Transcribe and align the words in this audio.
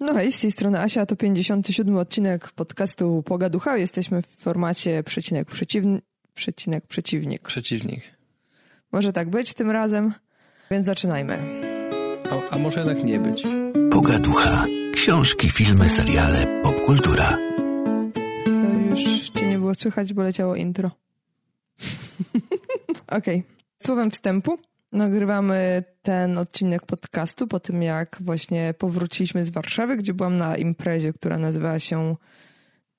No 0.00 0.14
hej, 0.14 0.32
z 0.32 0.40
tej 0.40 0.52
strony 0.52 0.80
Asia, 0.80 1.06
to 1.06 1.16
57 1.16 1.96
odcinek 1.96 2.50
podcastu 2.50 3.22
Pogaducha. 3.22 3.76
Jesteśmy 3.76 4.22
w 4.22 4.26
formacie 4.26 5.02
przecinek 5.02 5.50
przeciwny, 5.50 6.02
przecinek 6.34 6.86
przeciwnik. 6.86 7.42
Przeciwnik. 7.42 8.02
Może 8.92 9.12
tak 9.12 9.30
być 9.30 9.54
tym 9.54 9.70
razem, 9.70 10.14
więc 10.70 10.86
zaczynajmy. 10.86 11.38
A, 12.30 12.54
a 12.54 12.58
może 12.58 12.80
jednak 12.80 13.04
nie 13.04 13.18
być. 13.18 13.42
Pogaducha. 13.90 14.64
Książki, 14.94 15.50
filmy, 15.50 15.88
seriale, 15.88 16.62
popkultura. 16.62 17.38
To 18.44 18.50
już 18.90 19.30
cię 19.30 19.46
nie 19.46 19.58
było 19.58 19.74
słychać, 19.74 20.12
bo 20.12 20.22
leciało 20.22 20.56
intro. 20.56 20.90
Okej. 23.06 23.38
Okay. 23.38 23.42
Słowem 23.82 24.10
wstępu 24.10 24.58
nagrywamy 24.96 25.84
ten 26.02 26.38
odcinek 26.38 26.86
podcastu 26.86 27.46
po 27.46 27.60
tym, 27.60 27.82
jak 27.82 28.16
właśnie 28.20 28.74
powróciliśmy 28.78 29.44
z 29.44 29.50
Warszawy, 29.50 29.96
gdzie 29.96 30.14
byłam 30.14 30.36
na 30.36 30.56
imprezie, 30.56 31.12
która 31.12 31.38
nazywała 31.38 31.78
się 31.78 32.16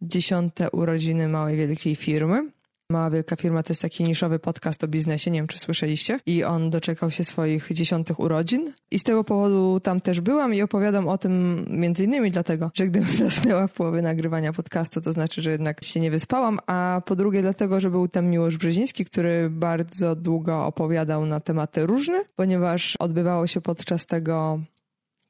Dziesiąte 0.01 0.71
urodziny 0.71 1.27
małej 1.27 1.57
wielkiej 1.57 1.95
firmy. 1.95 2.51
Mała 2.91 3.09
Wielka 3.09 3.35
Firma 3.35 3.63
to 3.63 3.71
jest 3.71 3.81
taki 3.81 4.03
niszowy 4.03 4.39
podcast 4.39 4.83
o 4.83 4.87
biznesie, 4.87 5.31
nie 5.31 5.39
wiem 5.39 5.47
czy 5.47 5.59
słyszeliście. 5.59 6.19
I 6.25 6.43
on 6.43 6.69
doczekał 6.69 7.11
się 7.11 7.23
swoich 7.23 7.73
dziesiątych 7.73 8.19
urodzin. 8.19 8.73
I 8.91 8.99
z 8.99 9.03
tego 9.03 9.23
powodu 9.23 9.79
tam 9.79 9.99
też 9.99 10.21
byłam 10.21 10.53
i 10.53 10.61
opowiadam 10.61 11.07
o 11.07 11.17
tym 11.17 11.65
między 11.69 12.03
innymi 12.03 12.31
dlatego, 12.31 12.71
że 12.73 12.87
gdybym 12.87 13.09
zasnęła 13.29 13.67
w 13.67 13.73
połowie 13.73 14.01
nagrywania 14.01 14.53
podcastu, 14.53 15.01
to 15.01 15.13
znaczy, 15.13 15.41
że 15.41 15.51
jednak 15.51 15.83
się 15.83 15.99
nie 15.99 16.11
wyspałam, 16.11 16.59
a 16.67 17.01
po 17.05 17.15
drugie 17.15 17.41
dlatego, 17.41 17.79
że 17.79 17.89
był 17.89 18.07
tam 18.07 18.25
Miłosz 18.25 18.57
Brzeziński, 18.57 19.05
który 19.05 19.49
bardzo 19.49 20.15
długo 20.15 20.65
opowiadał 20.65 21.25
na 21.25 21.39
tematy 21.39 21.85
różne, 21.85 22.23
ponieważ 22.35 22.95
odbywało 22.95 23.47
się 23.47 23.61
podczas 23.61 24.05
tego 24.05 24.59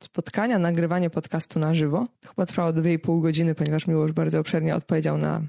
spotkania, 0.04 0.60
nagrywanie 0.60 1.10
podcastu 1.10 1.60
na 1.60 1.74
żywo. 1.74 2.08
Chyba 2.28 2.46
trwało 2.46 2.70
2,5 2.70 3.22
godziny, 3.22 3.56
ponieważ 3.56 3.88
Miłosz 3.88 4.12
bardzo 4.12 4.40
obszernie 4.40 4.76
odpowiedział 4.76 5.18
na 5.18 5.42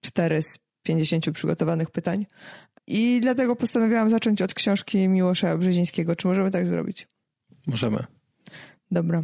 cztery 0.00 0.42
z 0.42 0.58
50 0.82 1.30
przygotowanych 1.30 1.90
pytań. 1.90 2.26
I 2.86 3.20
dlatego 3.22 3.56
postanowiłam 3.56 4.10
zacząć 4.10 4.42
od 4.42 4.54
książki 4.54 5.08
Miłosza 5.08 5.58
Brzezińskiego. 5.58 6.16
Czy 6.16 6.28
możemy 6.28 6.50
tak 6.50 6.66
zrobić? 6.66 7.08
Możemy. 7.66 8.04
Dobra. 8.90 9.22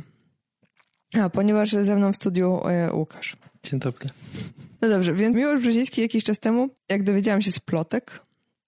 A, 1.14 1.28
ponieważ 1.28 1.70
ze 1.70 1.96
mną 1.96 2.12
w 2.12 2.16
studiu 2.16 2.60
e, 2.66 2.92
Łukasz. 2.92 3.36
Dzień 3.62 3.80
dobry. 3.80 4.10
No 4.80 4.88
dobrze, 4.88 5.14
więc 5.14 5.36
Miłosz 5.36 5.60
Brzeziński 5.60 6.00
jakiś 6.00 6.24
czas 6.24 6.38
temu, 6.38 6.68
jak 6.88 7.02
dowiedziałam 7.02 7.42
się 7.42 7.52
z 7.52 7.58
plotek 7.58 8.20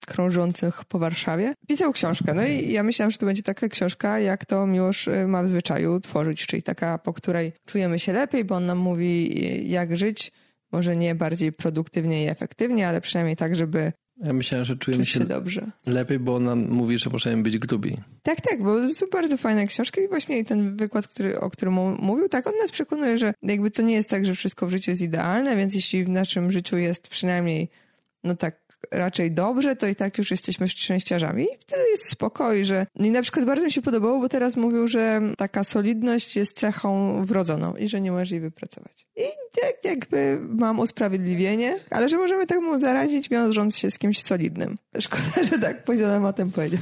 krążących 0.07 0.85
po 0.85 0.99
Warszawie, 0.99 1.53
pisał 1.67 1.91
książkę. 1.91 2.33
No 2.33 2.45
i 2.45 2.71
ja 2.71 2.83
myślałam, 2.83 3.11
że 3.11 3.17
to 3.17 3.25
będzie 3.25 3.43
taka 3.43 3.67
książka, 3.67 4.19
jak 4.19 4.45
to 4.45 4.67
Miłosz 4.67 5.07
e, 5.07 5.27
ma 5.27 5.43
w 5.43 5.47
zwyczaju 5.47 5.99
tworzyć, 5.99 6.45
czyli 6.45 6.63
taka, 6.63 6.97
po 6.97 7.13
której 7.13 7.53
czujemy 7.65 7.99
się 7.99 8.13
lepiej, 8.13 8.45
bo 8.45 8.55
on 8.55 8.65
nam 8.65 8.77
mówi, 8.77 9.69
jak 9.69 9.97
żyć, 9.97 10.31
może 10.71 10.95
nie 10.95 11.15
bardziej 11.15 11.51
produktywnie 11.51 12.23
i 12.23 12.27
efektywnie, 12.27 12.87
ale 12.87 13.01
przynajmniej 13.01 13.35
tak, 13.35 13.55
żeby 13.55 13.91
ja 14.23 14.33
myślałem, 14.33 14.65
że 14.65 14.77
czujemy 14.77 15.05
się, 15.05 15.19
się 15.19 15.25
dobrze. 15.25 15.65
lepiej, 15.87 16.19
bo 16.19 16.35
on 16.35 16.43
nam 16.43 16.69
mówi, 16.69 16.97
że 16.97 17.09
możemy 17.09 17.43
być 17.43 17.57
grubi. 17.57 17.97
Tak, 18.23 18.41
tak, 18.41 18.63
bo 18.63 18.75
to 18.99 19.07
bardzo 19.11 19.37
fajna 19.37 19.65
książka 19.65 20.01
i 20.01 20.07
właśnie 20.07 20.45
ten 20.45 20.77
wykład, 20.77 21.07
który, 21.07 21.39
o 21.39 21.49
którym 21.49 21.73
mówił, 21.99 22.29
tak, 22.29 22.47
on 22.47 22.53
nas 22.61 22.71
przekonuje, 22.71 23.17
że 23.17 23.33
jakby 23.43 23.71
to 23.71 23.81
nie 23.81 23.93
jest 23.93 24.09
tak, 24.09 24.25
że 24.25 24.35
wszystko 24.35 24.67
w 24.67 24.69
życiu 24.69 24.91
jest 24.91 25.01
idealne, 25.01 25.55
więc 25.55 25.75
jeśli 25.75 26.03
w 26.03 26.09
naszym 26.09 26.51
życiu 26.51 26.77
jest 26.77 27.07
przynajmniej 27.07 27.69
no 28.23 28.35
tak 28.35 28.70
raczej 28.91 29.31
dobrze, 29.31 29.75
to 29.75 29.87
i 29.87 29.95
tak 29.95 30.17
już 30.17 30.31
jesteśmy 30.31 30.67
szczęściarzami. 30.67 31.43
I 31.43 31.57
wtedy 31.59 31.81
jest 31.91 32.09
spokój, 32.09 32.65
że... 32.65 32.85
I 32.95 33.11
na 33.11 33.21
przykład 33.21 33.45
bardzo 33.45 33.65
mi 33.65 33.71
się 33.71 33.81
podobało, 33.81 34.19
bo 34.19 34.29
teraz 34.29 34.55
mówił, 34.55 34.87
że 34.87 35.21
taka 35.37 35.63
solidność 35.63 36.35
jest 36.35 36.59
cechą 36.59 37.21
wrodzoną 37.25 37.73
i 37.75 37.87
że 37.87 38.01
nie 38.01 38.11
możesz 38.11 38.31
jej 38.31 38.39
wypracować. 38.39 39.05
I 39.15 39.23
tak 39.61 39.75
jakby 39.83 40.39
mam 40.41 40.79
usprawiedliwienie, 40.79 41.79
ale 41.89 42.09
że 42.09 42.17
możemy 42.17 42.47
tak 42.47 42.59
mu 42.59 42.79
zarazić, 42.79 43.29
wiążąc 43.29 43.77
się 43.77 43.91
z 43.91 43.97
kimś 43.97 44.21
solidnym. 44.21 44.75
Szkoda, 44.99 45.43
że 45.51 45.59
tak 45.59 45.83
poziom 45.83 46.25
o 46.25 46.33
tym 46.33 46.51
powiedział 46.51 46.81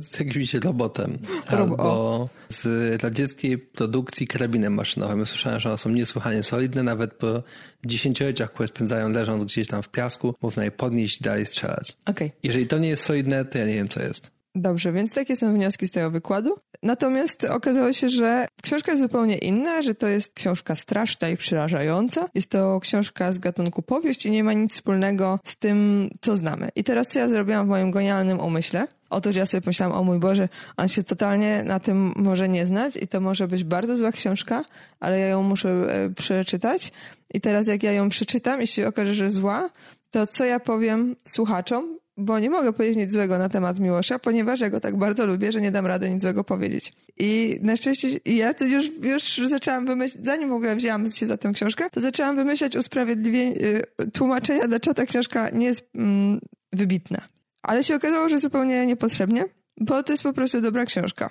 z 0.00 0.18
jakimś 0.18 0.54
robotem. 0.54 1.18
Albo 1.46 2.28
z 2.48 3.02
radzieckiej 3.02 3.58
produkcji 3.58 4.26
karabinem 4.26 4.74
maszynowym. 4.74 5.26
Słyszałem, 5.26 5.60
że 5.60 5.68
one 5.68 5.78
są 5.78 5.90
niesłychanie 5.90 6.42
solidne, 6.42 6.82
nawet 6.82 7.14
po 7.14 7.42
dziesięcioleciach, 7.86 8.52
które 8.52 8.68
spędzają 8.68 9.08
leżąc 9.08 9.44
gdzieś 9.44 9.68
tam 9.68 9.82
w 9.82 9.88
piasku, 9.88 10.34
można 10.42 10.64
je 10.64 10.70
podnieść 10.70 11.20
i 11.20 11.24
dalej 11.24 11.46
strzelać. 11.46 11.96
Okay. 12.06 12.30
Jeżeli 12.42 12.66
to 12.66 12.78
nie 12.78 12.88
jest 12.88 13.02
solidne, 13.02 13.44
to 13.44 13.58
ja 13.58 13.66
nie 13.66 13.74
wiem, 13.74 13.88
co 13.88 14.02
jest. 14.02 14.35
Dobrze, 14.58 14.92
więc 14.92 15.12
takie 15.12 15.36
są 15.36 15.54
wnioski 15.54 15.86
z 15.86 15.90
tego 15.90 16.10
wykładu. 16.10 16.56
Natomiast 16.82 17.44
okazało 17.44 17.92
się, 17.92 18.08
że 18.08 18.46
książka 18.62 18.92
jest 18.92 19.02
zupełnie 19.02 19.38
inna, 19.38 19.82
że 19.82 19.94
to 19.94 20.08
jest 20.08 20.34
książka 20.34 20.74
straszna 20.74 21.28
i 21.28 21.36
przerażająca. 21.36 22.28
Jest 22.34 22.50
to 22.50 22.80
książka 22.80 23.32
z 23.32 23.38
gatunku 23.38 23.82
powieść 23.82 24.26
i 24.26 24.30
nie 24.30 24.44
ma 24.44 24.52
nic 24.52 24.72
wspólnego 24.72 25.38
z 25.44 25.56
tym, 25.56 26.10
co 26.20 26.36
znamy. 26.36 26.68
I 26.76 26.84
teraz 26.84 27.08
co 27.08 27.18
ja 27.18 27.28
zrobiłam 27.28 27.66
w 27.66 27.68
moim 27.68 27.90
genialnym 27.90 28.40
umyśle? 28.40 28.88
Otóż 29.10 29.36
ja 29.36 29.46
sobie 29.46 29.60
pomyślałam, 29.60 29.98
o 29.98 30.04
mój 30.04 30.18
Boże, 30.18 30.48
on 30.76 30.88
się 30.88 31.02
totalnie 31.02 31.62
na 31.64 31.80
tym 31.80 32.12
może 32.16 32.48
nie 32.48 32.66
znać 32.66 32.96
i 32.96 33.08
to 33.08 33.20
może 33.20 33.48
być 33.48 33.64
bardzo 33.64 33.96
zła 33.96 34.12
książka, 34.12 34.64
ale 35.00 35.18
ja 35.18 35.26
ją 35.26 35.42
muszę 35.42 35.68
e, 35.68 36.10
przeczytać. 36.10 36.92
I 37.34 37.40
teraz 37.40 37.66
jak 37.66 37.82
ja 37.82 37.92
ją 37.92 38.08
przeczytam 38.08 38.62
i 38.62 38.66
się 38.66 38.88
okaże, 38.88 39.14
że 39.14 39.30
zła, 39.30 39.70
to 40.10 40.26
co 40.26 40.44
ja 40.44 40.60
powiem 40.60 41.16
słuchaczom, 41.24 41.98
bo 42.16 42.38
nie 42.38 42.50
mogę 42.50 42.72
powiedzieć 42.72 42.96
nic 42.96 43.12
złego 43.12 43.38
na 43.38 43.48
temat 43.48 43.80
Miłosza, 43.80 44.18
ponieważ 44.18 44.60
ja 44.60 44.70
go 44.70 44.80
tak 44.80 44.96
bardzo 44.96 45.26
lubię, 45.26 45.52
że 45.52 45.60
nie 45.60 45.70
dam 45.70 45.86
rady 45.86 46.10
nic 46.10 46.22
złego 46.22 46.44
powiedzieć. 46.44 46.92
I 47.18 47.58
na 47.62 47.76
szczęście 47.76 48.08
ja 48.24 48.54
to 48.54 48.64
już, 48.64 48.90
już 49.02 49.48
zaczęłam 49.48 49.86
wymyślać, 49.86 50.24
zanim 50.24 50.48
w 50.48 50.52
ogóle 50.52 50.76
wzięłam 50.76 51.10
się 51.10 51.26
za 51.26 51.36
tę 51.36 51.52
książkę, 51.52 51.90
to 51.90 52.00
zaczęłam 52.00 52.36
wymyślać 52.36 52.76
usprawiedliwienie, 52.76 53.56
y, 54.02 54.10
tłumaczenia, 54.10 54.68
dlaczego 54.68 54.94
ta 54.94 55.06
książka 55.06 55.50
nie 55.50 55.66
jest 55.66 55.90
mm, 55.94 56.40
wybitna. 56.72 57.20
Ale 57.62 57.84
się 57.84 57.94
okazało, 57.94 58.28
że 58.28 58.38
zupełnie 58.38 58.86
niepotrzebnie, 58.86 59.44
bo 59.80 60.02
to 60.02 60.12
jest 60.12 60.22
po 60.22 60.32
prostu 60.32 60.60
dobra 60.60 60.84
książka. 60.84 61.30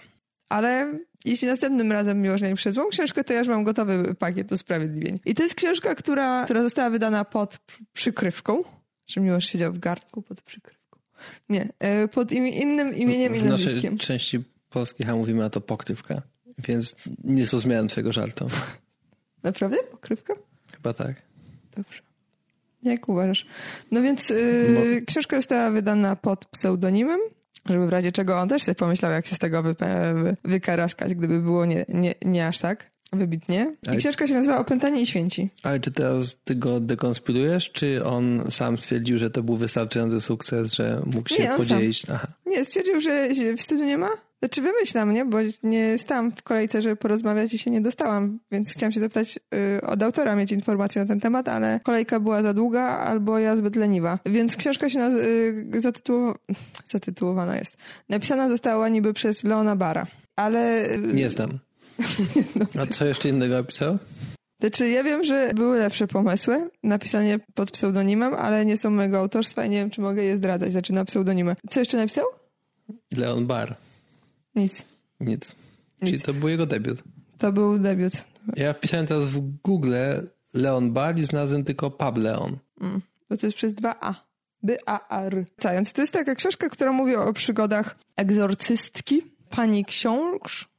Ale 0.50 1.00
jeśli 1.26 1.48
następnym 1.48 1.92
razem 1.92 2.22
nie 2.22 2.56
przez 2.56 2.76
złą 2.76 2.88
książkę, 2.88 3.24
to 3.24 3.34
ja 3.34 3.40
już 3.40 3.48
mam 3.48 3.64
gotowy 3.64 4.16
pakiet 4.16 4.52
usprawiedliwień. 4.52 5.20
I 5.26 5.36
to 5.36 5.44
jest 5.44 5.56
książka, 5.56 5.96
która, 5.96 6.44
która 6.44 6.64
została 6.64 6.90
wydana 6.90 7.26
pod 7.26 7.60
przykrywką, 7.94 8.64
że 9.08 9.22
Miłosz 9.22 9.46
siedział 9.46 9.74
w 9.74 9.80
garnku 9.80 10.22
pod 10.22 10.42
przykrywką. 10.42 11.00
Nie, 11.50 11.70
e, 11.80 12.08
pod 12.08 12.32
im, 12.32 12.48
innym 12.48 12.96
imieniem 12.96 13.36
i 13.36 13.44
nazwiskiem. 13.44 13.80
W 13.80 13.84
naszej 13.84 13.98
części 13.98 14.44
polskiej 14.70 15.08
mówimy 15.14 15.40
na 15.40 15.50
to 15.50 15.62
pokrywka, 15.62 16.22
więc 16.58 16.96
nie 17.24 17.46
zrozumiałem 17.46 17.88
twojego 17.88 18.12
żartu. 18.12 18.48
Naprawdę? 19.44 19.78
Pokrywka? 19.92 20.34
Chyba 20.72 20.94
tak. 20.94 21.22
Dobrze. 21.76 22.02
Jak 22.84 23.10
uważasz? 23.10 23.46
No 23.92 24.02
więc 24.02 24.30
yy, 24.30 25.04
książka 25.08 25.36
została 25.36 25.72
wydana 25.72 26.16
pod 26.16 26.46
pseudonimem, 26.46 27.20
żeby 27.66 27.88
w 27.88 27.90
razie 27.90 28.12
czego 28.12 28.40
on 28.40 28.50
też 28.50 28.64
sobie 28.64 28.76
pomyślał, 28.76 29.12
jak 29.12 29.28
się 29.28 29.36
z 29.36 29.40
tego 29.40 29.64
wy, 29.64 29.76
wykaraskać, 30.44 31.16
gdyby 31.16 31.40
było 31.40 31.66
nie, 31.66 31.86
nie, 31.90 32.16
nie 32.26 32.48
aż 32.48 32.60
tak 32.60 32.95
wybitnie. 33.16 33.76
I 33.84 33.88
ale, 33.88 33.98
książka 33.98 34.28
się 34.28 34.34
nazywa 34.34 34.60
Opętanie 34.60 35.02
i 35.02 35.06
Święci. 35.06 35.50
Ale 35.64 35.80
czy 35.80 35.92
teraz 35.92 36.36
ty 36.44 36.56
go 36.56 36.80
dekonspirujesz, 36.80 37.72
czy 37.72 38.06
on 38.06 38.44
sam 38.50 38.78
stwierdził, 38.78 39.18
że 39.18 39.30
to 39.30 39.44
był 39.44 39.56
wystarczający 39.56 40.22
sukces, 40.22 40.74
że 40.74 41.02
mógł 41.06 41.30
się 41.30 41.44
nie, 41.44 41.50
podzielić? 41.50 42.04
Aha. 42.14 42.28
Nie, 42.46 42.66
stwierdził, 42.66 43.02
że 43.02 43.30
w 43.58 43.62
studiu 43.62 43.86
nie 43.86 43.98
ma? 43.98 44.10
Znaczy 44.40 44.62
wymyślam, 44.62 45.14
nie? 45.14 45.26
Bo 45.26 45.38
nie 45.64 45.98
stałam 45.98 46.32
w 46.32 46.44
kolejce, 46.44 46.82
żeby 46.82 46.96
porozmawiać 46.96 47.54
i 47.54 47.58
się 47.58 47.72
nie 47.72 47.82
dostałam, 47.82 48.40
więc 48.52 48.74
chciałam 48.74 48.92
się 48.92 49.00
zapytać 49.00 49.40
yy, 49.52 49.82
od 49.88 50.04
autora, 50.04 50.36
mieć 50.36 50.52
informacje 50.52 51.02
na 51.02 51.08
ten 51.08 51.20
temat, 51.20 51.48
ale 51.50 51.80
kolejka 51.84 52.20
była 52.20 52.42
za 52.42 52.54
długa 52.54 52.82
albo 52.82 53.40
ja 53.40 53.58
zbyt 53.58 53.76
leniwa. 53.76 54.20
Więc 54.26 54.56
książka 54.56 54.90
się 54.90 55.00
naz- 55.00 55.22
zatytuł- 55.82 56.36
zatytułowana 56.86 57.58
jest. 57.58 57.78
Napisana 58.10 58.50
została 58.50 58.90
niby 58.90 59.14
przez 59.14 59.44
Leona 59.44 59.76
Bara, 59.76 60.08
ale... 60.36 60.88
Yy, 61.08 61.14
nie 61.14 61.30
znam. 61.30 61.60
A 62.80 62.86
co 62.86 63.06
jeszcze 63.06 63.30
innego 63.30 63.60
opisał? 63.60 63.98
Znaczy, 64.60 64.90
ja 64.90 65.04
wiem, 65.04 65.24
że 65.24 65.52
były 65.56 65.80
lepsze 65.80 66.08
pomysły, 66.08 66.70
napisanie 66.84 67.40
pod 67.54 67.72
pseudonimem, 67.72 68.34
ale 68.34 68.66
nie 68.66 68.78
są 68.78 68.90
mojego 68.90 69.20
autorstwa 69.20 69.66
i 69.66 69.70
nie 69.70 69.78
wiem, 69.78 69.90
czy 69.90 70.02
mogę 70.02 70.24
je 70.24 70.38
zdradzać, 70.38 70.72
znaczy 70.72 70.94
na 70.94 71.06
pseudonimę. 71.06 71.56
Co 71.70 71.80
jeszcze 71.80 71.98
napisał? 71.98 72.26
Leon 73.18 73.48
Bar. 73.48 73.76
Nic. 74.56 74.86
Nic. 75.20 75.56
Czyli 76.00 76.14
Nic. 76.14 76.24
to 76.24 76.34
był 76.34 76.50
jego 76.50 76.66
debiut. 76.66 77.04
To 77.38 77.52
był 77.52 77.80
debiut. 77.80 78.14
Ja 78.56 78.74
wpisałem 78.74 79.08
teraz 79.08 79.26
w 79.26 79.40
Google 79.64 79.94
Leon 80.54 80.94
Bar 80.94 81.20
i 81.20 81.24
znalazłem 81.24 81.64
tylko 81.64 81.92
Pub 81.92 82.18
Leon. 82.18 82.58
Mm, 82.82 83.02
bo 83.30 83.38
to 83.38 83.48
jest 83.48 83.58
przez 83.58 83.74
dwa 83.74 83.96
A. 84.02 84.26
B-A-R. 84.64 85.46
To 85.94 86.02
jest 86.02 86.14
taka 86.14 86.36
książka, 86.36 86.70
która 86.70 86.92
mówi 86.92 87.16
o 87.16 87.34
przygodach 87.34 87.96
egzorcystki, 88.16 89.22
pani 89.50 89.86
książ, 89.86 90.70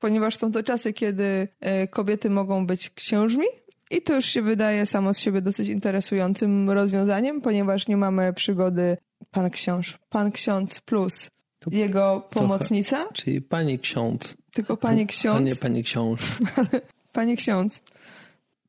ponieważ 0.00 0.38
są 0.38 0.52
to 0.52 0.62
czasy, 0.62 0.92
kiedy 0.92 1.48
e, 1.60 1.88
kobiety 1.88 2.30
mogą 2.30 2.66
być 2.66 2.90
księżmi. 2.90 3.46
I 3.90 4.02
to 4.02 4.14
już 4.14 4.26
się 4.26 4.42
wydaje 4.42 4.86
samo 4.86 5.14
z 5.14 5.18
siebie 5.18 5.40
dosyć 5.40 5.68
interesującym 5.68 6.70
rozwiązaniem, 6.70 7.40
ponieważ 7.40 7.88
nie 7.88 7.96
mamy 7.96 8.32
przygody 8.32 8.96
pan 9.30 9.50
książ, 9.50 9.98
pan 10.08 10.32
ksiądz 10.32 10.80
plus 10.80 11.30
jego 11.70 12.28
pomocnica. 12.30 13.08
Czyli 13.12 13.42
pani 13.42 13.78
ksiądz. 13.78 14.36
Tylko 14.52 14.76
pani 14.76 15.06
ksiądz. 15.06 15.36
A 15.36 15.40
nie 15.40 15.56
pani 15.56 15.84
książ. 15.84 16.20
Panie 17.12 17.36
ksiądz, 17.36 17.82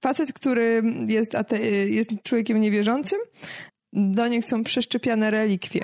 facet, 0.01 0.33
który 0.33 0.83
jest, 1.07 1.31
jest 1.87 2.09
człowiekiem 2.23 2.61
niewierzącym, 2.61 3.19
do 3.93 4.27
nich 4.27 4.45
są 4.45 4.63
przeszczepiane 4.63 5.31
relikwie. 5.31 5.79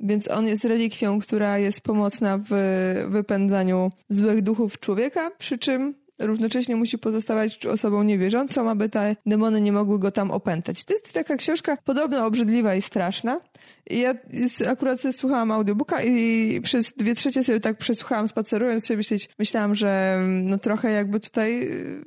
Więc 0.00 0.30
on 0.30 0.46
jest 0.46 0.64
relikwią, 0.64 1.20
która 1.20 1.58
jest 1.58 1.80
pomocna 1.80 2.38
w 2.50 2.52
wypędzaniu 3.08 3.90
złych 4.08 4.42
duchów 4.42 4.80
człowieka, 4.80 5.30
przy 5.38 5.58
czym 5.58 5.94
równocześnie 6.18 6.76
musi 6.76 6.98
pozostawać 6.98 7.66
osobą 7.66 8.02
niewierzącą, 8.02 8.70
aby 8.70 8.88
te 8.88 9.16
demony 9.26 9.60
nie 9.60 9.72
mogły 9.72 9.98
go 9.98 10.10
tam 10.10 10.30
opętać. 10.30 10.84
To 10.84 10.92
jest 10.92 11.12
taka 11.12 11.36
książka 11.36 11.76
podobno 11.84 12.26
obrzydliwa 12.26 12.74
i 12.74 12.82
straszna. 12.82 13.40
I 13.90 13.98
ja 13.98 14.14
akurat 14.68 15.00
słuchałam 15.12 15.50
audiobooka 15.50 16.02
i 16.02 16.60
przez 16.62 16.92
dwie 16.92 17.14
trzecie 17.14 17.44
sobie 17.44 17.60
tak 17.60 17.78
przesłuchałam 17.78 18.28
spacerując 18.28 18.86
sobie 18.86 18.96
myśleć, 18.96 19.28
myślałam, 19.38 19.74
że 19.74 20.20
no 20.42 20.58
trochę 20.58 20.92
jakby 20.92 21.20
tutaj 21.20 21.62
y, 21.62 22.02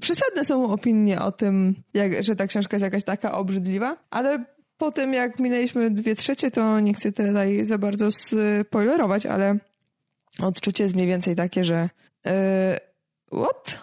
przesadne 0.00 0.44
są 0.44 0.70
opinie 0.70 1.20
o 1.20 1.32
tym, 1.32 1.74
jak, 1.94 2.24
że 2.24 2.36
ta 2.36 2.46
książka 2.46 2.76
jest 2.76 2.84
jakaś 2.84 3.04
taka 3.04 3.32
obrzydliwa, 3.32 3.96
ale 4.10 4.44
po 4.78 4.92
tym 4.92 5.14
jak 5.14 5.38
minęliśmy 5.38 5.90
dwie 5.90 6.14
trzecie, 6.14 6.50
to 6.50 6.80
nie 6.80 6.94
chcę 6.94 7.12
tutaj 7.12 7.64
za 7.64 7.78
bardzo 7.78 8.08
spoilerować, 8.12 9.26
ale 9.26 9.58
odczucie 10.42 10.84
jest 10.84 10.94
mniej 10.94 11.06
więcej 11.06 11.36
takie, 11.36 11.64
że 11.64 11.88
yy, 12.24 12.32
what? 13.40 13.78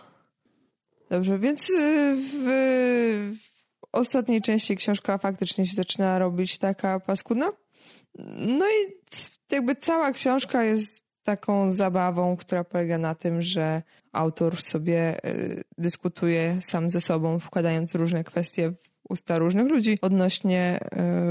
Dobrze, 1.09 1.39
więc 1.39 1.69
y, 1.69 2.15
w, 2.44 3.36
ostatniej 3.92 4.42
części 4.42 4.75
książka 4.75 5.18
faktycznie 5.18 5.68
się 5.68 5.75
zaczyna 5.75 6.19
robić 6.19 6.57
taka 6.57 7.00
paskudna. 7.00 7.51
No 8.38 8.65
i 8.65 8.94
jakby 9.51 9.75
cała 9.75 10.12
książka 10.12 10.63
jest 10.63 11.06
taką 11.24 11.74
zabawą, 11.74 12.38
która 12.38 12.63
polega 12.63 12.97
na 12.97 13.15
tym, 13.15 13.42
że 13.42 13.81
autor 14.12 14.62
sobie 14.62 15.25
y, 15.25 15.63
dyskutuje 15.77 16.57
sam 16.62 16.89
ze 16.89 17.01
sobą, 17.01 17.39
wkładając 17.39 17.95
różne 17.95 18.24
kwestie 18.24 18.74
usta 19.10 19.38
różnych 19.38 19.68
ludzi 19.68 19.98
odnośnie 20.02 20.80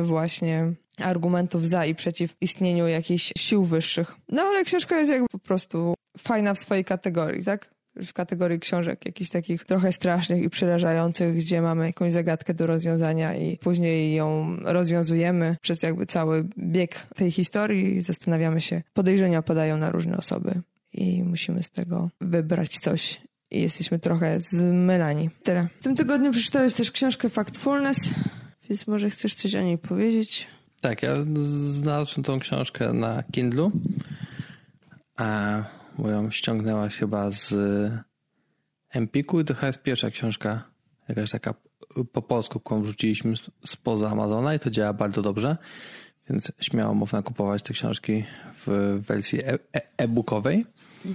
y, 0.00 0.04
właśnie 0.04 0.72
argumentów 0.98 1.68
za 1.68 1.86
i 1.86 1.94
przeciw 1.94 2.36
istnieniu 2.40 2.88
jakichś 2.88 3.32
sił 3.38 3.64
wyższych. 3.64 4.16
No 4.28 4.42
ale 4.42 4.64
książka 4.64 4.98
jest 4.98 5.12
jakby 5.12 5.28
po 5.28 5.38
prostu 5.38 5.94
fajna 6.18 6.54
w 6.54 6.58
swojej 6.58 6.84
kategorii, 6.84 7.44
tak? 7.44 7.74
w 7.96 8.12
kategorii 8.12 8.60
książek 8.60 9.06
jakichś 9.06 9.30
takich 9.30 9.64
trochę 9.64 9.92
strasznych 9.92 10.42
i 10.42 10.50
przerażających, 10.50 11.36
gdzie 11.36 11.62
mamy 11.62 11.86
jakąś 11.86 12.12
zagadkę 12.12 12.54
do 12.54 12.66
rozwiązania 12.66 13.36
i 13.36 13.58
później 13.58 14.14
ją 14.14 14.56
rozwiązujemy 14.56 15.56
przez 15.60 15.82
jakby 15.82 16.06
cały 16.06 16.44
bieg 16.58 17.06
tej 17.16 17.30
historii 17.30 17.96
i 17.96 18.00
zastanawiamy 18.00 18.60
się. 18.60 18.82
Podejrzenia 18.94 19.42
padają 19.42 19.76
na 19.76 19.90
różne 19.90 20.16
osoby 20.16 20.60
i 20.92 21.22
musimy 21.22 21.62
z 21.62 21.70
tego 21.70 22.10
wybrać 22.20 22.78
coś 22.78 23.20
i 23.54 23.62
jesteśmy 23.62 23.98
trochę 23.98 24.40
zmylani. 24.40 25.30
Tyle. 25.42 25.68
W 25.80 25.82
tym 25.82 25.96
tygodniu 25.96 26.32
przeczytałeś 26.32 26.74
też 26.74 26.90
książkę 26.90 27.30
Factfulness, 27.30 28.10
więc 28.68 28.86
może 28.86 29.10
chcesz 29.10 29.34
coś 29.34 29.54
o 29.54 29.62
niej 29.62 29.78
powiedzieć? 29.78 30.46
Tak, 30.80 31.02
ja 31.02 31.14
znalazłem 31.70 32.24
tą 32.24 32.38
książkę 32.38 32.92
na 32.92 33.22
Kindlu, 33.32 33.72
a 35.16 35.62
bo 35.98 36.10
ją 36.10 36.30
ściągnęłaś 36.30 36.96
chyba 36.96 37.30
z 37.30 37.54
Empiku 38.90 39.40
i 39.40 39.44
to 39.44 39.54
chyba 39.54 39.66
jest 39.66 39.82
pierwsza 39.82 40.10
książka, 40.10 40.64
jakaś 41.08 41.30
taka 41.30 41.54
po 42.12 42.22
polsku, 42.22 42.60
którą 42.60 42.82
wrzuciliśmy 42.82 43.34
spoza 43.64 44.10
Amazona 44.10 44.54
i 44.54 44.58
to 44.58 44.70
działa 44.70 44.92
bardzo 44.92 45.22
dobrze, 45.22 45.56
więc 46.30 46.52
śmiało 46.60 46.94
można 46.94 47.22
kupować 47.22 47.62
te 47.62 47.72
książki 47.72 48.24
w 48.66 48.98
wersji 49.06 49.44
e, 49.44 49.52
e, 49.52 49.58
e-bookowej. 49.96 50.66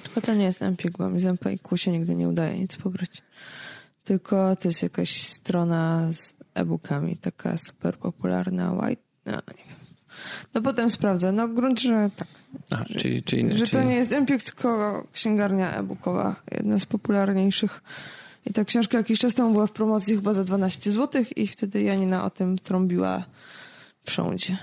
Tylko 0.03 0.21
to 0.21 0.33
nie 0.33 0.45
jest 0.45 0.61
Empik, 0.61 0.97
bo 0.97 1.09
mi 1.09 1.19
z 1.19 1.25
Empiku 1.25 1.77
się 1.77 1.91
nigdy 1.91 2.15
nie 2.15 2.29
udaje 2.29 2.59
nic 2.59 2.75
pobrać. 2.75 3.09
Tylko 4.03 4.55
to 4.55 4.67
jest 4.67 4.83
jakaś 4.83 5.23
strona 5.27 6.11
z 6.11 6.33
e-bookami, 6.53 7.17
taka 7.17 7.57
super 7.57 7.97
popularna, 7.97 8.73
white, 8.73 9.01
no 9.25 9.31
nie 9.31 9.63
wiem. 9.69 9.79
No 10.53 10.61
potem 10.61 10.91
sprawdzę. 10.91 11.31
No 11.31 11.47
grunt, 11.47 11.79
że 11.79 12.09
tak. 12.15 12.27
Aha, 12.69 12.85
że, 12.89 12.99
czyli, 12.99 13.23
czyli, 13.23 13.57
że 13.57 13.67
to 13.67 13.83
nie 13.83 13.95
jest 13.95 14.13
Empik, 14.13 14.43
tylko 14.43 15.03
księgarnia 15.11 15.75
e-bookowa, 15.75 16.35
jedna 16.51 16.79
z 16.79 16.85
popularniejszych. 16.85 17.81
I 18.45 18.53
ta 18.53 18.65
książka 18.65 18.97
jakiś 18.97 19.19
czas 19.19 19.33
temu 19.33 19.51
była 19.51 19.67
w 19.67 19.71
promocji 19.71 20.15
chyba 20.15 20.33
za 20.33 20.43
12 20.43 20.91
zł 20.91 21.23
i 21.35 21.47
wtedy 21.47 21.81
Janina 21.81 22.25
o 22.25 22.29
tym 22.29 22.57
trąbiła 22.57 23.25
wszędzie. 24.03 24.57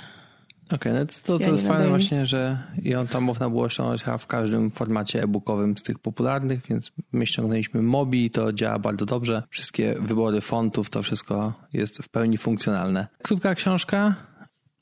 Okej, 0.66 0.92
okay, 0.92 0.92
no 0.92 1.06
to, 1.24 1.44
to 1.44 1.50
jest 1.50 1.66
fajne 1.66 1.88
właśnie, 1.88 2.26
że 2.26 2.62
ją 2.82 3.06
tam 3.06 3.24
można 3.24 3.50
było 3.50 3.68
ściągnąć 3.68 4.04
w 4.18 4.26
każdym 4.26 4.70
formacie 4.70 5.22
e-bookowym 5.22 5.78
z 5.78 5.82
tych 5.82 5.98
popularnych, 5.98 6.60
więc 6.68 6.92
my 7.12 7.26
ściągnęliśmy 7.26 7.82
Mobi, 7.82 8.30
to 8.30 8.52
działa 8.52 8.78
bardzo 8.78 9.06
dobrze. 9.06 9.42
Wszystkie 9.50 9.94
wybory 10.00 10.40
fontów, 10.40 10.90
to 10.90 11.02
wszystko 11.02 11.52
jest 11.72 11.98
w 11.98 12.08
pełni 12.08 12.38
funkcjonalne. 12.38 13.06
Krótka 13.22 13.54
książka, 13.54 14.14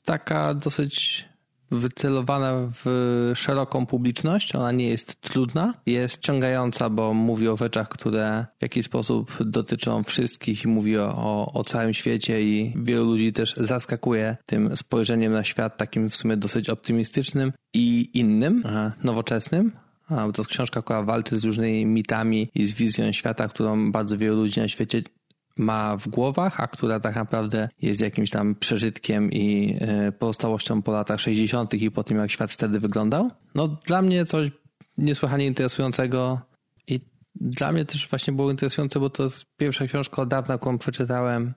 taka 0.05 0.53
dosyć 0.53 1.25
wycelowana 1.79 2.53
w 2.83 3.31
szeroką 3.35 3.85
publiczność. 3.85 4.55
Ona 4.55 4.71
nie 4.71 4.87
jest 4.87 5.21
trudna, 5.21 5.73
jest 5.85 6.19
ciągająca, 6.19 6.89
bo 6.89 7.13
mówi 7.13 7.47
o 7.47 7.57
rzeczach, 7.57 7.89
które 7.89 8.45
w 8.59 8.61
jakiś 8.61 8.85
sposób 8.85 9.37
dotyczą 9.43 10.03
wszystkich 10.03 10.63
i 10.63 10.67
mówi 10.67 10.97
o, 10.97 11.51
o 11.53 11.63
całym 11.63 11.93
świecie 11.93 12.41
i 12.41 12.73
wielu 12.75 13.05
ludzi 13.05 13.33
też 13.33 13.53
zaskakuje 13.57 14.37
tym 14.45 14.77
spojrzeniem 14.77 15.33
na 15.33 15.43
świat 15.43 15.77
takim 15.77 16.09
w 16.09 16.15
sumie 16.15 16.37
dosyć 16.37 16.69
optymistycznym 16.69 17.51
i 17.73 18.09
innym, 18.13 18.63
nowoczesnym. 19.03 19.71
A, 20.09 20.31
to 20.31 20.41
jest 20.41 20.49
książka, 20.49 20.81
która 20.81 21.03
walczy 21.03 21.39
z 21.39 21.43
różnymi 21.43 21.85
mitami 21.85 22.49
i 22.55 22.65
z 22.65 22.73
wizją 22.73 23.11
świata, 23.11 23.47
którą 23.47 23.91
bardzo 23.91 24.17
wielu 24.17 24.35
ludzi 24.35 24.59
na 24.59 24.67
świecie 24.67 25.03
ma 25.57 25.97
w 25.97 26.07
głowach, 26.07 26.59
a 26.59 26.67
która 26.67 26.99
tak 26.99 27.15
naprawdę 27.15 27.69
jest 27.81 28.01
jakimś 28.01 28.29
tam 28.29 28.55
przeżytkiem 28.55 29.31
i 29.31 29.77
e, 29.81 30.11
pozostałością 30.11 30.81
po 30.81 30.91
latach 30.91 31.19
60. 31.19 31.73
i 31.73 31.91
po 31.91 32.03
tym, 32.03 32.17
jak 32.17 32.31
świat 32.31 32.51
wtedy 32.51 32.79
wyglądał. 32.79 33.31
No 33.55 33.67
dla 33.67 34.01
mnie 34.01 34.25
coś 34.25 34.51
niesłychanie 34.97 35.45
interesującego 35.45 36.39
i 36.87 36.99
dla 37.35 37.71
mnie 37.71 37.85
też 37.85 38.09
właśnie 38.09 38.33
było 38.33 38.51
interesujące, 38.51 38.99
bo 38.99 39.09
to 39.09 39.23
jest 39.23 39.45
pierwsza 39.57 39.85
książka 39.85 40.21
od 40.21 40.29
dawna, 40.29 40.57
którą 40.57 40.77
przeczytałem 40.77 41.53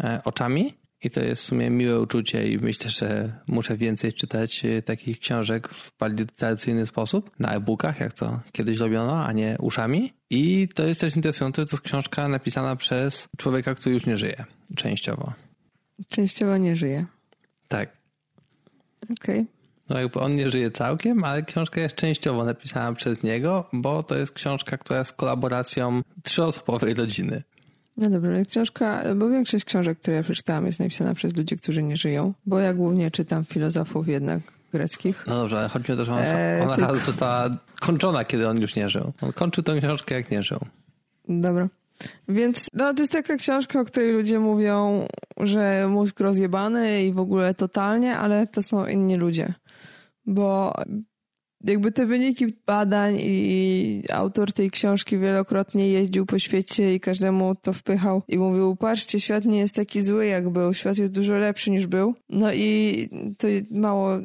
e, 0.00 0.20
oczami 0.24 0.74
i 1.02 1.10
to 1.10 1.20
jest 1.20 1.42
w 1.42 1.44
sumie 1.44 1.70
miłe 1.70 2.00
uczucie 2.00 2.48
i 2.48 2.58
myślę, 2.58 2.90
że 2.90 3.32
muszę 3.46 3.76
więcej 3.76 4.12
czytać 4.12 4.64
e, 4.64 4.82
takich 4.82 5.20
książek 5.20 5.68
w 5.68 5.98
bardziej 5.98 6.26
tradycyjny 6.26 6.86
sposób, 6.86 7.30
na 7.38 7.54
e-bookach, 7.54 8.00
jak 8.00 8.12
to 8.12 8.40
kiedyś 8.52 8.78
robiono, 8.78 9.24
a 9.24 9.32
nie 9.32 9.56
uszami. 9.60 10.12
I 10.30 10.68
to 10.74 10.84
jest 10.84 11.00
też 11.00 11.16
interesujące, 11.16 11.66
to 11.66 11.76
jest 11.76 11.84
książka 11.84 12.28
napisana 12.28 12.76
przez 12.76 13.28
człowieka, 13.36 13.74
który 13.74 13.94
już 13.94 14.06
nie 14.06 14.16
żyje, 14.16 14.44
częściowo. 14.76 15.32
Częściowo 16.08 16.56
nie 16.56 16.76
żyje. 16.76 17.06
Tak. 17.68 17.96
Okej. 19.02 19.40
Okay. 19.40 19.58
No 19.88 20.00
jakby 20.00 20.20
on 20.20 20.36
nie 20.36 20.50
żyje 20.50 20.70
całkiem, 20.70 21.24
ale 21.24 21.42
książka 21.42 21.80
jest 21.80 21.94
częściowo 21.94 22.44
napisana 22.44 22.92
przez 22.92 23.22
niego, 23.22 23.68
bo 23.72 24.02
to 24.02 24.14
jest 24.14 24.32
książka, 24.32 24.78
która 24.78 24.98
jest 24.98 25.12
kolaboracją 25.12 26.02
trzyosobowej 26.22 26.94
rodziny. 26.94 27.42
No 27.98 28.10
dobra, 28.10 28.30
książka, 28.48 29.02
bo 29.16 29.28
większość 29.28 29.64
książek, 29.64 29.98
które 29.98 30.16
ja 30.16 30.22
przeczytałam 30.22 30.66
jest 30.66 30.80
napisana 30.80 31.14
przez 31.14 31.36
ludzi, 31.36 31.56
którzy 31.56 31.82
nie 31.82 31.96
żyją, 31.96 32.32
bo 32.46 32.58
ja 32.58 32.74
głównie 32.74 33.10
czytam 33.10 33.44
filozofów 33.44 34.08
jednak 34.08 34.40
greckich. 34.72 35.24
No 35.26 35.40
dobrze, 35.40 35.58
ale 35.58 35.68
chodzi 35.68 35.92
mi 35.92 35.94
o 35.94 35.96
to, 35.96 36.04
że 36.04 36.12
ona, 36.12 36.22
e, 36.22 36.62
ona 36.62 36.76
tylko... 36.76 36.96
została 36.96 37.50
kończona, 37.80 38.24
kiedy 38.24 38.48
on 38.48 38.60
już 38.60 38.76
nie 38.76 38.88
żył. 38.88 39.12
On 39.20 39.32
kończył 39.32 39.64
tę 39.64 39.78
książkę, 39.78 40.14
jak 40.14 40.30
nie 40.30 40.42
żył. 40.42 40.58
Dobra. 41.28 41.68
Więc 42.28 42.66
no, 42.74 42.94
to 42.94 43.00
jest 43.00 43.12
taka 43.12 43.36
książka, 43.36 43.80
o 43.80 43.84
której 43.84 44.12
ludzie 44.12 44.38
mówią, 44.38 45.06
że 45.36 45.88
mózg 45.88 46.20
rozjebany 46.20 47.04
i 47.04 47.12
w 47.12 47.18
ogóle 47.18 47.54
totalnie, 47.54 48.16
ale 48.16 48.46
to 48.46 48.62
są 48.62 48.86
inni 48.86 49.16
ludzie. 49.16 49.54
Bo 50.26 50.74
jakby 51.64 51.92
te 51.92 52.06
wyniki 52.06 52.46
badań 52.66 53.16
i 53.20 54.02
autor 54.12 54.52
tej 54.52 54.70
książki 54.70 55.18
wielokrotnie 55.18 55.88
jeździł 55.88 56.26
po 56.26 56.38
świecie 56.38 56.94
i 56.94 57.00
każdemu 57.00 57.54
to 57.54 57.72
wpychał 57.72 58.22
i 58.28 58.38
mówił, 58.38 58.76
patrzcie, 58.76 59.20
świat 59.20 59.44
nie 59.44 59.58
jest 59.58 59.74
taki 59.74 60.02
zły 60.04 60.26
jak 60.26 60.48
był, 60.48 60.74
świat 60.74 60.98
jest 60.98 61.12
dużo 61.12 61.34
lepszy 61.34 61.70
niż 61.70 61.86
był. 61.86 62.14
No 62.28 62.52
i 62.52 63.08
to 63.38 63.48
mało 63.70 64.18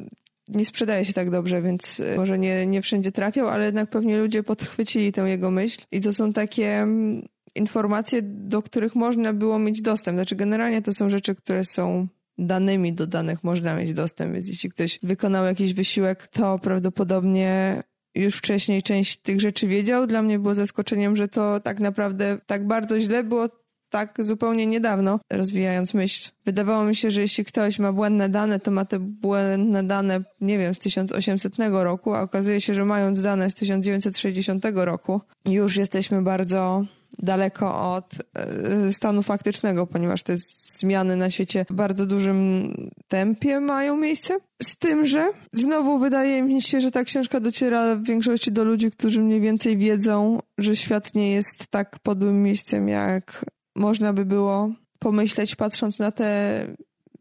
nie 0.48 0.64
sprzedaje 0.64 1.04
się 1.04 1.12
tak 1.12 1.30
dobrze, 1.30 1.62
więc 1.62 2.00
e, 2.00 2.16
może 2.16 2.38
nie, 2.38 2.66
nie 2.66 2.82
wszędzie 2.82 3.12
trafiał, 3.12 3.48
ale 3.48 3.64
jednak 3.64 3.90
pewnie 3.90 4.18
ludzie 4.18 4.42
podchwycili 4.42 5.12
tę 5.12 5.22
jego 5.22 5.50
myśl 5.50 5.82
i 5.92 6.00
to 6.00 6.12
są 6.12 6.32
takie 6.32 6.80
mm, 6.80 7.28
informacje, 7.54 8.22
do 8.22 8.62
których 8.62 8.94
można 8.94 9.32
było 9.32 9.58
mieć 9.58 9.82
dostęp. 9.82 10.16
Znaczy 10.18 10.36
generalnie 10.36 10.82
to 10.82 10.92
są 10.92 11.10
rzeczy, 11.10 11.34
które 11.34 11.64
są 11.64 12.08
danymi 12.38 12.92
do 12.92 13.06
danych 13.06 13.44
można 13.44 13.76
mieć 13.76 13.94
dostęp, 13.94 14.32
więc 14.32 14.48
jeśli 14.48 14.70
ktoś 14.70 14.98
wykonał 15.02 15.44
jakiś 15.44 15.74
wysiłek, 15.74 16.28
to 16.32 16.58
prawdopodobnie 16.58 17.82
już 18.14 18.36
wcześniej 18.36 18.82
część 18.82 19.16
tych 19.16 19.40
rzeczy 19.40 19.66
wiedział. 19.66 20.06
Dla 20.06 20.22
mnie 20.22 20.38
było 20.38 20.54
zaskoczeniem, 20.54 21.16
że 21.16 21.28
to 21.28 21.60
tak 21.60 21.80
naprawdę 21.80 22.38
tak 22.46 22.66
bardzo 22.66 23.00
źle 23.00 23.24
było 23.24 23.48
tak 23.90 24.18
zupełnie 24.24 24.66
niedawno, 24.66 25.20
rozwijając 25.30 25.94
myśl. 25.94 26.30
Wydawało 26.44 26.84
mi 26.84 26.96
się, 26.96 27.10
że 27.10 27.20
jeśli 27.20 27.44
ktoś 27.44 27.78
ma 27.78 27.92
błędne 27.92 28.28
dane, 28.28 28.60
to 28.60 28.70
ma 28.70 28.84
te 28.84 28.98
błędne 28.98 29.84
dane, 29.84 30.24
nie 30.40 30.58
wiem, 30.58 30.74
z 30.74 30.78
1800 30.78 31.54
roku, 31.70 32.14
a 32.14 32.22
okazuje 32.22 32.60
się, 32.60 32.74
że 32.74 32.84
mając 32.84 33.22
dane 33.22 33.50
z 33.50 33.54
1960 33.54 34.64
roku, 34.74 35.20
już 35.44 35.76
jesteśmy 35.76 36.22
bardzo 36.22 36.84
daleko 37.18 37.94
od 37.94 38.14
e, 38.34 38.92
stanu 38.92 39.22
faktycznego, 39.22 39.86
ponieważ 39.86 40.22
te 40.22 40.36
zmiany 40.78 41.16
na 41.16 41.30
świecie 41.30 41.66
w 41.70 41.74
bardzo 41.74 42.06
dużym 42.06 42.72
tempie 43.08 43.60
mają 43.60 43.96
miejsce. 43.96 44.36
Z 44.62 44.76
tym, 44.76 45.06
że 45.06 45.30
znowu 45.52 45.98
wydaje 45.98 46.42
mi 46.42 46.62
się, 46.62 46.80
że 46.80 46.90
ta 46.90 47.04
książka 47.04 47.40
dociera 47.40 47.96
w 47.96 48.02
większości 48.02 48.52
do 48.52 48.64
ludzi, 48.64 48.90
którzy 48.90 49.20
mniej 49.20 49.40
więcej 49.40 49.76
wiedzą, 49.76 50.40
że 50.58 50.76
świat 50.76 51.14
nie 51.14 51.32
jest 51.32 51.66
tak 51.70 51.98
podłym 51.98 52.42
miejscem, 52.42 52.88
jak 52.88 53.44
można 53.76 54.12
by 54.12 54.24
było 54.24 54.70
pomyśleć, 54.98 55.56
patrząc 55.56 55.98
na 55.98 56.10
te 56.12 56.66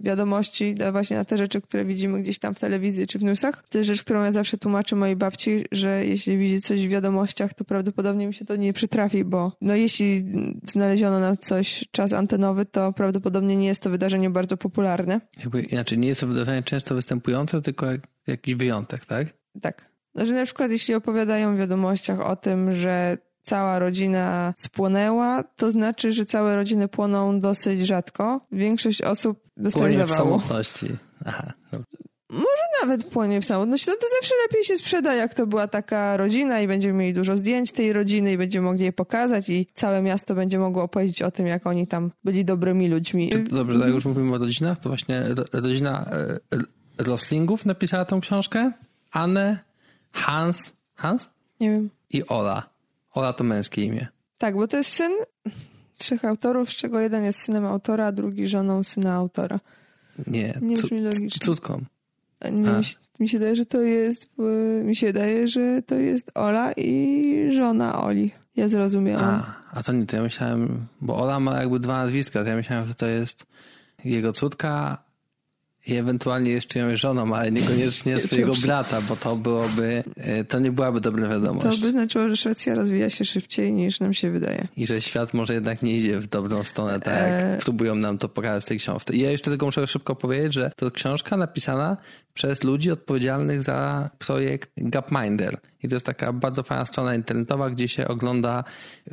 wiadomości, 0.03 0.75
właśnie 0.91 1.17
na 1.17 1.25
te 1.25 1.37
rzeczy, 1.37 1.61
które 1.61 1.85
widzimy 1.85 2.21
gdzieś 2.21 2.39
tam 2.39 2.55
w 2.55 2.59
telewizji 2.59 3.07
czy 3.07 3.19
w 3.19 3.23
newsach. 3.23 3.63
To 3.69 3.77
jest 3.77 3.87
rzecz, 3.87 4.03
którą 4.03 4.23
ja 4.23 4.31
zawsze 4.31 4.57
tłumaczę 4.57 4.95
mojej 4.95 5.15
babci, 5.15 5.65
że 5.71 6.05
jeśli 6.05 6.37
widzi 6.37 6.61
coś 6.61 6.87
w 6.87 6.89
wiadomościach, 6.89 7.53
to 7.53 7.65
prawdopodobnie 7.65 8.27
mi 8.27 8.33
się 8.33 8.45
to 8.45 8.55
nie 8.55 8.73
przytrafi, 8.73 9.23
bo 9.23 9.51
no 9.61 9.75
jeśli 9.75 10.25
znaleziono 10.69 11.19
na 11.19 11.35
coś 11.35 11.85
czas 11.91 12.13
antenowy, 12.13 12.65
to 12.65 12.93
prawdopodobnie 12.93 13.55
nie 13.55 13.67
jest 13.67 13.83
to 13.83 13.89
wydarzenie 13.89 14.29
bardzo 14.29 14.57
popularne. 14.57 15.21
Jakby 15.37 15.61
inaczej, 15.61 15.97
nie 15.97 16.07
jest 16.07 16.21
to 16.21 16.27
wydarzenie 16.27 16.63
często 16.63 16.95
występujące, 16.95 17.61
tylko 17.61 17.85
jak, 17.85 18.01
jakiś 18.27 18.55
wyjątek, 18.55 19.05
tak? 19.05 19.27
Tak. 19.61 19.93
No, 20.15 20.25
że 20.25 20.33
na 20.33 20.45
przykład 20.45 20.71
jeśli 20.71 20.93
opowiadają 20.95 21.55
w 21.55 21.59
wiadomościach 21.59 22.19
o 22.19 22.35
tym, 22.35 22.73
że 22.73 23.17
cała 23.43 23.79
rodzina 23.79 24.53
spłonęła, 24.57 25.43
to 25.55 25.71
znaczy, 25.71 26.13
że 26.13 26.25
całe 26.25 26.55
rodziny 26.55 26.87
płoną 26.87 27.39
dosyć 27.39 27.87
rzadko. 27.87 28.41
Większość 28.51 29.01
osób 29.01 29.39
dostaje 29.57 29.93
zawału. 29.97 30.13
w 30.13 30.17
samotności. 30.17 30.87
Aha, 31.25 31.53
Może 32.29 32.63
nawet 32.81 33.05
płonie 33.05 33.41
w 33.41 33.45
samotności. 33.45 33.89
No 33.89 33.95
to 33.95 34.05
zawsze 34.19 34.35
lepiej 34.47 34.63
się 34.63 34.77
sprzeda, 34.77 35.13
jak 35.13 35.33
to 35.33 35.47
była 35.47 35.67
taka 35.67 36.17
rodzina 36.17 36.61
i 36.61 36.67
będziemy 36.67 36.93
mieli 36.93 37.13
dużo 37.13 37.37
zdjęć 37.37 37.71
tej 37.71 37.93
rodziny 37.93 38.31
i 38.31 38.37
będziemy 38.37 38.65
mogli 38.65 38.83
je 38.83 38.93
pokazać 38.93 39.49
i 39.49 39.67
całe 39.73 40.01
miasto 40.01 40.35
będzie 40.35 40.59
mogło 40.59 40.83
opowiedzieć 40.83 41.21
o 41.21 41.31
tym, 41.31 41.47
jak 41.47 41.67
oni 41.67 41.87
tam 41.87 42.11
byli 42.23 42.45
dobrymi 42.45 42.87
ludźmi. 42.89 43.29
To, 43.29 43.55
dobrze, 43.55 43.79
tak 43.79 43.89
już 43.89 44.05
mówimy 44.05 44.35
o 44.35 44.37
rodzinach, 44.37 44.79
to 44.79 44.89
właśnie 44.89 45.23
rodzina 45.53 46.05
e, 46.11 46.39
Roslingów 46.97 47.65
napisała 47.65 48.05
tą 48.05 48.21
książkę. 48.21 48.71
Anne, 49.11 49.59
Hans, 50.11 50.73
Hans? 50.95 51.29
Nie 51.59 51.69
wiem. 51.69 51.89
I 52.09 52.27
Ola. 52.27 52.72
Ola 53.13 53.33
to 53.33 53.43
męskie 53.43 53.81
imię. 53.85 54.07
Tak, 54.37 54.55
bo 54.55 54.67
to 54.67 54.77
jest 54.77 54.89
syn 54.89 55.11
trzech 55.97 56.25
autorów, 56.25 56.69
z 56.69 56.75
czego 56.75 56.99
jeden 56.99 57.23
jest 57.23 57.39
synem 57.39 57.65
autora, 57.65 58.05
a 58.05 58.11
drugi 58.11 58.47
żoną 58.47 58.83
syna 58.83 59.13
autora. 59.13 59.59
Nie, 60.27 60.59
nie 60.61 60.75
brzmi 60.75 61.01
logicznie. 61.01 61.45
Córką. 61.45 61.81
Nie, 62.51 62.71
mi, 62.71 62.85
się, 62.85 62.95
mi 63.19 63.29
się 63.29 63.37
wydaje, 63.37 63.55
że 63.55 63.65
to 63.65 63.81
jest, 63.81 64.27
mi 64.83 64.95
się 64.95 65.07
wydaje, 65.07 65.47
że 65.47 65.81
to 65.81 65.95
jest 65.95 66.31
Ola 66.33 66.71
i 66.71 67.49
żona 67.51 68.01
Oli. 68.03 68.31
Ja 68.55 68.69
zrozumiałam. 68.69 69.23
A, 69.25 69.55
a 69.71 69.83
to 69.83 69.91
nie, 69.93 70.05
to 70.05 70.15
ja 70.15 70.21
myślałem, 70.21 70.87
bo 71.01 71.17
Ola 71.17 71.39
ma 71.39 71.59
jakby 71.61 71.79
dwa 71.79 71.97
nazwiska, 71.97 72.43
to 72.43 72.49
ja 72.49 72.55
myślałem, 72.55 72.85
że 72.85 72.95
to 72.95 73.05
jest 73.05 73.45
jego 74.05 74.33
córka, 74.33 75.02
i 75.87 75.95
ewentualnie 75.95 76.51
jeszcze 76.51 76.79
ją 76.79 76.95
żoną, 76.95 77.35
ale 77.35 77.51
niekoniecznie 77.51 78.19
swojego 78.19 78.53
brata, 78.55 79.01
bo 79.01 79.15
to 79.15 79.35
byłoby, 79.35 80.03
e, 80.17 80.43
to 80.43 80.59
nie 80.59 80.71
byłaby 80.71 81.01
dobra 81.01 81.27
wiadomość. 81.27 81.79
To 81.79 81.85
by 81.85 81.91
znaczyło, 81.91 82.29
że 82.29 82.35
Szwecja 82.35 82.75
rozwija 82.75 83.09
się 83.09 83.25
szybciej 83.25 83.73
niż 83.73 83.99
nam 83.99 84.13
się 84.13 84.31
wydaje. 84.31 84.67
I 84.77 84.87
że 84.87 85.01
świat 85.01 85.33
może 85.33 85.53
jednak 85.53 85.81
nie 85.81 85.95
idzie 85.95 86.19
w 86.19 86.27
dobrą 86.27 86.63
stronę, 86.63 86.99
tak 86.99 87.13
jak 87.13 87.29
e... 87.29 87.57
próbują 87.61 87.95
nam 87.95 88.17
to 88.17 88.29
pokazać 88.29 88.63
w 88.63 88.67
tej 88.67 88.77
książce. 88.77 89.13
I 89.13 89.19
ja 89.19 89.31
jeszcze 89.31 89.51
tylko 89.51 89.65
muszę 89.65 89.87
szybko 89.87 90.15
powiedzieć, 90.15 90.53
że 90.53 90.71
to 90.75 90.91
książka 90.91 91.37
napisana 91.37 91.97
przez 92.33 92.63
ludzi 92.63 92.91
odpowiedzialnych 92.91 93.63
za 93.63 94.09
projekt 94.19 94.71
Gapminder. 94.77 95.57
I 95.83 95.87
to 95.87 95.95
jest 95.95 96.05
taka 96.05 96.33
bardzo 96.33 96.63
fajna 96.63 96.85
strona 96.85 97.15
internetowa, 97.15 97.69
gdzie 97.69 97.87
się 97.87 98.07
ogląda 98.07 98.63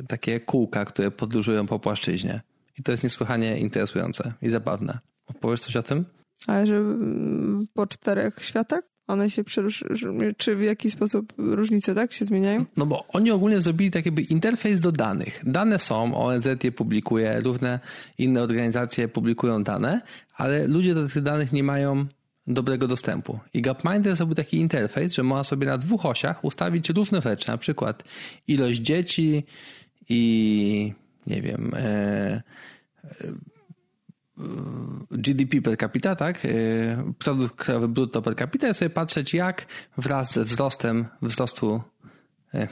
takie 0.07 0.39
kółka, 0.39 0.85
które 0.85 1.11
podróżują 1.11 1.67
po 1.67 1.79
płaszczyźnie. 1.79 2.41
I 2.79 2.83
to 2.83 2.91
jest 2.91 3.03
niesłychanie 3.03 3.59
interesujące 3.59 4.33
i 4.41 4.49
zabawne. 4.49 4.99
Opowiesz 5.27 5.59
coś 5.59 5.75
o 5.75 5.83
tym? 5.83 6.05
Ale 6.47 6.67
że 6.67 6.75
mm, 6.75 7.67
po 7.73 7.87
czterech 7.87 8.35
światach 8.41 8.81
one 9.07 9.29
się 9.29 9.43
przeróżniają, 9.43 10.33
czy 10.37 10.55
w 10.55 10.61
jaki 10.61 10.91
sposób 10.91 11.33
różnice 11.37 11.95
tak 11.95 12.13
się 12.13 12.25
zmieniają? 12.25 12.65
No 12.77 12.85
bo 12.85 13.07
oni 13.07 13.31
ogólnie 13.31 13.61
zrobili 13.61 13.91
tak 13.91 14.05
jakby 14.05 14.21
interfejs 14.21 14.79
do 14.79 14.91
danych. 14.91 15.41
Dane 15.45 15.79
są, 15.79 16.15
ONZ 16.15 16.45
je 16.63 16.71
publikuje, 16.71 17.39
różne 17.43 17.79
inne 18.17 18.41
organizacje 18.41 19.07
publikują 19.07 19.63
dane, 19.63 20.01
ale 20.35 20.67
ludzie 20.67 20.93
do 20.93 21.07
tych 21.07 21.21
danych 21.21 21.53
nie 21.53 21.63
mają 21.63 22.05
dobrego 22.47 22.87
dostępu. 22.87 23.39
I 23.53 23.61
Gapminder 23.61 24.15
zrobił 24.15 24.35
taki 24.35 24.57
interfejs, 24.57 25.13
że 25.13 25.23
można 25.23 25.43
sobie 25.43 25.67
na 25.67 25.77
dwóch 25.77 26.05
osiach 26.05 26.43
ustawić 26.43 26.89
różne 26.89 27.21
rzeczy, 27.21 27.47
na 27.47 27.57
przykład 27.57 28.03
ilość 28.47 28.79
dzieci 28.79 29.43
i 30.09 30.93
nie 31.27 31.41
wiem, 31.41 31.71
e, 31.75 32.41
GDP 35.21 35.61
per 35.61 35.77
capita, 35.77 36.15
tak? 36.15 36.45
Y, 36.45 36.97
produkt 37.19 37.55
krajowy 37.55 37.87
brutto 37.87 38.21
per 38.21 38.35
capita 38.35 38.69
i 38.69 38.73
sobie 38.73 38.89
patrzeć, 38.89 39.33
jak 39.33 39.65
wraz 39.97 40.33
ze 40.33 40.43
wzrostem 40.43 41.05
wzrostu 41.21 41.81
y, 42.55 42.67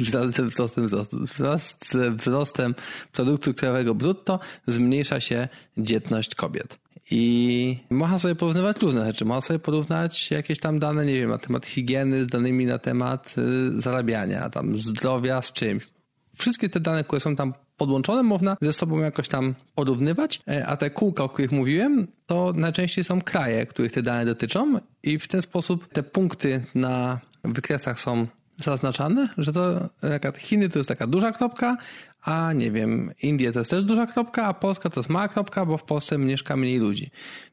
wraz 0.10 0.30
ze 0.30 0.44
wzrostem 0.44 0.86
wzrostu, 0.86 1.18
wraz 1.38 1.76
ze 1.86 2.10
wzrostem 2.10 2.74
produktu 3.12 3.54
krajowego 3.54 3.94
brutto 3.94 4.40
zmniejsza 4.66 5.20
się 5.20 5.48
dzietność 5.76 6.34
kobiet. 6.34 6.78
I 7.10 7.78
można 7.90 8.18
sobie 8.18 8.34
porównywać 8.34 8.82
różne 8.82 9.06
rzeczy. 9.06 9.24
Można 9.24 9.40
sobie 9.40 9.58
porównać 9.58 10.30
jakieś 10.30 10.58
tam 10.58 10.78
dane, 10.78 11.06
nie 11.06 11.14
wiem, 11.14 11.30
na 11.30 11.38
temat 11.38 11.66
higieny 11.66 12.24
z 12.24 12.26
danymi 12.26 12.66
na 12.66 12.78
temat 12.78 13.34
y, 13.38 13.80
zarabiania, 13.80 14.50
tam 14.50 14.78
zdrowia 14.78 15.42
z 15.42 15.52
czymś. 15.52 15.88
Wszystkie 16.36 16.68
te 16.68 16.80
dane, 16.80 17.04
które 17.04 17.20
są 17.20 17.36
tam 17.36 17.54
podłączone, 17.80 18.22
można 18.22 18.56
ze 18.60 18.72
sobą 18.72 18.98
jakoś 18.98 19.28
tam 19.28 19.54
porównywać, 19.74 20.40
e, 20.48 20.66
a 20.66 20.76
te 20.76 20.90
kółka, 20.90 21.24
o 21.24 21.28
których 21.28 21.52
mówiłem, 21.52 22.06
to 22.26 22.52
najczęściej 22.56 23.04
są 23.04 23.20
kraje, 23.22 23.66
których 23.66 23.92
te 23.92 24.02
dane 24.02 24.24
dotyczą 24.24 24.80
i 25.02 25.18
w 25.18 25.28
ten 25.28 25.42
sposób 25.42 25.92
te 25.92 26.02
punkty 26.02 26.64
na 26.74 27.20
wykresach 27.44 28.00
są 28.00 28.26
zaznaczane, 28.58 29.28
że 29.38 29.52
to 29.52 29.88
jak 30.02 30.36
Chiny 30.36 30.68
to 30.68 30.78
jest 30.78 30.88
taka 30.88 31.06
duża 31.06 31.32
kropka, 31.32 31.76
a 32.22 32.52
nie 32.52 32.70
wiem, 32.70 33.12
Indie 33.22 33.52
to 33.52 33.58
jest 33.58 33.70
też 33.70 33.84
duża 33.84 34.06
kropka, 34.06 34.44
a 34.44 34.54
Polska 34.54 34.90
to 34.90 35.00
jest 35.00 35.10
mała 35.10 35.28
kropka, 35.28 35.66
bo 35.66 35.78
w 35.78 35.84
Polsce 35.84 36.18
mieszka 36.18 36.56
mniej 36.56 36.78
ludzi. 36.78 37.10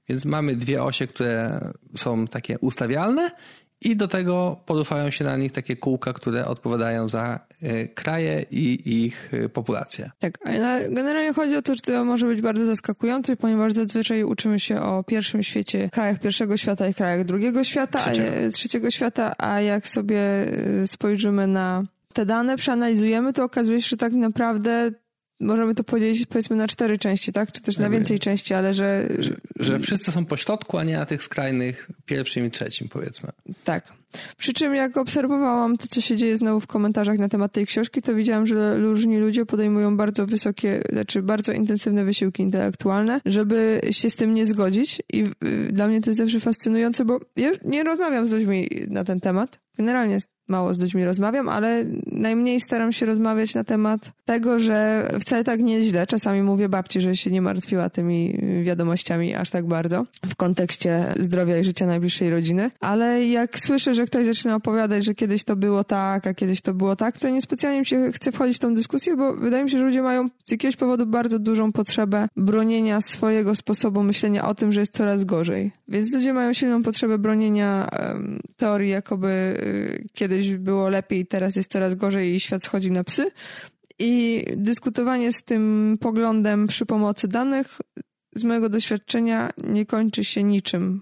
Więc 0.10 0.26
mamy 0.26 0.56
dwie 0.56 0.84
osie, 0.84 1.08
które 1.08 1.60
są 1.96 2.28
takie 2.28 2.60
ustawialne 2.60 3.32
i 3.82 3.96
do 3.96 4.08
tego 4.08 4.62
poruszają 4.66 5.10
się 5.10 5.26
na 5.26 5.38
nich 5.38 5.52
takie 5.52 5.76
kółka, 5.76 6.14
które 6.14 6.46
odpowiadają 6.46 7.10
za 7.10 7.40
e, 7.62 7.88
kraje 7.88 8.46
i 8.52 9.06
ich 9.06 9.34
e, 9.34 9.50
populację. 9.50 10.12
Tak, 10.20 10.38
ale 10.46 10.90
generalnie 10.90 11.34
chodzi 11.34 11.56
o 11.56 11.62
to, 11.62 11.76
że 11.76 11.82
to 11.82 12.06
może 12.06 12.28
być 12.28 12.42
bardzo 12.42 12.66
zaskakujące, 12.66 13.36
ponieważ 13.36 13.74
zazwyczaj 13.74 14.24
uczymy 14.24 14.60
się 14.60 14.82
o 14.82 15.04
pierwszym 15.04 15.44
świecie, 15.44 15.90
krajach 15.92 16.20
pierwszego 16.20 16.58
świata 16.58 16.88
i 16.88 16.94
krajach 16.94 17.26
drugiego 17.26 17.64
świata, 17.64 18.00
trzeciego, 18.00 18.48
a, 18.48 18.52
trzeciego 18.52 18.92
świata, 18.92 19.34
a 19.38 19.62
jak 19.62 19.88
sobie 19.88 20.20
e, 20.20 20.88
spojrzymy 20.88 21.48
na 21.48 21.84
te 22.14 22.26
dane, 22.26 22.58
przeanalizujemy, 22.58 23.34
to 23.34 23.44
okazuje 23.44 23.82
się, 23.82 23.90
że 23.90 23.98
tak 23.98 24.14
naprawdę 24.14 24.92
możemy 25.40 25.76
to 25.76 25.84
podzielić 25.84 26.26
powiedzmy 26.26 26.56
na 26.56 26.68
cztery 26.68 26.98
części, 26.98 27.34
tak? 27.34 27.52
Czy 27.52 27.62
też 27.62 27.78
na 27.78 27.90
więcej 27.90 28.20
części, 28.20 28.54
ale 28.54 28.74
że... 28.74 29.08
Że, 29.20 29.36
że 29.60 29.80
wszyscy 29.80 30.12
są 30.12 30.26
po 30.26 30.38
środku, 30.38 30.78
a 30.78 30.84
nie 30.84 30.98
na 30.98 31.06
tych 31.06 31.24
skrajnych 31.24 31.92
pierwszym 32.06 32.46
i 32.46 32.52
trzecim, 32.52 32.90
powiedzmy. 32.90 33.30
Tak. 33.64 33.94
Przy 34.38 34.54
czym 34.54 34.76
jak 34.76 34.98
obserwowałam 34.98 35.78
to, 35.78 35.88
co 35.88 36.02
się 36.02 36.18
dzieje 36.18 36.38
znowu 36.38 36.60
w 36.60 36.68
komentarzach 36.68 37.18
na 37.18 37.30
temat 37.30 37.52
tej 37.52 37.66
książki, 37.66 38.02
to 38.02 38.16
widziałam, 38.16 38.48
że 38.48 38.78
różni 38.78 39.18
ludzie 39.18 39.46
podejmują 39.46 39.98
bardzo 39.98 40.26
wysokie, 40.26 40.82
znaczy 40.92 41.22
bardzo 41.22 41.52
intensywne 41.52 42.06
wysiłki 42.06 42.44
intelektualne, 42.44 43.22
żeby 43.26 43.82
się 43.92 44.10
z 44.10 44.16
tym 44.16 44.34
nie 44.34 44.46
zgodzić 44.46 45.02
i 45.14 45.24
y, 45.24 45.72
dla 45.72 45.88
mnie 45.88 46.02
to 46.02 46.10
jest 46.10 46.18
zawsze 46.18 46.40
fascynujące, 46.40 47.06
bo 47.06 47.20
ja 47.36 47.52
nie 47.66 47.84
rozmawiam 47.84 48.28
z 48.28 48.32
ludźmi 48.32 48.70
na 48.88 49.04
ten 49.04 49.20
temat. 49.20 49.60
Generalnie 49.78 50.20
mało 50.48 50.74
z 50.74 50.80
ludźmi 50.80 51.06
rozmawiam, 51.06 51.50
ale 51.50 51.86
najmniej 52.12 52.62
staram 52.62 52.92
się 52.92 53.06
rozmawiać 53.06 53.56
na 53.56 53.64
temat 53.64 54.12
tego, 54.26 54.60
że 54.60 55.10
wcale 55.20 55.44
tak 55.44 55.60
nie 55.60 55.74
jest 55.74 55.88
źle. 55.88 56.08
Czasami 56.08 56.44
mówię 56.44 56.70
babci, 56.70 57.02
że 57.02 57.18
się 57.18 57.32
nie 57.32 57.42
martwiła 57.42 57.90
tymi 57.90 58.40
wiadomościami 58.64 59.36
aż 59.36 59.50
tak 59.50 59.66
bardzo 59.66 60.06
w 60.26 60.36
kontekście 60.36 61.14
zdrowia 61.20 61.58
i 61.58 61.64
życia 61.64 61.86
najbliższej 61.86 62.30
rodziny, 62.30 62.72
ale 62.80 63.26
jak 63.26 63.60
słyszę, 63.60 63.94
że 63.94 64.06
ktoś 64.06 64.26
zaczyna 64.26 64.56
opowiadać, 64.56 65.06
że 65.06 65.16
kiedyś 65.16 65.44
to 65.44 65.56
było 65.56 65.84
tak, 65.84 66.28
a 66.28 66.34
kiedyś 66.34 66.62
to 66.62 66.74
było 66.74 66.96
tak, 66.96 67.18
to 67.18 67.30
niespecjalnie 67.30 67.86
się 67.86 68.12
chce 68.12 68.32
wchodzić 68.32 68.58
w 68.58 68.60
tą 68.60 68.74
dyskusję, 68.74 69.16
bo 69.16 69.34
wydaje 69.34 69.64
mi 69.64 69.70
się, 69.70 69.78
że 69.78 69.86
ludzie 69.86 70.02
mają 70.02 70.30
z 70.46 70.52
jakiegoś 70.52 70.76
powodu 70.76 71.06
bardzo 71.06 71.40
dużą 71.40 71.72
potrzebę 71.72 72.28
bronienia 72.38 73.02
swojego 73.02 73.56
sposobu 73.56 74.04
myślenia 74.04 74.48
o 74.48 74.56
tym, 74.56 74.72
że 74.72 74.80
jest 74.80 74.94
coraz 74.94 75.24
gorzej. 75.24 75.72
Więc 75.88 76.14
ludzie 76.14 76.34
mają 76.34 76.54
silną 76.54 76.84
potrzebę 76.84 77.18
bronienia 77.18 77.90
um, 78.00 78.40
teorii, 78.58 78.92
jakoby 78.92 79.28
y, 79.28 80.10
kiedyś 80.14 80.37
było 80.46 80.90
lepiej, 80.90 81.26
teraz 81.26 81.56
jest 81.56 81.72
coraz 81.72 81.96
gorzej 81.96 82.36
i 82.36 82.40
świat 82.40 82.64
schodzi 82.64 82.92
na 82.92 83.04
psy. 83.04 83.32
I 84.00 84.44
dyskutowanie 84.58 85.34
z 85.34 85.44
tym 85.44 85.98
poglądem 86.02 86.68
przy 86.68 86.86
pomocy 86.86 87.28
danych, 87.28 87.82
z 88.36 88.44
mojego 88.44 88.70
doświadczenia, 88.70 89.50
nie 89.64 89.86
kończy 89.86 90.24
się 90.24 90.44
niczym. 90.44 91.02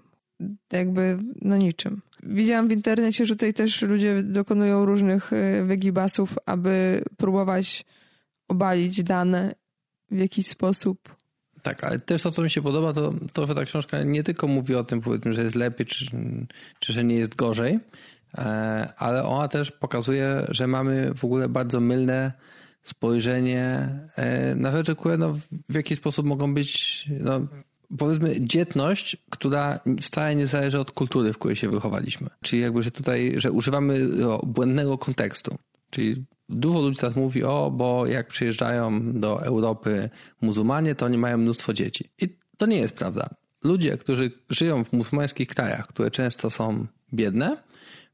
Jakby, 0.72 1.18
no 1.42 1.58
niczym. 1.58 2.02
Widziałam 2.24 2.68
w 2.68 2.72
internecie, 2.72 3.26
że 3.26 3.36
tutaj 3.36 3.54
też 3.54 3.82
ludzie 3.82 4.24
dokonują 4.24 4.86
różnych 4.86 5.34
y, 5.34 5.64
wygibasów, 5.64 6.38
aby 6.46 7.04
próbować 7.18 7.86
obalić 8.48 9.04
dane 9.04 9.56
w 10.12 10.18
jakiś 10.18 10.48
sposób. 10.48 11.16
Tak, 11.62 11.84
ale 11.84 12.00
też 12.00 12.22
to, 12.22 12.32
co 12.32 12.42
mi 12.42 12.50
się 12.50 12.62
podoba, 12.62 12.94
to, 12.94 13.14
to 13.34 13.46
że 13.46 13.56
ta 13.56 13.66
książka 13.66 14.04
nie 14.04 14.24
tylko 14.24 14.48
mówi 14.48 14.76
o 14.76 14.84
tym, 14.84 15.02
powiedzmy, 15.02 15.34
że 15.34 15.44
jest 15.44 15.56
lepiej, 15.56 15.86
czy, 15.86 16.06
czy 16.80 16.94
że 16.94 17.04
nie 17.04 17.16
jest 17.16 17.36
gorzej, 17.36 17.80
ale 18.98 19.24
ona 19.24 19.48
też 19.48 19.72
pokazuje, 19.72 20.48
że 20.50 20.68
mamy 20.68 21.14
w 21.16 21.26
ogóle 21.26 21.50
bardzo 21.50 21.80
mylne 21.80 22.32
spojrzenie 22.84 23.90
e, 24.16 24.56
na 24.56 24.72
rzeczy, 24.72 24.96
które 24.96 25.18
no, 25.18 25.38
w 25.70 25.76
jakiś 25.76 25.98
sposób 25.98 26.26
mogą 26.26 26.54
być, 26.54 27.06
no, 27.20 27.42
powiedzmy, 27.98 28.36
dzietność, 28.40 29.18
która 29.30 29.80
wcale 30.02 30.36
nie 30.36 30.48
zależy 30.48 30.80
od 30.80 30.92
kultury, 30.92 31.34
w 31.34 31.38
której 31.38 31.56
się 31.56 31.70
wychowaliśmy. 31.70 32.30
Czyli 32.42 32.62
jakby, 32.62 32.84
że 32.84 32.92
tutaj, 32.92 33.34
że 33.38 33.52
używamy 33.52 34.08
błędnego 34.44 34.98
kontekstu. 34.98 35.58
Czyli 35.90 36.26
dużo 36.50 36.82
ludzi 36.82 36.98
teraz 36.98 37.16
mówi, 37.16 37.44
o, 37.44 37.72
bo 37.72 38.08
jak 38.08 38.28
przyjeżdżają 38.28 39.14
do 39.20 39.44
Europy 39.44 40.10
muzułmanie, 40.42 40.96
to 40.96 41.06
oni 41.06 41.18
mają 41.18 41.38
mnóstwo 41.38 41.74
dzieci. 41.74 42.10
I 42.22 42.38
to 42.58 42.66
nie 42.66 42.78
jest 42.78 42.96
prawda. 42.96 43.30
Ludzie, 43.64 43.98
którzy 43.98 44.32
żyją 44.50 44.84
w 44.84 44.94
muzułmańskich 44.94 45.48
krajach, 45.48 45.88
które 45.88 46.12
często 46.12 46.50
są 46.50 46.88
biedne, 47.14 47.58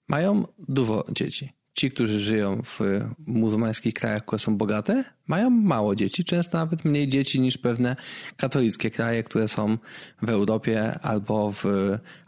mają 0.08 0.48
dużo 0.60 1.06
dzieci. 1.12 1.54
Ci, 1.74 1.92
którzy 1.92 2.20
żyją 2.20 2.62
w 2.64 2.80
muzułmańskich 3.28 3.94
krajach, 3.94 4.26
które 4.26 4.40
są 4.40 4.58
bogate, 4.58 5.04
mają 5.28 5.50
mało 5.50 5.96
dzieci, 5.96 6.24
często 6.24 6.58
nawet 6.58 6.86
mniej 6.86 7.08
dzieci 7.08 7.42
niż 7.42 7.58
pewne 7.58 7.96
katolickie 8.38 8.92
kraje, 8.92 9.24
które 9.24 9.48
są 9.48 9.78
w 10.22 10.30
Europie 10.30 11.00
albo 11.02 11.52
w 11.52 11.66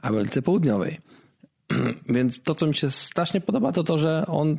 Ameryce 0.02 0.42
Południowej. 0.42 1.00
Więc 2.16 2.42
to, 2.42 2.56
co 2.56 2.68
mi 2.68 2.76
się 2.76 2.92
strasznie 2.92 3.42
podoba, 3.42 3.72
to 3.72 3.84
to, 3.84 3.98
że 3.98 4.26
on 4.28 4.58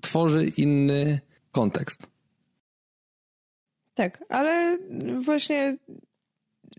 tworzy 0.00 0.52
inny 0.56 1.20
kontekst. 1.52 2.06
Tak, 3.94 4.24
ale 4.28 4.78
właśnie 5.24 5.76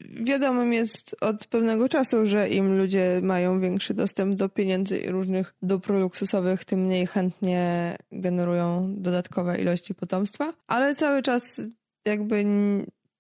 wiadomym 0.10 0.74
jest 0.74 1.16
od 1.22 1.48
pewnego 1.48 1.90
czasu, 1.90 2.26
że 2.26 2.50
im 2.50 2.78
ludzie 2.78 3.20
mają 3.24 3.60
większy 3.60 3.94
dostęp 3.94 4.36
do 4.36 4.50
pieniędzy 4.50 4.98
i 4.98 5.10
różnych 5.10 5.56
dóbr 5.62 5.94
luksusowych, 5.94 6.66
tym 6.66 6.80
mniej 6.80 7.08
chętnie 7.08 7.96
generują 8.12 8.96
dodatkowe 8.98 9.62
ilości 9.62 9.96
potomstwa, 9.96 10.54
ale 10.68 10.96
cały 10.96 11.22
czas 11.22 11.62
jakby 12.06 12.46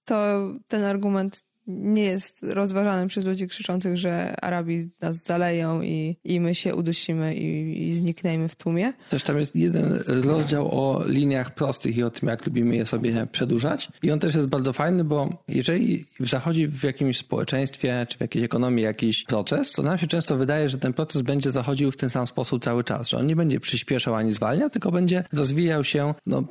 to 0.06 0.50
ten 0.68 0.84
argument 0.84 1.44
nie 1.67 2.03
jest 2.03 2.43
rozważany 2.43 3.07
przez 3.07 3.25
ludzi 3.25 3.48
krzyczących, 3.48 3.98
że 3.98 4.36
Arabi 4.41 4.89
nas 5.01 5.17
zaleją 5.17 5.81
i, 5.81 6.17
i 6.24 6.39
my 6.39 6.55
się 6.55 6.75
udusimy 6.75 7.36
i, 7.36 7.88
i 7.88 7.93
zniknejmy 7.93 8.48
w 8.48 8.55
tłumie. 8.55 8.93
Też 9.10 9.24
tam 9.24 9.38
jest 9.38 9.55
jeden 9.55 10.00
rozdział 10.07 10.67
o 10.72 11.03
liniach 11.07 11.53
prostych 11.53 11.98
i 11.98 12.03
o 12.03 12.10
tym, 12.10 12.29
jak 12.29 12.45
lubimy 12.45 12.75
je 12.75 12.86
sobie 12.86 13.27
przedłużać. 13.31 13.89
I 14.03 14.12
on 14.12 14.19
też 14.19 14.36
jest 14.36 14.48
bardzo 14.48 14.74
fajny, 14.74 15.03
bo 15.03 15.43
jeżeli 15.48 16.05
zachodzi 16.19 16.67
w 16.67 16.84
jakimś 16.84 17.17
społeczeństwie 17.17 18.05
czy 18.10 18.17
w 18.17 18.22
jakiejś 18.22 18.45
ekonomii 18.45 18.84
jakiś 18.84 19.24
proces, 19.24 19.72
to 19.72 19.84
nam 19.84 19.98
się 19.98 20.07
często 20.07 20.38
wydaje, 20.38 20.69
że 20.69 20.77
ten 20.77 20.93
proces 20.93 21.22
będzie 21.22 21.51
zachodził 21.51 21.91
w 21.91 21.98
ten 21.98 22.10
sam 22.10 22.27
sposób 22.27 22.63
cały 22.63 22.84
czas, 22.84 23.10
że 23.10 23.17
on 23.17 23.27
nie 23.27 23.36
będzie 23.36 23.60
przyspieszał 23.60 24.15
ani 24.15 24.34
zwalniał, 24.34 24.69
tylko 24.69 24.91
będzie 24.91 25.24
rozwijał 25.34 25.84
się 25.84 26.13
no, 26.25 26.43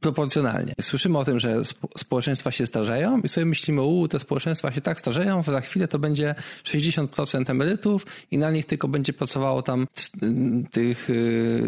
proporcjonalnie. 0.00 0.74
Słyszymy 0.80 1.18
o 1.18 1.24
tym, 1.24 1.40
że 1.40 1.62
społeczeństwa 1.96 2.50
się 2.50 2.66
starzeją 2.66 3.20
i 3.20 3.28
sobie 3.28 3.46
myślimy, 3.46 3.82
u, 3.82 4.08
te 4.08 4.20
społeczeństwa 4.20 4.72
się 4.72 4.80
tak 4.80 5.00
starzeją, 5.00 5.42
że 5.42 5.52
za 5.52 5.60
chwilę 5.60 5.88
to 5.88 5.98
będzie 5.98 6.34
60% 6.64 7.50
emerytów 7.50 8.06
i 8.30 8.38
na 8.38 8.50
nich 8.50 8.64
tylko 8.64 8.88
będzie 8.88 9.12
pracowało 9.12 9.62
tam 9.62 9.86
tych 10.70 11.08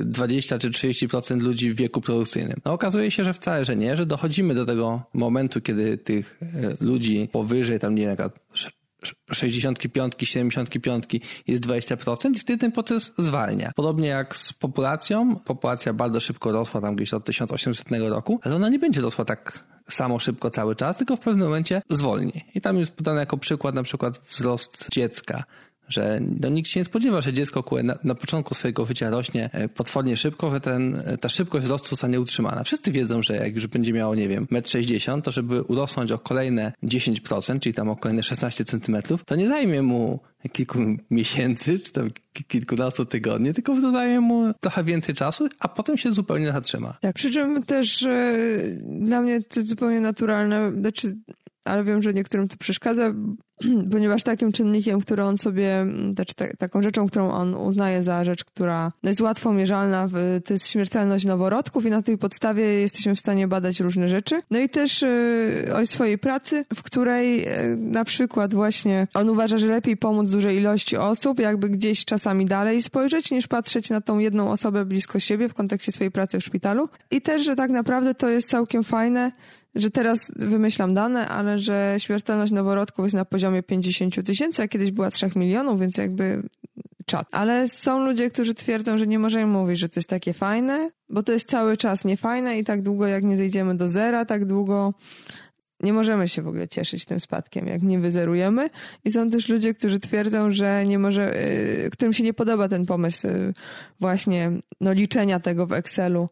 20 0.04 0.56
y, 0.56 0.58
czy 0.58 0.70
30% 0.70 1.40
ludzi 1.40 1.70
w 1.70 1.76
wieku 1.76 2.00
produkcyjnym. 2.00 2.60
No 2.64 2.72
okazuje 2.72 3.10
się, 3.10 3.24
że 3.24 3.34
wcale, 3.34 3.64
że 3.64 3.76
nie, 3.76 3.96
że 3.96 4.06
dochodzimy 4.06 4.54
do 4.54 4.64
tego 4.64 5.02
momentu, 5.14 5.60
kiedy 5.60 5.98
tych 5.98 6.42
y, 6.80 6.84
ludzi 6.84 7.28
powyżej 7.32 7.80
tam 7.80 7.94
nie 7.94 8.06
wiem, 8.06 8.30
65, 9.32 10.14
75 10.22 11.04
jest 11.46 11.62
20% 11.62 12.36
i 12.36 12.38
wtedy 12.38 12.58
ten 12.58 12.72
proces 12.72 13.12
zwalnia. 13.18 13.72
Podobnie 13.76 14.08
jak 14.08 14.36
z 14.36 14.52
populacją. 14.52 15.36
Populacja 15.36 15.92
bardzo 15.92 16.20
szybko 16.20 16.52
rosła 16.52 16.80
tam 16.80 16.96
gdzieś 16.96 17.14
od 17.14 17.24
1800 17.24 17.88
roku, 18.08 18.40
ale 18.42 18.56
ona 18.56 18.68
nie 18.68 18.78
będzie 18.78 19.00
rosła 19.00 19.24
tak 19.24 19.64
samo 19.90 20.18
szybko 20.18 20.50
cały 20.50 20.76
czas, 20.76 20.96
tylko 20.96 21.16
w 21.16 21.20
pewnym 21.20 21.46
momencie 21.46 21.82
zwolni. 21.90 22.44
I 22.54 22.60
tam 22.60 22.76
jest 22.76 22.92
podane 22.92 23.20
jako 23.20 23.38
przykład 23.38 23.74
na 23.74 23.82
przykład 23.82 24.18
wzrost 24.18 24.88
dziecka 24.90 25.44
że 25.88 26.20
no, 26.40 26.48
nikt 26.48 26.68
się 26.70 26.80
nie 26.80 26.84
spodziewa, 26.84 27.20
że 27.20 27.32
dziecko, 27.32 27.64
na, 27.82 27.98
na, 28.04 28.14
początku 28.14 28.54
swojego 28.54 28.86
życia 28.86 29.10
rośnie 29.10 29.50
e, 29.52 29.68
potwornie 29.68 30.16
szybko, 30.16 30.50
że 30.50 30.60
ten, 30.60 31.02
e, 31.04 31.18
ta 31.18 31.28
szybkość 31.28 31.64
wzrostu 31.64 31.88
zostanie 31.88 32.20
utrzymana. 32.20 32.64
Wszyscy 32.64 32.92
wiedzą, 32.92 33.22
że 33.22 33.36
jak 33.36 33.54
już 33.54 33.66
będzie 33.66 33.92
miało, 33.92 34.14
nie 34.14 34.28
wiem, 34.28 34.46
1,60 34.46 35.12
m, 35.12 35.22
to 35.22 35.30
żeby 35.30 35.62
urosnąć 35.62 36.12
o 36.12 36.18
kolejne 36.18 36.72
10%, 36.82 37.60
czyli 37.60 37.74
tam 37.74 37.88
o 37.88 37.96
kolejne 37.96 38.22
16 38.22 38.64
cm, 38.64 38.96
to 39.26 39.36
nie 39.36 39.48
zajmie 39.48 39.82
mu 39.82 40.20
kilku 40.52 40.78
miesięcy, 41.10 41.78
czy 41.78 41.92
tam 41.92 42.08
kilkunastu 42.48 43.04
tygodni, 43.04 43.52
tylko 43.52 43.80
zajmie 43.80 44.20
mu 44.20 44.54
trochę 44.60 44.84
więcej 44.84 45.14
czasu, 45.14 45.48
a 45.58 45.68
potem 45.68 45.96
się 45.96 46.12
zupełnie 46.12 46.52
zatrzyma. 46.52 46.98
Tak, 47.00 47.14
przy 47.14 47.30
czym 47.30 47.62
też 47.62 48.02
e, 48.02 48.36
dla 48.82 49.20
mnie 49.20 49.42
to 49.42 49.62
zupełnie 49.62 50.00
naturalne, 50.00 50.72
znaczy 50.80 51.16
ale 51.64 51.84
wiem, 51.84 52.02
że 52.02 52.14
niektórym 52.14 52.48
to 52.48 52.56
przeszkadza, 52.56 53.14
ponieważ 53.92 54.22
takim 54.22 54.52
czynnikiem, 54.52 55.00
który 55.00 55.24
on 55.24 55.38
sobie, 55.38 55.86
znaczy 56.14 56.34
taką 56.58 56.82
rzeczą, 56.82 57.06
którą 57.06 57.30
on 57.30 57.54
uznaje 57.54 58.02
za 58.02 58.24
rzecz, 58.24 58.44
która 58.44 58.92
jest 59.02 59.20
łatwo 59.20 59.52
mierzalna, 59.52 60.08
to 60.44 60.52
jest 60.52 60.68
śmiertelność 60.68 61.24
noworodków 61.24 61.86
i 61.86 61.90
na 61.90 62.02
tej 62.02 62.18
podstawie 62.18 62.64
jesteśmy 62.64 63.14
w 63.14 63.18
stanie 63.18 63.48
badać 63.48 63.80
różne 63.80 64.08
rzeczy. 64.08 64.42
No 64.50 64.58
i 64.58 64.68
też 64.68 65.02
y, 65.02 65.72
o 65.74 65.86
swojej 65.86 66.18
pracy, 66.18 66.64
w 66.74 66.82
której 66.82 67.48
y, 67.48 67.76
na 67.76 68.04
przykład 68.04 68.54
właśnie 68.54 69.06
on 69.14 69.30
uważa, 69.30 69.58
że 69.58 69.66
lepiej 69.66 69.96
pomóc 69.96 70.30
dużej 70.30 70.56
ilości 70.56 70.96
osób, 70.96 71.40
jakby 71.40 71.68
gdzieś 71.68 72.04
czasami 72.04 72.46
dalej 72.46 72.82
spojrzeć, 72.82 73.30
niż 73.30 73.46
patrzeć 73.46 73.90
na 73.90 74.00
tą 74.00 74.18
jedną 74.18 74.50
osobę 74.50 74.84
blisko 74.84 75.18
siebie 75.18 75.48
w 75.48 75.54
kontekście 75.54 75.92
swojej 75.92 76.10
pracy 76.10 76.40
w 76.40 76.44
szpitalu. 76.44 76.88
I 77.10 77.20
też, 77.20 77.44
że 77.44 77.56
tak 77.56 77.70
naprawdę 77.70 78.14
to 78.14 78.28
jest 78.28 78.48
całkiem 78.48 78.84
fajne, 78.84 79.32
że 79.74 79.90
teraz 79.90 80.18
wymyślam 80.36 80.94
dane, 80.94 81.28
ale 81.28 81.58
że 81.58 81.94
śmiertelność 81.98 82.52
noworodków 82.52 83.04
jest 83.04 83.14
na 83.14 83.24
poziomie 83.24 83.62
50 83.62 84.26
tysięcy, 84.26 84.62
a 84.62 84.68
kiedyś 84.68 84.90
była 84.90 85.10
3 85.10 85.30
milionów, 85.36 85.80
więc 85.80 85.96
jakby 85.96 86.42
czat. 87.06 87.28
Ale 87.32 87.68
są 87.68 88.06
ludzie, 88.06 88.30
którzy 88.30 88.54
twierdzą, 88.54 88.98
że 88.98 89.06
nie 89.06 89.18
możemy 89.18 89.46
mówić, 89.46 89.78
że 89.78 89.88
to 89.88 90.00
jest 90.00 90.08
takie 90.08 90.32
fajne, 90.32 90.90
bo 91.08 91.22
to 91.22 91.32
jest 91.32 91.48
cały 91.48 91.76
czas 91.76 92.04
niefajne 92.04 92.58
i 92.58 92.64
tak 92.64 92.82
długo 92.82 93.06
jak 93.06 93.24
nie 93.24 93.36
zejdziemy 93.36 93.76
do 93.76 93.88
zera, 93.88 94.24
tak 94.24 94.44
długo 94.44 94.94
nie 95.80 95.92
możemy 95.92 96.28
się 96.28 96.42
w 96.42 96.48
ogóle 96.48 96.68
cieszyć 96.68 97.04
tym 97.04 97.20
spadkiem, 97.20 97.66
jak 97.66 97.82
nie 97.82 97.98
wyzerujemy. 97.98 98.70
I 99.04 99.10
są 99.10 99.30
też 99.30 99.48
ludzie, 99.48 99.74
którzy 99.74 100.00
twierdzą, 100.00 100.50
że 100.50 100.86
nie 100.86 100.98
może, 100.98 101.46
y, 101.86 101.90
którym 101.92 102.12
się 102.12 102.24
nie 102.24 102.34
podoba 102.34 102.68
ten 102.68 102.86
pomysł 102.86 103.26
y, 103.26 103.52
właśnie 104.00 104.52
no, 104.80 104.92
liczenia 104.92 105.40
tego 105.40 105.66
w 105.66 105.72
Excelu 105.72 106.28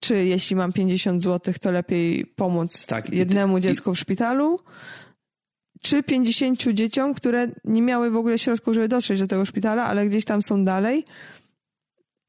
czy 0.00 0.24
jeśli 0.24 0.56
mam 0.56 0.72
50 0.72 1.22
zł, 1.22 1.54
to 1.60 1.70
lepiej 1.70 2.26
pomóc 2.26 2.86
tak, 2.86 3.12
jednemu 3.12 3.58
i, 3.58 3.60
dziecku 3.60 3.94
w 3.94 3.98
szpitalu, 3.98 4.60
czy 5.80 6.02
50 6.02 6.62
dzieciom, 6.72 7.14
które 7.14 7.48
nie 7.64 7.82
miały 7.82 8.10
w 8.10 8.16
ogóle 8.16 8.38
środków, 8.38 8.74
żeby 8.74 8.88
dotrzeć 8.88 9.20
do 9.20 9.26
tego 9.26 9.44
szpitala, 9.44 9.84
ale 9.84 10.06
gdzieś 10.06 10.24
tam 10.24 10.42
są 10.42 10.64
dalej 10.64 11.04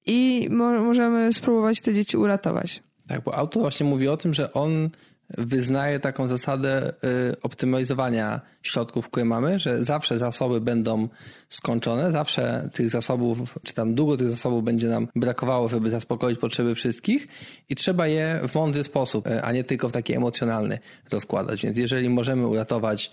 i 0.06 0.48
mo 0.52 0.72
możemy 0.72 1.34
spróbować 1.34 1.82
te 1.82 1.94
dzieci 1.94 2.18
uratować. 2.18 2.84
Tak, 3.08 3.24
bo 3.24 3.36
autor 3.36 3.62
właśnie 3.62 3.86
mówi 3.86 4.08
o 4.08 4.18
tym, 4.18 4.34
że 4.34 4.54
on 4.54 4.90
wyznaje 5.38 6.00
taką 6.00 6.28
zasadę 6.28 6.94
y, 7.04 7.42
optymalizowania 7.42 8.42
środków, 8.62 9.10
które 9.10 9.26
mamy, 9.26 9.60
że 9.60 9.84
zawsze 9.84 10.20
zasoby 10.20 10.62
będą 10.62 11.08
skończone, 11.50 12.12
zawsze 12.12 12.70
tych 12.74 12.90
zasobów, 12.90 13.60
czy 13.64 13.74
tam 13.74 13.96
długo 13.96 14.18
tych 14.18 14.30
zasobów 14.30 14.64
będzie 14.64 14.88
nam 14.88 15.08
brakowało, 15.16 15.68
żeby 15.68 15.90
zaspokoić 15.90 16.40
potrzeby 16.40 16.76
wszystkich 16.76 17.28
i 17.70 17.76
trzeba 17.76 18.08
je 18.08 18.42
w 18.48 18.56
mądry 18.56 18.84
sposób, 18.84 19.28
y, 19.28 19.44
a 19.44 19.52
nie 19.52 19.64
tylko 19.64 19.90
w 19.90 19.92
taki 19.92 20.14
emocjonalny 20.14 20.80
rozkładać. 21.12 21.64
Więc 21.64 21.78
jeżeli 21.78 22.10
możemy 22.10 22.48
uratować, 22.48 23.12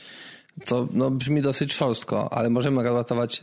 co 0.65 0.89
no, 0.93 1.11
brzmi 1.11 1.43
dosyć 1.43 1.73
szorstko, 1.73 2.33
ale 2.33 2.51
możemy 2.51 2.81
uratować 2.81 3.43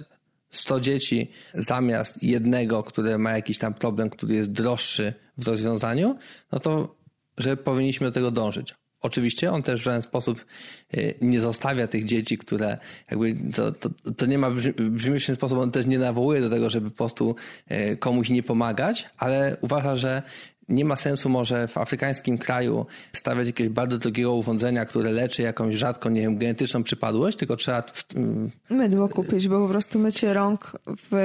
100 0.49 0.79
dzieci 0.79 1.31
zamiast 1.53 2.23
jednego, 2.23 2.83
które 2.83 3.17
ma 3.17 3.31
jakiś 3.31 3.57
tam 3.57 3.73
problem, 3.73 4.09
który 4.09 4.35
jest 4.35 4.51
droższy 4.51 5.13
w 5.37 5.47
rozwiązaniu, 5.47 6.17
no 6.51 6.59
to 6.59 6.95
że 7.37 7.57
powinniśmy 7.57 8.07
do 8.07 8.11
tego 8.11 8.31
dążyć. 8.31 8.75
Oczywiście 9.01 9.51
on 9.51 9.61
też 9.61 9.81
w 9.81 9.83
żaden 9.83 10.01
sposób 10.01 10.45
e, 10.93 10.97
nie 11.21 11.41
zostawia 11.41 11.87
tych 11.87 12.03
dzieci, 12.03 12.37
które 12.37 12.77
jakby 13.11 13.35
to, 13.53 13.71
to, 13.71 13.89
to 14.17 14.25
nie 14.25 14.37
ma 14.37 14.51
brzmi 14.77 15.19
w 15.19 15.25
ten 15.25 15.35
sposób, 15.35 15.59
on 15.59 15.71
też 15.71 15.85
nie 15.85 15.99
nawołuje 15.99 16.41
do 16.41 16.49
tego, 16.49 16.69
żeby 16.69 16.89
po 16.91 16.97
prostu 16.97 17.35
e, 17.67 17.95
komuś 17.95 18.29
nie 18.29 18.43
pomagać, 18.43 19.09
ale 19.17 19.57
uważa, 19.61 19.95
że 19.95 20.21
nie 20.69 20.85
ma 20.85 20.95
sensu 20.95 21.29
może 21.29 21.67
w 21.67 21.77
afrykańskim 21.77 22.37
kraju 22.37 22.85
stawiać 23.13 23.47
jakiegoś 23.47 23.73
bardzo 23.73 23.97
drogiego 23.97 24.35
urządzenia, 24.35 24.85
które 24.85 25.11
leczy 25.11 25.41
jakąś 25.41 25.75
rzadką, 25.75 26.09
nie 26.09 26.21
wiem, 26.21 26.37
genetyczną 26.37 26.83
przypadłość, 26.83 27.37
tylko 27.37 27.55
trzeba... 27.55 27.81
W, 27.81 28.03
Mydło 28.69 29.09
kupić, 29.09 29.47
bo 29.47 29.61
po 29.61 29.67
prostu 29.67 29.99
mycie 29.99 30.33
rąk 30.33 30.79
w 30.87 31.15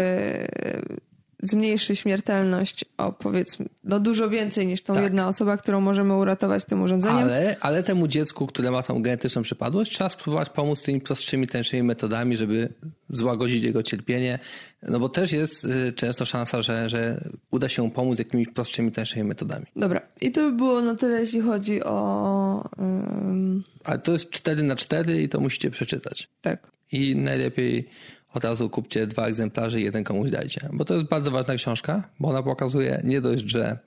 zmniejszy 1.43 1.97
śmiertelność 1.97 2.85
o 2.99 3.13
powiedzmy, 3.13 3.67
no 3.85 4.01
dużo 4.01 4.31
więcej 4.31 4.67
niż 4.67 4.83
tą 4.83 4.95
tak. 4.95 5.03
jedna 5.03 5.29
osoba, 5.29 5.57
którą 5.57 5.81
możemy 5.81 6.15
uratować 6.15 6.65
tym 6.65 6.83
urządzeniem. 6.83 7.19
Ale, 7.19 7.57
ale 7.61 7.83
temu 7.83 8.09
dziecku, 8.09 8.47
które 8.47 8.71
ma 8.71 8.83
tą 8.83 9.03
genetyczną 9.03 9.43
przypadłość, 9.43 9.93
trzeba 9.93 10.11
spróbować 10.11 10.51
pomóc 10.51 10.83
tymi 10.83 11.01
prostszymi, 11.01 11.47
tańszymi 11.47 11.83
metodami, 11.83 12.37
żeby 12.37 12.73
złagodzić 13.09 13.63
jego 13.63 13.83
cierpienie. 13.83 14.39
No 14.83 15.01
bo 15.01 15.09
też 15.09 15.33
jest 15.33 15.65
y, 15.65 15.93
często 15.93 16.25
szansa, 16.25 16.63
że, 16.63 16.89
że 16.89 17.31
uda 17.51 17.69
się 17.69 17.91
pomóc 17.91 18.19
jakimiś 18.19 18.49
prostszymi, 18.49 18.93
tańszymi 18.93 19.25
metodami. 19.25 19.67
Dobra. 19.77 20.01
I 20.21 20.33
to 20.33 20.41
by 20.41 20.57
było 20.57 20.81
na 20.81 20.95
tyle, 20.95 21.21
jeśli 21.21 21.41
chodzi 21.41 21.85
o... 21.85 22.69
Um... 22.79 23.65
Ale 23.85 23.99
to 23.99 24.13
jest 24.13 24.31
4 24.31 24.63
na 24.63 24.77
4 24.77 25.23
i 25.23 25.29
to 25.29 25.41
musicie 25.41 25.71
przeczytać. 25.71 26.29
Tak. 26.41 26.71
I 26.93 27.17
najlepiej 27.17 27.89
od 28.35 28.45
razu 28.45 28.71
kupcie 28.71 29.07
dwa 29.07 29.27
egzemplarze 29.27 29.81
i 29.81 29.85
jeden 29.85 30.05
komuś 30.05 30.31
dajcie. 30.31 30.69
Bo 30.73 30.85
to 30.85 30.95
jest 30.95 31.07
bardzo 31.07 31.31
ważna 31.31 31.55
książka, 31.55 32.09
bo 32.21 32.29
ona 32.29 32.43
pokazuje 32.43 33.01
nie 33.05 33.21
dość, 33.21 33.51
że 33.51 33.79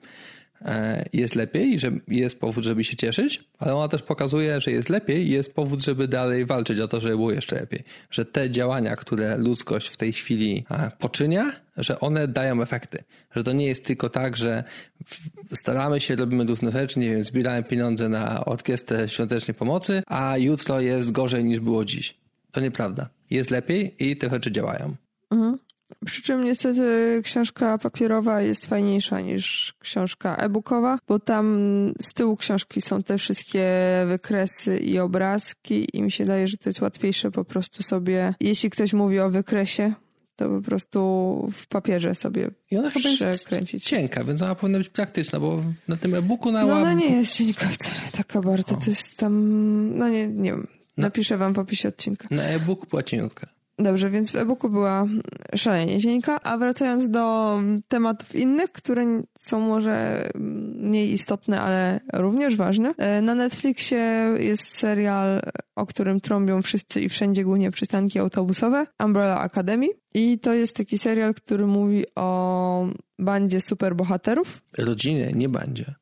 e, 0.62 1.04
jest 1.12 1.34
lepiej, 1.34 1.78
że 1.78 1.90
jest 2.08 2.40
powód, 2.40 2.64
żeby 2.64 2.84
się 2.84 2.96
cieszyć, 2.96 3.44
ale 3.58 3.74
ona 3.74 3.88
też 3.88 4.02
pokazuje, 4.02 4.60
że 4.60 4.70
jest 4.70 4.88
lepiej 4.88 5.26
i 5.26 5.30
jest 5.30 5.54
powód, 5.54 5.84
żeby 5.84 6.08
dalej 6.08 6.46
walczyć 6.46 6.80
o 6.80 6.88
to, 6.88 7.00
żeby 7.00 7.16
było 7.16 7.32
jeszcze 7.32 7.56
lepiej. 7.56 7.84
Że 8.10 8.24
te 8.24 8.50
działania, 8.50 8.96
które 8.96 9.38
ludzkość 9.38 9.88
w 9.88 9.96
tej 9.96 10.12
chwili 10.12 10.64
e, 10.70 10.90
poczynia, 10.98 11.52
że 11.76 12.00
one 12.00 12.28
dają 12.28 12.62
efekty. 12.62 13.04
Że 13.36 13.44
to 13.44 13.52
nie 13.52 13.66
jest 13.66 13.84
tylko 13.84 14.08
tak, 14.08 14.36
że 14.36 14.64
staramy 15.52 16.00
się, 16.00 16.16
robimy 16.16 16.44
różne 16.44 16.70
rzeczy, 16.72 16.98
nie 16.98 17.10
wiem, 17.10 17.24
zbieramy 17.24 17.62
pieniądze 17.62 18.08
na 18.08 18.44
orkiestrę 18.44 19.08
świątecznej 19.08 19.54
pomocy, 19.54 20.02
a 20.06 20.38
jutro 20.38 20.80
jest 20.80 21.12
gorzej 21.12 21.44
niż 21.44 21.60
było 21.60 21.84
dziś. 21.84 22.23
To 22.54 22.60
nieprawda. 22.60 23.08
Jest 23.30 23.50
lepiej 23.50 23.96
i 23.98 24.16
te 24.16 24.30
rzeczy 24.30 24.52
działają. 24.52 24.94
Mhm. 25.30 25.58
Przy 26.04 26.22
czym 26.22 26.44
niestety 26.44 27.20
książka 27.24 27.78
papierowa 27.78 28.40
jest 28.40 28.66
fajniejsza 28.66 29.20
niż 29.20 29.74
książka 29.80 30.36
e-bookowa, 30.36 30.98
bo 31.08 31.18
tam 31.18 31.94
z 32.00 32.12
tyłu 32.14 32.36
książki 32.36 32.80
są 32.80 33.02
te 33.02 33.18
wszystkie 33.18 33.66
wykresy 34.06 34.78
i 34.78 34.98
obrazki 34.98 35.88
i 35.92 36.02
mi 36.02 36.12
się 36.12 36.24
daje, 36.24 36.48
że 36.48 36.56
to 36.56 36.68
jest 36.68 36.80
łatwiejsze 36.80 37.30
po 37.30 37.44
prostu 37.44 37.82
sobie, 37.82 38.34
jeśli 38.40 38.70
ktoś 38.70 38.92
mówi 38.92 39.20
o 39.20 39.30
wykresie, 39.30 39.94
to 40.36 40.48
po 40.48 40.60
prostu 40.60 41.00
w 41.56 41.66
papierze 41.66 42.14
sobie 42.14 42.50
I 42.70 42.76
ona 42.76 42.90
chyba 42.90 43.08
jest 43.08 43.48
cienka, 43.82 44.24
więc 44.24 44.42
ona 44.42 44.54
powinna 44.54 44.78
być 44.78 44.88
praktyczna, 44.88 45.40
bo 45.40 45.62
na 45.88 45.96
tym 45.96 46.14
e-booku 46.14 46.52
na 46.52 46.64
No 46.64 46.74
ona 46.74 46.92
nie 46.92 47.16
jest 47.16 47.32
cienka 47.32 47.66
wcale 47.68 48.00
taka 48.12 48.40
bardzo, 48.40 48.76
to 48.76 48.90
jest 48.90 49.16
tam, 49.16 49.98
no 49.98 50.08
nie, 50.08 50.28
nie 50.28 50.50
wiem. 50.50 50.66
Napiszę 50.96 51.36
wam 51.38 51.52
w 51.52 51.58
opisie 51.58 51.88
odcinka. 51.88 52.28
Na 52.30 52.42
e-book 52.42 52.88
była 52.88 53.02
cieniutka. 53.02 53.46
Dobrze, 53.78 54.10
więc 54.10 54.30
w 54.30 54.36
e-booku 54.36 54.68
była 54.68 55.06
szalenie 55.54 56.00
cienka, 56.00 56.40
a 56.42 56.58
wracając 56.58 57.08
do 57.08 57.58
tematów 57.88 58.34
innych, 58.34 58.72
które 58.72 59.22
są 59.38 59.60
może 59.60 60.28
mniej 60.74 61.12
istotne, 61.12 61.60
ale 61.60 62.00
również 62.12 62.56
ważne. 62.56 62.94
E, 62.98 63.22
na 63.22 63.34
Netflixie 63.34 64.34
jest 64.38 64.76
serial, 64.76 65.40
o 65.76 65.86
którym 65.86 66.20
trąbią 66.20 66.62
wszyscy 66.62 67.00
i 67.00 67.08
wszędzie, 67.08 67.44
głównie 67.44 67.70
przystanki 67.70 68.18
autobusowe, 68.18 68.86
Umbrella 69.04 69.40
Academy. 69.40 69.86
I 70.14 70.38
to 70.38 70.54
jest 70.54 70.76
taki 70.76 70.98
serial, 70.98 71.34
który 71.34 71.66
mówi 71.66 72.04
o 72.14 72.88
bandzie 73.18 73.60
superbohaterów. 73.60 74.62
Rodzinie, 74.78 75.32
nie 75.34 75.48
bandzie. 75.48 75.94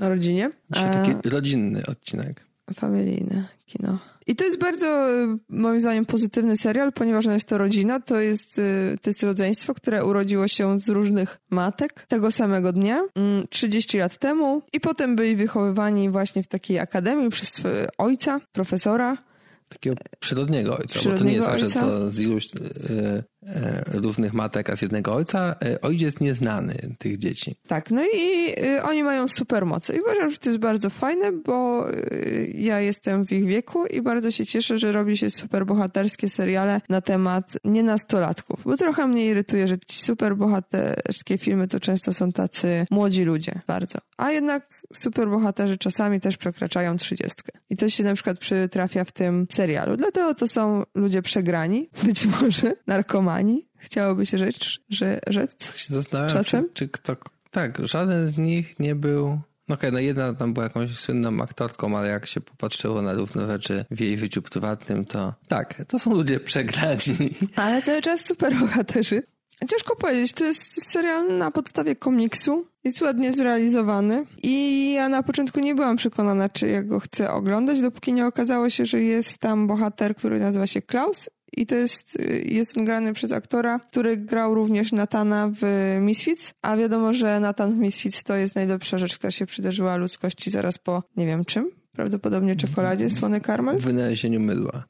O 0.00 0.08
rodzinie. 0.08 0.50
Dzisiaj 0.74 0.90
taki 0.92 1.10
e, 1.10 1.30
rodzinny 1.30 1.82
odcinek. 1.86 2.46
Familijne 2.74 3.44
kino. 3.66 3.98
I 4.26 4.36
to 4.36 4.44
jest 4.44 4.58
bardzo, 4.58 5.10
y, 5.10 5.38
moim 5.48 5.80
zdaniem, 5.80 6.06
pozytywny 6.06 6.56
serial, 6.56 6.92
ponieważ 6.92 7.24
jest 7.24 7.48
to 7.48 7.58
rodzina, 7.58 8.00
to 8.00 8.20
jest, 8.20 8.58
y, 8.58 8.98
to 9.02 9.10
jest 9.10 9.22
rodzeństwo, 9.22 9.74
które 9.74 10.04
urodziło 10.04 10.48
się 10.48 10.80
z 10.80 10.88
różnych 10.88 11.38
matek 11.50 12.06
tego 12.08 12.30
samego 12.30 12.72
dnia, 12.72 13.02
30 13.50 13.96
mm, 13.96 14.04
lat 14.04 14.18
temu 14.18 14.62
i 14.72 14.80
potem 14.80 15.16
byli 15.16 15.36
wychowywani 15.36 16.10
właśnie 16.10 16.42
w 16.42 16.46
takiej 16.46 16.78
akademii 16.78 17.30
przez 17.30 17.62
ojca, 17.98 18.40
profesora. 18.52 19.18
Takiego 19.68 19.96
przyrodniego 20.20 20.76
ojca, 20.78 20.98
przyrodniego 20.98 21.14
bo 21.14 21.18
to 21.18 21.24
nie 21.24 21.34
jest 21.34 21.46
tak, 21.46 21.58
że 21.58 21.80
to 21.80 22.10
z 22.10 22.20
iluś 22.20 22.46
y, 22.46 23.24
różnych 23.88 24.34
matek, 24.34 24.70
a 24.70 24.76
z 24.76 24.82
jednego 24.82 25.14
ojca. 25.14 25.56
E, 25.64 25.80
ojciec 25.80 26.20
nieznany 26.20 26.74
tych 26.98 27.18
dzieci. 27.18 27.56
Tak, 27.66 27.90
no 27.90 28.02
i 28.14 28.54
e, 28.64 28.82
oni 28.82 29.02
mają 29.02 29.28
supermoce. 29.28 29.96
I 29.96 30.00
uważam, 30.00 30.30
że 30.30 30.38
to 30.38 30.50
jest 30.50 30.60
bardzo 30.60 30.90
fajne, 30.90 31.32
bo 31.32 31.86
ja 32.54 32.80
jestem 32.80 33.26
w 33.26 33.32
ich 33.32 33.46
wieku 33.46 33.86
i 33.86 34.02
bardzo 34.02 34.30
się 34.30 34.46
cieszę, 34.46 34.78
że 34.78 34.92
robi 34.92 35.16
się 35.16 35.30
superbohaterskie 35.30 36.28
seriale 36.28 36.80
na 36.88 37.00
temat 37.00 37.52
nienastolatków. 37.64 38.60
Bo 38.64 38.76
trochę 38.76 39.06
mnie 39.06 39.26
irytuje, 39.26 39.68
że 39.68 39.78
ci 39.78 40.00
superbohaterskie 40.02 41.38
filmy 41.38 41.68
to 41.68 41.80
często 41.80 42.12
są 42.12 42.32
tacy 42.32 42.86
młodzi 42.90 43.24
ludzie. 43.24 43.60
Bardzo. 43.66 43.98
A 44.16 44.32
jednak 44.32 44.68
superbohaterzy 44.94 45.78
czasami 45.78 46.20
też 46.20 46.36
przekraczają 46.36 46.96
trzydziestkę. 46.96 47.52
I 47.70 47.76
to 47.76 47.88
się 47.88 48.04
na 48.04 48.14
przykład 48.14 48.38
przytrafia 48.38 49.04
w 49.04 49.12
tym 49.12 49.46
serialu. 49.50 49.96
Dlatego 49.96 50.34
to 50.34 50.48
są 50.48 50.82
ludzie 50.94 51.22
przegrani, 51.22 51.90
być 52.06 52.26
może 52.26 52.74
narkomani, 52.86 53.35
ani? 53.36 53.68
Chciałoby 53.76 54.26
się 54.26 54.38
rzec, 54.38 54.56
że 54.88 55.18
rzec 55.26 55.76
się 55.76 55.94
zastanawiam, 55.94 56.36
czasem? 56.36 56.64
Czy, 56.64 56.74
czy 56.74 56.88
kto... 56.88 57.16
Tak, 57.50 57.86
żaden 57.86 58.26
z 58.26 58.38
nich 58.38 58.78
nie 58.78 58.94
był... 58.94 59.40
No 59.68 59.74
okej, 59.74 59.90
okay, 59.90 59.92
no 59.92 59.98
jedna 59.98 60.34
tam 60.34 60.54
była 60.54 60.64
jakąś 60.64 60.98
słynną 60.98 61.42
aktorką, 61.42 61.98
ale 61.98 62.08
jak 62.08 62.26
się 62.26 62.40
popatrzyło 62.40 63.02
na 63.02 63.12
równe 63.12 63.46
rzeczy 63.46 63.84
w 63.90 64.00
jej 64.00 64.18
życiu 64.18 64.42
prywatnym, 64.42 65.04
to 65.04 65.34
tak, 65.48 65.82
to 65.88 65.98
są 65.98 66.14
ludzie 66.14 66.40
przegrani. 66.40 67.34
Ale 67.56 67.82
cały 67.82 68.02
czas 68.02 68.24
super 68.24 68.54
bohaterzy. 68.54 69.22
Ciężko 69.70 69.96
powiedzieć, 69.96 70.32
to 70.32 70.44
jest 70.44 70.90
serial 70.92 71.38
na 71.38 71.50
podstawie 71.50 71.96
komiksu, 71.96 72.66
jest 72.84 73.02
ładnie 73.02 73.32
zrealizowany 73.32 74.26
i 74.42 74.92
ja 74.92 75.08
na 75.08 75.22
początku 75.22 75.60
nie 75.60 75.74
byłam 75.74 75.96
przekonana, 75.96 76.48
czy 76.48 76.68
ja 76.68 76.82
go 76.82 77.00
chcę 77.00 77.30
oglądać, 77.30 77.80
dopóki 77.80 78.12
nie 78.12 78.26
okazało 78.26 78.70
się, 78.70 78.86
że 78.86 79.02
jest 79.02 79.38
tam 79.38 79.66
bohater, 79.66 80.16
który 80.16 80.40
nazywa 80.40 80.66
się 80.66 80.82
Klaus 80.82 81.30
i 81.56 81.66
to 81.66 81.74
jest, 81.74 82.18
jest 82.44 82.84
grany 82.84 83.12
przez 83.12 83.32
aktora, 83.32 83.78
który 83.78 84.16
grał 84.16 84.54
również 84.54 84.92
Natana 84.92 85.50
w 85.60 85.62
Misfits, 86.00 86.54
a 86.62 86.76
wiadomo, 86.76 87.12
że 87.12 87.40
Natan 87.40 87.72
w 87.72 87.76
Misfits 87.76 88.22
to 88.22 88.36
jest 88.36 88.54
najlepsza 88.54 88.98
rzecz, 88.98 89.18
która 89.18 89.30
się 89.30 89.46
przydarzyła 89.46 89.96
ludzkości 89.96 90.50
zaraz 90.50 90.78
po 90.78 91.02
nie 91.16 91.26
wiem 91.26 91.44
czym, 91.44 91.70
prawdopodobnie 91.92 92.56
czekoladzie 92.56 93.10
słony 93.10 93.40
karmel. 93.40 93.78
Wynalezieniu 93.78 94.40
mydła 94.40 94.84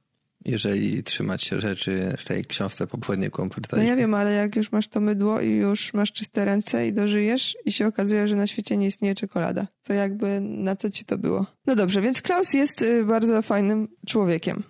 jeżeli 0.46 1.02
trzymać 1.02 1.42
się 1.42 1.60
rzeczy 1.60 2.14
z 2.16 2.24
tej 2.24 2.44
książce 2.44 2.86
poprzedniej, 2.86 3.30
którą 3.30 3.48
No 3.72 3.82
ja 3.82 3.96
wiem, 3.96 4.14
ale 4.14 4.32
jak 4.32 4.56
już 4.56 4.72
masz 4.72 4.88
to 4.88 5.00
mydło 5.00 5.40
i 5.40 5.50
już 5.50 5.94
masz 5.94 6.12
czyste 6.12 6.44
ręce 6.44 6.86
i 6.86 6.92
dożyjesz 6.92 7.56
i 7.64 7.72
się 7.72 7.86
okazuje, 7.86 8.28
że 8.28 8.36
na 8.36 8.46
świecie 8.46 8.76
nie 8.76 8.86
istnieje 8.86 9.14
czekolada, 9.14 9.66
to 9.82 9.92
jakby 9.92 10.40
na 10.40 10.76
co 10.76 10.90
ci 10.90 11.04
to 11.04 11.18
było? 11.18 11.46
No 11.66 11.74
dobrze, 11.74 12.00
więc 12.00 12.22
Klaus 12.22 12.54
jest 12.54 12.82
y, 12.82 13.04
bardzo 13.04 13.42
fajnym 13.42 13.88
człowiekiem 14.06 14.62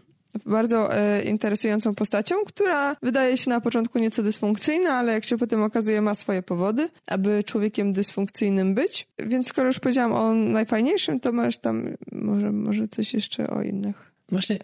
bardzo 0.46 0.96
e, 0.96 1.22
interesującą 1.22 1.94
postacią, 1.94 2.34
która 2.46 2.96
wydaje 3.02 3.36
się 3.36 3.50
na 3.50 3.60
początku 3.60 3.98
nieco 3.98 4.22
dysfunkcyjna, 4.22 4.94
ale 4.94 5.12
jak 5.12 5.24
się 5.24 5.38
potem 5.38 5.62
okazuje 5.62 6.02
ma 6.02 6.14
swoje 6.14 6.42
powody, 6.42 6.88
aby 7.06 7.44
człowiekiem 7.44 7.92
dysfunkcyjnym 7.92 8.74
być. 8.74 9.08
Więc 9.18 9.48
skoro 9.48 9.66
już 9.66 9.78
powiedziałam 9.78 10.12
o 10.12 10.34
najfajniejszym, 10.34 11.20
to 11.20 11.32
masz 11.32 11.58
tam 11.58 11.88
może, 12.12 12.52
może 12.52 12.88
coś 12.88 13.14
jeszcze 13.14 13.50
o 13.50 13.62
innych. 13.62 14.12
Właśnie 14.28 14.58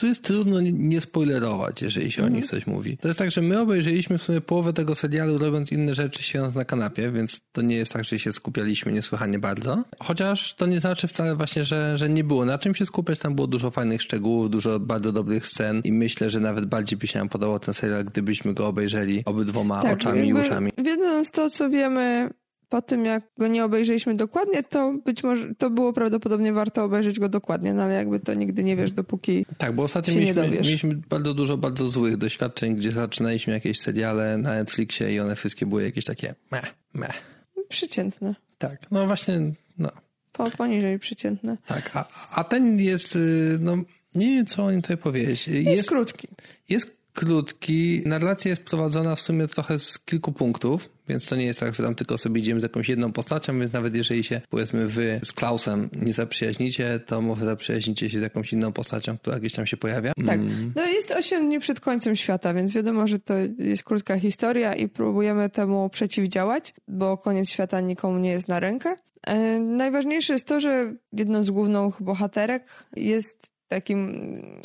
tu 0.00 0.06
jest 0.06 0.22
trudno 0.22 0.60
nie 0.60 1.00
spoilerować, 1.00 1.82
jeżeli 1.82 2.12
się 2.12 2.22
o 2.22 2.28
nich 2.28 2.44
mhm. 2.44 2.48
coś 2.48 2.66
mówi. 2.66 2.96
To 2.96 3.08
jest 3.08 3.18
tak, 3.18 3.30
że 3.30 3.42
my 3.42 3.60
obejrzeliśmy 3.60 4.18
w 4.18 4.22
sumie 4.22 4.40
połowę 4.40 4.72
tego 4.72 4.94
serialu 4.94 5.38
robiąc 5.38 5.72
inne 5.72 5.94
rzeczy, 5.94 6.22
siedząc 6.22 6.54
na 6.54 6.64
kanapie, 6.64 7.10
więc 7.10 7.40
to 7.52 7.62
nie 7.62 7.76
jest 7.76 7.92
tak, 7.92 8.04
że 8.04 8.18
się 8.18 8.32
skupialiśmy 8.32 8.92
niesłychanie 8.92 9.38
bardzo. 9.38 9.84
Chociaż 9.98 10.54
to 10.54 10.66
nie 10.66 10.80
znaczy 10.80 11.08
wcale 11.08 11.34
właśnie, 11.34 11.64
że, 11.64 11.98
że 11.98 12.08
nie 12.08 12.24
było 12.24 12.44
na 12.44 12.58
czym 12.58 12.74
się 12.74 12.86
skupiać. 12.86 13.18
Tam 13.18 13.34
było 13.34 13.46
dużo 13.46 13.70
fajnych 13.70 14.02
szczegółów, 14.02 14.50
dużo 14.50 14.80
bardzo 14.80 15.12
dobrych 15.12 15.46
scen 15.46 15.80
i 15.84 15.92
myślę, 15.92 16.30
że 16.30 16.40
nawet 16.40 16.64
bardziej 16.64 16.98
by 16.98 17.06
się 17.06 17.18
nam 17.18 17.28
podobał 17.28 17.58
ten 17.58 17.74
serial, 17.74 18.04
gdybyśmy 18.04 18.54
go 18.54 18.66
obejrzeli 18.66 19.22
obydwoma 19.24 19.82
tak, 19.82 19.92
oczami 19.92 20.28
i 20.28 20.34
uszami. 20.34 20.70
Wiedząc 20.78 21.30
to, 21.30 21.50
co 21.50 21.70
wiemy 21.70 22.30
po 22.70 22.82
tym, 22.82 23.04
jak 23.04 23.24
go 23.38 23.48
nie 23.48 23.64
obejrzeliśmy 23.64 24.14
dokładnie, 24.14 24.62
to 24.62 24.94
być 25.04 25.22
może 25.22 25.54
to 25.54 25.70
było 25.70 25.92
prawdopodobnie 25.92 26.52
warto 26.52 26.84
obejrzeć 26.84 27.18
go 27.20 27.28
dokładnie, 27.28 27.74
no 27.74 27.82
ale 27.82 27.94
jakby 27.94 28.20
to 28.20 28.34
nigdy 28.34 28.64
nie 28.64 28.76
wiesz, 28.76 28.92
dopóki. 28.92 29.46
Tak, 29.58 29.74
bo 29.74 29.82
ostatnio 29.82 30.14
mieliśmy, 30.14 30.50
mieliśmy 30.50 30.94
bardzo 30.94 31.34
dużo 31.34 31.56
bardzo 31.56 31.88
złych 31.88 32.16
doświadczeń, 32.16 32.76
gdzie 32.76 32.92
zaczynaliśmy 32.92 33.52
jakieś 33.52 33.80
seriale 33.80 34.38
na 34.38 34.50
Netflixie 34.50 35.14
i 35.14 35.20
one 35.20 35.36
wszystkie 35.36 35.66
były 35.66 35.82
jakieś 35.82 36.04
takie 36.04 36.34
meh, 36.50 36.74
meh. 36.94 37.22
Przeciętne. 37.68 38.34
Tak, 38.58 38.90
no 38.90 39.06
właśnie, 39.06 39.40
no. 39.78 39.90
Po, 40.32 40.50
poniżej 40.50 40.98
przeciętne. 40.98 41.56
Tak, 41.66 41.90
a, 41.94 42.08
a 42.34 42.44
ten 42.44 42.78
jest, 42.78 43.16
y, 43.16 43.58
no 43.60 43.76
nie 44.14 44.26
wiem, 44.26 44.46
co 44.46 44.64
o 44.64 44.70
nim 44.70 44.82
tutaj 44.82 44.96
powiedzieć. 44.96 45.48
Jest, 45.48 45.66
jest 45.66 45.88
krótki. 45.88 46.28
Jest 46.68 46.99
krótki. 47.12 48.02
Narracja 48.06 48.50
jest 48.50 48.62
prowadzona 48.62 49.16
w 49.16 49.20
sumie 49.20 49.48
trochę 49.48 49.78
z 49.78 49.98
kilku 49.98 50.32
punktów, 50.32 50.88
więc 51.08 51.26
to 51.26 51.36
nie 51.36 51.44
jest 51.44 51.60
tak, 51.60 51.74
że 51.74 51.82
tam 51.82 51.94
tylko 51.94 52.18
sobie 52.18 52.40
idziemy 52.40 52.60
z 52.60 52.62
jakąś 52.62 52.88
jedną 52.88 53.12
postacią, 53.12 53.58
więc 53.60 53.72
nawet 53.72 53.94
jeżeli 53.94 54.24
się, 54.24 54.40
powiedzmy, 54.50 54.86
wy 54.86 55.20
z 55.24 55.32
Klausem 55.32 55.90
nie 55.92 56.12
zaprzyjaźnicie, 56.12 57.00
to 57.06 57.20
może 57.22 57.44
zaprzyjaźnicie 57.44 58.10
się 58.10 58.18
z 58.18 58.22
jakąś 58.22 58.52
inną 58.52 58.72
postacią, 58.72 59.18
która 59.18 59.38
gdzieś 59.38 59.52
tam 59.52 59.66
się 59.66 59.76
pojawia. 59.76 60.12
Tak. 60.26 60.40
Mm. 60.40 60.72
No 60.76 60.86
jest 60.86 61.10
8 61.10 61.46
dni 61.46 61.60
przed 61.60 61.80
końcem 61.80 62.16
świata, 62.16 62.54
więc 62.54 62.72
wiadomo, 62.72 63.06
że 63.06 63.18
to 63.18 63.34
jest 63.58 63.82
krótka 63.82 64.18
historia 64.18 64.74
i 64.74 64.88
próbujemy 64.88 65.50
temu 65.50 65.90
przeciwdziałać, 65.90 66.74
bo 66.88 67.18
koniec 67.18 67.50
świata 67.50 67.80
nikomu 67.80 68.18
nie 68.18 68.30
jest 68.30 68.48
na 68.48 68.60
rękę. 68.60 68.96
E, 69.26 69.60
najważniejsze 69.60 70.32
jest 70.32 70.46
to, 70.46 70.60
że 70.60 70.94
jedną 71.12 71.44
z 71.44 71.50
głównych 71.50 72.02
bohaterek 72.02 72.86
jest 72.96 73.49
takim 73.70 74.20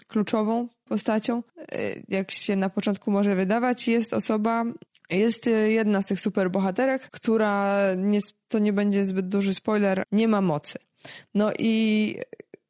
kluczową 0.08 0.68
postacią, 0.86 1.44
e, 1.58 1.78
jak 2.08 2.32
się 2.32 2.56
na 2.56 2.70
początku 2.70 3.12
może 3.12 3.36
wydawać, 3.36 3.88
jest 3.88 4.14
osoba, 4.14 4.66
jest 5.10 5.50
jedna 5.68 6.02
z 6.02 6.06
tych 6.06 6.20
superbohaterek, 6.20 7.10
która, 7.10 7.78
nie, 7.98 8.20
to 8.48 8.60
nie 8.60 8.74
będzie 8.74 9.06
zbyt 9.06 9.28
duży 9.28 9.54
spoiler, 9.54 10.04
nie 10.12 10.28
ma 10.28 10.42
mocy. 10.42 10.80
No 11.34 11.52
i, 11.60 12.16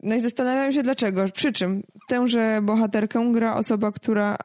no 0.04 0.15
i 0.15 0.19
zastanawiam 0.19 0.74
się 0.74 0.84
dlaczego. 0.84 1.26
Przy 1.34 1.54
czym 1.54 1.84
tęże 2.08 2.60
bohaterkę 2.63 3.32
gra 3.32 3.56
osoba, 3.56 3.91
która, 3.91 4.38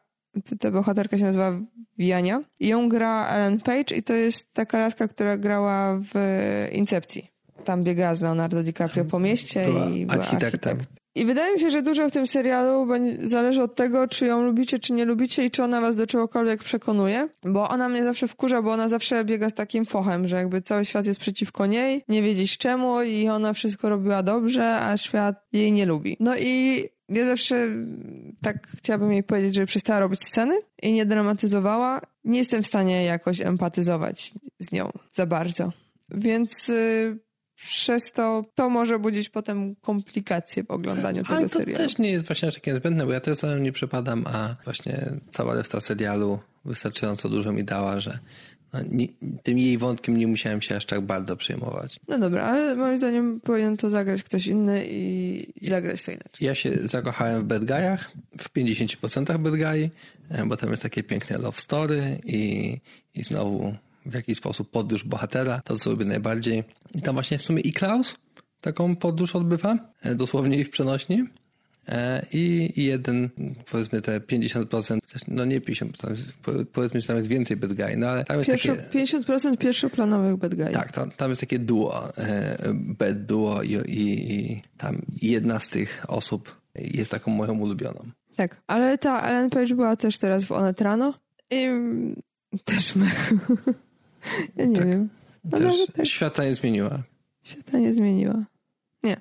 ta 0.61 0.71
bohaterka 0.71 1.19
się 1.19 1.25
nazywa 1.25 1.61
Wiania. 1.99 2.41
Ją 2.61 2.89
gra 2.89 3.29
Ellen 3.29 3.61
Page 3.61 3.97
i 3.97 4.03
to 4.03 4.13
jest 4.13 4.53
taka 4.53 4.79
laska, 4.79 5.09
która 5.09 5.37
grała 5.37 6.01
w 6.15 6.15
Incepcji. 6.73 7.31
Tam 7.65 7.85
biegała 7.85 8.15
z 8.15 8.21
Leonardo 8.21 8.63
DiCaprio 8.63 9.05
po 9.05 9.19
mieście 9.19 9.65
była 9.65 9.91
i 9.91 10.07
była 10.07 10.23
architektem. 10.23 10.73
architekt. 10.73 11.00
I 11.15 11.27
wydaje 11.27 11.55
mi 11.55 11.61
się, 11.61 11.71
że 11.71 11.83
dużo 11.83 12.09
w 12.09 12.13
tym 12.13 12.27
serialu 12.27 12.89
zależy 13.23 13.63
od 13.63 13.75
tego, 13.75 14.09
czy 14.09 14.27
ją 14.27 14.43
lubicie, 14.43 14.79
czy 14.79 14.93
nie 14.93 15.05
lubicie 15.05 15.45
i 15.45 15.51
czy 15.51 15.63
ona 15.63 15.81
was 15.81 15.97
do 15.97 16.07
czegokolwiek 16.07 16.65
przekonuje. 16.65 17.29
Bo 17.43 17.69
ona 17.69 17.89
mnie 17.89 18.05
zawsze 18.05 18.29
wkurza, 18.29 18.63
bo 18.63 18.73
ona 18.73 18.89
zawsze 18.89 19.25
biega 19.25 19.51
z 19.51 19.55
takim 19.55 19.87
fochem, 19.87 20.29
że 20.29 20.37
jakby 20.37 20.63
cały 20.63 20.85
świat 20.85 21.07
jest 21.07 21.21
przeciwko 21.21 21.67
niej, 21.67 22.05
nie 22.09 22.23
wiedzieć 22.23 22.59
czemu 22.59 23.03
i 23.03 23.29
ona 23.29 23.53
wszystko 23.53 23.89
robiła 23.89 24.23
dobrze, 24.23 24.77
a 24.77 24.97
świat 24.97 25.47
jej 25.53 25.73
nie 25.73 25.87
lubi. 25.87 26.17
No 26.21 26.37
i 26.37 26.85
ja 27.09 27.25
zawsze 27.25 27.69
tak 28.43 28.67
chciałabym 28.77 29.13
jej 29.13 29.23
powiedzieć, 29.23 29.55
że 29.55 29.67
przestała 29.67 30.01
robić 30.01 30.25
sceny 30.25 30.59
i 30.83 30.93
nie 30.93 31.07
dramatyzowała. 31.07 32.01
Nie 32.25 32.39
jestem 32.39 32.63
w 32.63 32.67
stanie 32.67 33.05
jakoś 33.05 33.41
empatyzować 33.41 34.35
z 34.59 34.73
nią 34.73 34.91
za 35.15 35.27
bardzo. 35.27 35.73
Więc... 36.09 36.69
Yy, 36.69 37.30
przez 37.63 38.13
to 38.13 38.45
to 38.55 38.71
może 38.71 38.99
budzić 38.99 39.29
potem 39.29 39.75
komplikacje 39.77 40.65
w 40.65 40.71
oglądaniu 40.71 41.23
tego 41.23 41.37
Ale 41.37 41.49
to 41.49 41.59
serialu. 41.59 41.79
też 41.79 41.99
nie 41.99 42.11
jest 42.11 42.27
właśnie 42.27 42.49
aż 42.49 42.55
takie 42.55 42.71
niezbędne, 42.73 43.07
bo 43.07 43.13
ja 43.13 43.21
też 43.21 43.39
za 43.39 43.49
nią 43.55 43.59
nie 43.59 43.73
przepadam, 43.73 44.25
a 44.27 44.57
właśnie 44.65 45.11
cała 45.31 45.55
reszta 45.55 45.81
serialu 45.81 46.39
wystarczająco 46.65 47.29
dużo 47.29 47.53
mi 47.53 47.65
dała, 47.65 48.01
że 48.01 48.19
no, 48.73 48.81
nie, 48.91 49.09
tym 49.43 49.59
jej 49.59 49.79
wątkiem 49.79 50.17
nie 50.17 50.27
musiałem 50.27 50.63
się 50.63 50.77
aż 50.77 50.85
tak 50.85 51.01
bardzo 51.01 51.37
przejmować. 51.37 52.01
No 52.09 52.19
dobra, 52.19 52.45
ale 52.45 52.77
moim 52.77 52.97
zdaniem 52.97 53.41
powinien 53.41 53.77
to 53.77 53.91
zagrać 53.91 54.23
ktoś 54.23 54.47
inny 54.47 54.87
i, 54.91 55.47
i 55.57 55.67
zagrać 55.67 56.03
to 56.03 56.11
inaczej. 56.11 56.47
Ja 56.47 56.55
się 56.55 56.79
zakochałem 56.85 57.43
w 57.43 57.45
Bad 57.45 57.63
Guy'ach, 57.63 57.99
w 58.39 58.53
50% 58.53 59.39
Bad 59.39 59.57
Guy, 59.57 59.91
bo 60.47 60.57
tam 60.57 60.71
jest 60.71 60.83
takie 60.83 61.03
piękne 61.03 61.39
love 61.39 61.61
story 61.61 62.21
i, 62.25 62.77
i 63.15 63.25
znowu 63.25 63.75
w 64.07 64.15
jakiś 64.15 64.39
sposób 64.39 64.71
podróż 64.71 65.05
bohatera, 65.05 65.61
to 65.65 65.77
co 65.77 65.91
lubię 65.91 66.05
najbardziej. 66.05 66.65
I 66.95 67.03
tam 67.03 67.15
właśnie 67.15 67.39
w 67.39 67.43
sumie 67.43 67.61
i 67.61 67.73
Klaus 67.73 68.15
taką 68.61 68.97
podróż 68.97 69.37
odbywa, 69.37 69.79
dosłownie 70.15 70.59
i 70.59 70.65
w 70.65 70.71
przenośni. 70.71 71.25
I, 72.33 72.73
I 72.77 72.85
jeden, 72.85 73.31
powiedzmy 73.71 74.03
te 74.03 74.21
50%, 74.21 74.99
no 75.29 75.45
nie 75.45 75.61
50%, 75.61 76.17
powiedzmy, 76.73 77.01
że 77.01 77.07
tam 77.07 77.17
jest 77.17 77.29
więcej 77.29 77.57
bad 77.57 77.75
guy, 77.75 77.97
no 77.97 78.11
ale 78.11 78.25
tam 78.25 78.39
jest 78.39 78.51
Pierwszo, 78.51 78.77
takie... 78.77 79.07
50% 79.07 79.57
pierwszoplanowych 79.57 80.37
bad 80.37 80.55
guy. 80.55 80.71
Tak, 80.73 80.93
tam, 80.93 81.11
tam 81.11 81.31
jest 81.31 81.41
takie 81.41 81.59
duo, 81.59 82.09
bad 82.73 83.27
duo 83.27 83.63
i, 83.63 83.75
i, 83.75 84.33
i 84.33 84.63
tam 84.77 85.03
jedna 85.23 85.61
z 85.61 85.69
tych 85.69 86.05
osób 86.09 86.61
jest 86.75 87.11
taką 87.11 87.31
moją 87.31 87.59
ulubioną. 87.59 88.11
Tak, 88.37 88.63
ale 88.67 88.99
ta 88.99 89.21
Ellen 89.21 89.51
Page 89.51 89.75
była 89.75 89.97
też 89.97 90.19
teraz 90.19 90.45
w 90.45 90.53
Onet 90.53 90.81
Rano 90.81 91.15
i 91.51 91.69
też 92.65 92.97
mech. 92.97 93.33
Ja 94.57 94.65
nie 94.65 94.77
tak. 94.77 94.89
wiem. 94.89 95.09
Też 95.51 95.87
tak. 95.97 96.07
świata 96.07 96.45
nie 96.45 96.55
zmieniła. 96.55 97.03
Świata 97.43 97.79
nie 97.79 97.95
zmieniła. 97.95 98.45
Nie. 99.03 99.17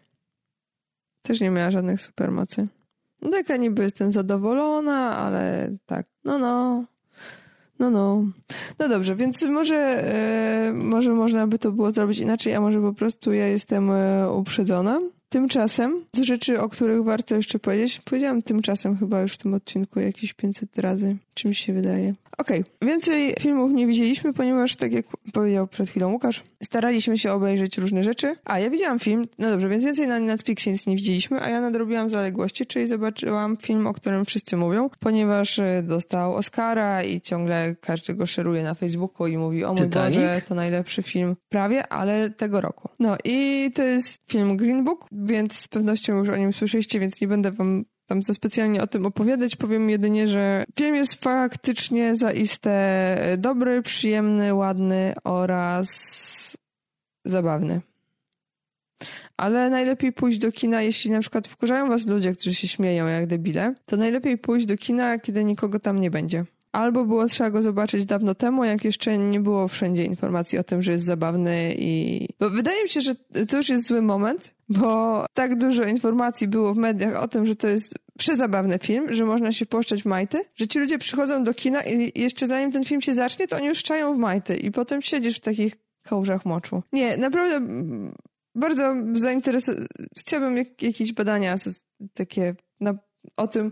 Też 1.21 1.41
nie 1.41 1.49
miała 1.49 1.71
żadnych 1.71 2.01
supermocy. 2.01 2.67
No 3.21 3.29
tak, 3.29 3.49
ja 3.49 3.57
niby 3.57 3.83
jestem 3.83 4.11
zadowolona, 4.11 5.17
ale 5.17 5.71
tak, 5.85 6.07
no 6.23 6.39
no. 6.39 6.85
No, 7.79 7.89
no. 7.89 8.25
No 8.79 8.89
dobrze, 8.89 9.15
więc 9.15 9.43
może, 9.43 9.75
e, 9.75 10.73
może 10.73 11.13
można 11.13 11.47
by 11.47 11.59
to 11.59 11.71
było 11.71 11.91
zrobić 11.91 12.19
inaczej, 12.19 12.53
a 12.53 12.61
może 12.61 12.81
po 12.81 12.93
prostu 12.93 13.33
ja 13.33 13.47
jestem 13.47 13.91
e, 13.91 14.31
uprzedzona. 14.31 14.99
Tymczasem, 15.29 15.97
z 16.13 16.21
rzeczy, 16.21 16.61
o 16.61 16.69
których 16.69 17.03
warto 17.03 17.35
jeszcze 17.35 17.59
powiedzieć, 17.59 18.01
powiedziałam 18.05 18.41
tymczasem 18.41 18.97
chyba 18.97 19.21
już 19.21 19.33
w 19.33 19.37
tym 19.37 19.53
odcinku 19.53 19.99
jakieś 19.99 20.33
500 20.33 20.77
razy, 20.77 21.17
czym 21.39 21.53
się 21.53 21.73
wydaje. 21.73 22.13
Okej, 22.37 22.59
okay. 22.59 22.89
więcej 22.89 23.33
filmów 23.39 23.71
nie 23.71 23.87
widzieliśmy, 23.87 24.33
ponieważ, 24.33 24.75
tak 24.75 24.93
jak 24.93 25.05
powiedział 25.33 25.67
przed 25.67 25.89
chwilą 25.89 26.11
Łukasz, 26.11 26.43
staraliśmy 26.63 27.17
się 27.17 27.31
obejrzeć 27.31 27.77
różne 27.77 28.03
rzeczy. 28.03 28.35
A, 28.45 28.59
ja 28.59 28.69
widziałam 28.69 28.99
film, 28.99 29.25
no 29.39 29.49
dobrze, 29.49 29.69
więc 29.69 29.83
więcej 29.83 30.07
na 30.07 30.19
Netflixie 30.19 30.71
nic 30.71 30.85
nie 30.85 30.95
widzieliśmy, 30.95 31.41
a 31.41 31.49
ja 31.49 31.61
nadrobiłam 31.61 32.09
zaległości, 32.09 32.65
czyli 32.65 32.87
zobaczyłam 32.87 33.57
film, 33.57 33.87
o 33.87 33.93
którym 33.93 34.25
wszyscy 34.25 34.57
mówią, 34.57 34.89
ponieważ 34.99 35.61
dostał 35.83 36.35
Oscara 36.35 37.03
i 37.03 37.21
ciągle 37.21 37.75
każdy 37.81 38.13
go 38.13 38.25
szeruje 38.25 38.63
na 38.63 38.73
Facebooku 38.73 39.27
i 39.27 39.37
mówi, 39.37 39.63
o 39.65 39.73
mój 39.73 39.77
Titanic? 39.77 40.15
Boże, 40.15 40.41
to 40.47 40.55
najlepszy 40.55 41.03
film 41.03 41.35
prawie, 41.49 41.87
ale 41.87 42.29
tego 42.29 42.61
roku. 42.61 42.89
No 42.99 43.17
i 43.23 43.69
to 43.75 43.83
jest 43.83 44.31
film 44.31 44.57
Green 44.57 44.83
Book, 44.83 45.07
więc 45.11 45.53
z 45.53 45.67
pewnością 45.67 46.17
już 46.17 46.29
o 46.29 46.37
nim 46.37 46.53
słyszeliście, 46.53 46.99
więc 46.99 47.21
nie 47.21 47.27
będę 47.27 47.51
wam 47.51 47.85
tam 48.09 48.23
za 48.23 48.33
specjalnie 48.33 48.81
o 48.81 48.87
tym 48.87 49.05
opowiadać. 49.05 49.55
Powiem 49.55 49.89
jedynie, 49.89 50.27
że 50.27 50.65
film 50.75 50.95
jest 50.95 51.15
faktycznie 51.15 52.15
zaiste 52.15 53.35
dobry, 53.37 53.81
przyjemny, 53.81 54.53
ładny 54.53 55.13
oraz 55.23 55.89
zabawny. 57.25 57.81
Ale 59.37 59.69
najlepiej 59.69 60.13
pójść 60.13 60.39
do 60.39 60.51
kina, 60.51 60.81
jeśli 60.81 61.11
na 61.11 61.19
przykład 61.19 61.47
wkurzają 61.47 61.89
was 61.89 62.07
ludzie, 62.07 62.33
którzy 62.33 62.55
się 62.55 62.67
śmieją 62.67 63.07
jak 63.07 63.27
debile, 63.27 63.73
to 63.85 63.97
najlepiej 63.97 64.37
pójść 64.37 64.65
do 64.65 64.77
kina, 64.77 65.19
kiedy 65.19 65.43
nikogo 65.43 65.79
tam 65.79 65.99
nie 65.99 66.11
będzie. 66.11 66.45
Albo 66.71 67.05
było 67.05 67.27
trzeba 67.27 67.49
go 67.49 67.63
zobaczyć 67.63 68.05
dawno 68.05 68.35
temu, 68.35 68.63
jak 68.63 68.85
jeszcze 68.85 69.17
nie 69.17 69.39
było 69.39 69.67
wszędzie 69.67 70.05
informacji 70.05 70.59
o 70.59 70.63
tym, 70.63 70.83
że 70.83 70.91
jest 70.91 71.05
zabawny 71.05 71.75
i... 71.77 72.27
Bo 72.39 72.49
wydaje 72.49 72.83
mi 72.83 72.89
się, 72.89 73.01
że 73.01 73.15
to 73.49 73.57
już 73.57 73.69
jest 73.69 73.87
zły 73.87 74.01
moment, 74.01 74.53
bo 74.69 75.25
tak 75.33 75.55
dużo 75.55 75.83
informacji 75.83 76.47
było 76.47 76.73
w 76.73 76.77
mediach 76.77 77.23
o 77.23 77.27
tym, 77.27 77.45
że 77.45 77.55
to 77.55 77.67
jest 77.67 77.95
przezabawny 78.17 78.79
film, 78.79 79.13
że 79.13 79.25
można 79.25 79.51
się 79.51 79.65
poszczać 79.65 80.03
w 80.03 80.05
majty, 80.05 80.39
że 80.55 80.67
ci 80.67 80.79
ludzie 80.79 80.97
przychodzą 80.97 81.43
do 81.43 81.53
kina 81.53 81.81
i 81.81 82.21
jeszcze 82.21 82.47
zanim 82.47 82.71
ten 82.71 82.85
film 82.85 83.01
się 83.01 83.15
zacznie, 83.15 83.47
to 83.47 83.55
oni 83.55 83.67
już 83.67 83.83
czają 83.83 84.13
w 84.13 84.17
majty 84.17 84.55
i 84.55 84.71
potem 84.71 85.01
siedzisz 85.01 85.37
w 85.37 85.41
takich 85.41 85.75
kałużach 86.03 86.45
moczu. 86.45 86.83
Nie, 86.93 87.17
naprawdę 87.17 87.61
bardzo 88.55 88.95
zainteresowany. 89.13 89.85
Chciałbym 90.17 90.57
jak, 90.57 90.83
jakieś 90.83 91.13
badania 91.13 91.55
takie 92.13 92.55
na, 92.79 92.93
o 93.37 93.47
tym, 93.47 93.71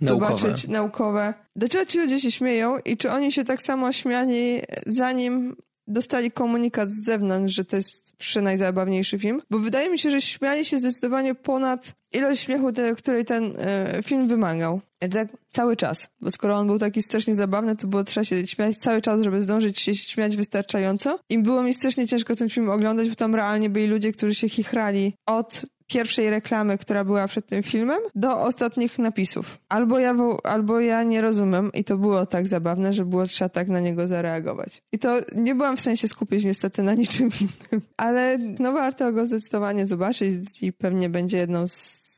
Zobaczyć 0.00 0.68
naukowe. 0.68 1.34
Dlaczego 1.56 1.86
ci 1.86 1.98
ludzie 1.98 2.20
się 2.20 2.32
śmieją 2.32 2.78
i 2.78 2.96
czy 2.96 3.10
oni 3.10 3.32
się 3.32 3.44
tak 3.44 3.62
samo 3.62 3.92
śmiali 3.92 4.62
zanim 4.86 5.56
dostali 5.88 6.30
komunikat 6.30 6.92
z 6.92 7.04
zewnątrz, 7.04 7.54
że 7.54 7.64
to 7.64 7.76
jest 7.76 8.16
przy 8.16 8.42
najzabawniejszy 8.42 9.18
film? 9.18 9.42
Bo 9.50 9.58
wydaje 9.58 9.90
mi 9.90 9.98
się, 9.98 10.10
że 10.10 10.20
śmiali 10.20 10.64
się 10.64 10.78
zdecydowanie 10.78 11.34
ponad 11.34 11.92
ilość 12.12 12.42
śmiechu, 12.42 12.72
te, 12.72 12.94
której 12.94 13.24
ten 13.24 13.52
e, 13.58 14.02
film 14.02 14.28
wymagał. 14.28 14.80
Tak 15.12 15.28
cały 15.52 15.76
czas. 15.76 16.08
Bo 16.20 16.30
skoro 16.30 16.56
on 16.56 16.66
był 16.66 16.78
taki 16.78 17.02
strasznie 17.02 17.34
zabawny, 17.34 17.76
to 17.76 17.86
było 17.86 18.04
trzeba 18.04 18.24
się 18.24 18.46
śmiać 18.46 18.76
cały 18.76 19.02
czas, 19.02 19.22
żeby 19.22 19.42
zdążyć 19.42 19.80
się 19.80 19.94
śmiać 19.94 20.36
wystarczająco. 20.36 21.18
I 21.28 21.38
było 21.38 21.62
mi 21.62 21.74
strasznie 21.74 22.08
ciężko 22.08 22.36
ten 22.36 22.48
film 22.48 22.70
oglądać, 22.70 23.08
bo 23.08 23.14
tam 23.14 23.34
realnie 23.34 23.70
byli 23.70 23.86
ludzie, 23.86 24.12
którzy 24.12 24.34
się 24.34 24.48
chichrali 24.48 25.14
od 25.26 25.66
pierwszej 25.88 26.30
reklamy, 26.30 26.78
która 26.78 27.04
była 27.04 27.28
przed 27.28 27.46
tym 27.46 27.62
filmem, 27.62 27.98
do 28.14 28.40
ostatnich 28.40 28.98
napisów. 28.98 29.58
Albo 29.68 29.98
ja, 29.98 30.14
albo 30.44 30.80
ja 30.80 31.02
nie 31.02 31.20
rozumiem 31.20 31.70
i 31.74 31.84
to 31.84 31.98
było 31.98 32.26
tak 32.26 32.46
zabawne, 32.46 32.92
że 32.92 33.04
było 33.04 33.26
trzeba 33.26 33.48
tak 33.48 33.68
na 33.68 33.80
niego 33.80 34.08
zareagować. 34.08 34.82
I 34.92 34.98
to 34.98 35.20
nie 35.36 35.54
byłam 35.54 35.76
w 35.76 35.80
się 35.80 36.08
skupić 36.08 36.44
niestety 36.44 36.82
na 36.82 36.94
niczym 36.94 37.28
innym. 37.40 37.82
Ale 37.96 38.38
no 38.38 38.72
warto 38.72 39.12
go 39.12 39.26
zdecydowanie 39.26 39.86
zobaczyć 39.86 40.62
i 40.62 40.72
pewnie 40.72 41.08
będzie 41.08 41.36
jedną 41.36 41.66
z 41.66 42.08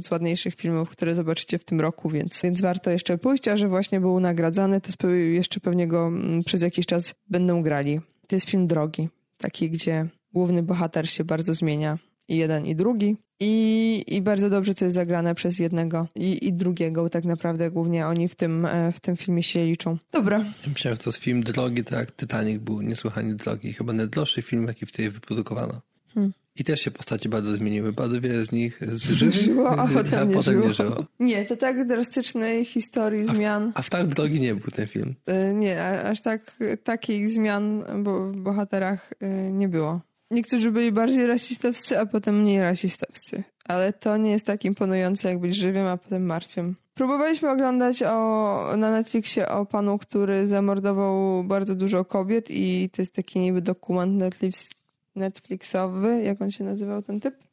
z 0.00 0.10
ładniejszych 0.10 0.54
filmów, 0.54 0.88
które 0.88 1.14
zobaczycie 1.14 1.58
w 1.58 1.64
tym 1.64 1.80
roku, 1.80 2.10
więc, 2.10 2.40
więc 2.42 2.60
warto 2.60 2.90
jeszcze 2.90 3.18
pójść, 3.18 3.48
a 3.48 3.56
że 3.56 3.68
właśnie 3.68 4.00
był 4.00 4.20
nagradzany, 4.20 4.80
to 4.80 5.08
jeszcze 5.08 5.60
pewnie 5.60 5.88
go 5.88 6.12
przez 6.46 6.62
jakiś 6.62 6.86
czas 6.86 7.14
będą 7.28 7.62
grali. 7.62 8.00
To 8.26 8.36
jest 8.36 8.50
film 8.50 8.66
drogi, 8.66 9.08
taki, 9.38 9.70
gdzie 9.70 10.06
główny 10.32 10.62
bohater 10.62 11.10
się 11.10 11.24
bardzo 11.24 11.54
zmienia 11.54 11.98
i 12.30 12.36
jeden 12.36 12.66
i 12.66 12.76
drugi. 12.76 13.16
I, 13.40 14.04
I 14.06 14.22
bardzo 14.22 14.50
dobrze 14.50 14.74
to 14.74 14.84
jest 14.84 14.94
zagrane 14.94 15.34
przez 15.34 15.58
jednego 15.58 16.08
i, 16.14 16.46
i 16.46 16.52
drugiego, 16.52 17.08
tak 17.08 17.24
naprawdę 17.24 17.70
głównie 17.70 18.06
oni 18.06 18.28
w 18.28 18.34
tym, 18.34 18.66
e, 18.66 18.92
w 18.92 19.00
tym 19.00 19.16
filmie 19.16 19.42
się 19.42 19.64
liczą. 19.64 19.98
Dobra. 20.12 20.38
Ja 20.38 20.72
myślałem, 20.72 20.96
że 20.98 21.04
to 21.04 21.10
jest 21.10 21.18
film 21.18 21.42
drogi, 21.42 21.84
tak 21.84 21.98
jak 21.98 22.12
Titanic 22.16 22.62
był 22.62 22.82
niesłychanie 22.82 23.34
drogi. 23.34 23.72
Chyba 23.72 23.92
najdroższy 23.92 24.42
film, 24.42 24.66
jaki 24.66 24.86
wtedy 24.86 25.10
wyprodukowano. 25.10 25.80
Hmm. 26.14 26.32
I 26.56 26.64
też 26.64 26.80
się 26.80 26.90
postaci 26.90 27.28
bardzo 27.28 27.52
zmieniły. 27.52 27.92
Bardzo 27.92 28.20
wiele 28.20 28.46
z 28.46 28.52
nich 28.52 28.80
żyło, 29.32 29.70
a 29.80 29.88
potem, 29.88 30.28
nie, 30.28 30.34
potem 30.34 30.54
żyło. 30.54 30.66
nie 30.66 30.74
żyło. 30.74 31.04
Nie, 31.20 31.44
to 31.44 31.56
tak 31.56 31.86
drastycznej 31.86 32.64
historii 32.64 33.28
a 33.28 33.32
w, 33.32 33.36
zmian. 33.36 33.72
A 33.74 33.82
w 33.82 33.90
tak 33.90 34.06
drogi 34.06 34.40
nie 34.40 34.54
był 34.54 34.70
ten 34.70 34.86
film. 34.86 35.14
Y, 35.50 35.54
nie, 35.54 36.02
aż 36.02 36.20
tak 36.20 36.56
takich 36.84 37.30
zmian 37.30 37.84
w 38.04 38.36
bohaterach 38.36 39.12
y, 39.12 39.52
nie 39.52 39.68
było. 39.68 40.00
Niektórzy 40.30 40.70
byli 40.70 40.92
bardziej 40.92 41.26
rasistowscy, 41.26 41.98
a 41.98 42.06
potem 42.06 42.40
mniej 42.40 42.62
rasistowscy. 42.62 43.42
Ale 43.64 43.92
to 43.92 44.16
nie 44.16 44.30
jest 44.30 44.46
tak 44.46 44.64
imponujące, 44.64 45.28
jak 45.28 45.38
być 45.38 45.56
żywym, 45.56 45.86
a 45.86 45.96
potem 45.96 46.26
martwym. 46.26 46.74
Próbowaliśmy 46.94 47.50
oglądać 47.50 48.02
o, 48.02 48.72
na 48.76 48.90
Netflixie 48.90 49.48
o 49.48 49.66
panu, 49.66 49.98
który 49.98 50.46
zamordował 50.46 51.44
bardzo 51.44 51.74
dużo 51.74 52.04
kobiet 52.04 52.46
i 52.50 52.90
to 52.92 53.02
jest 53.02 53.14
taki 53.14 53.38
niby 53.38 53.60
dokument 53.60 54.16
Netflix, 54.18 54.68
Netflixowy. 55.14 56.22
Jak 56.22 56.42
on 56.42 56.50
się 56.50 56.64
nazywał, 56.64 57.02
ten 57.02 57.20
typ? 57.20 57.49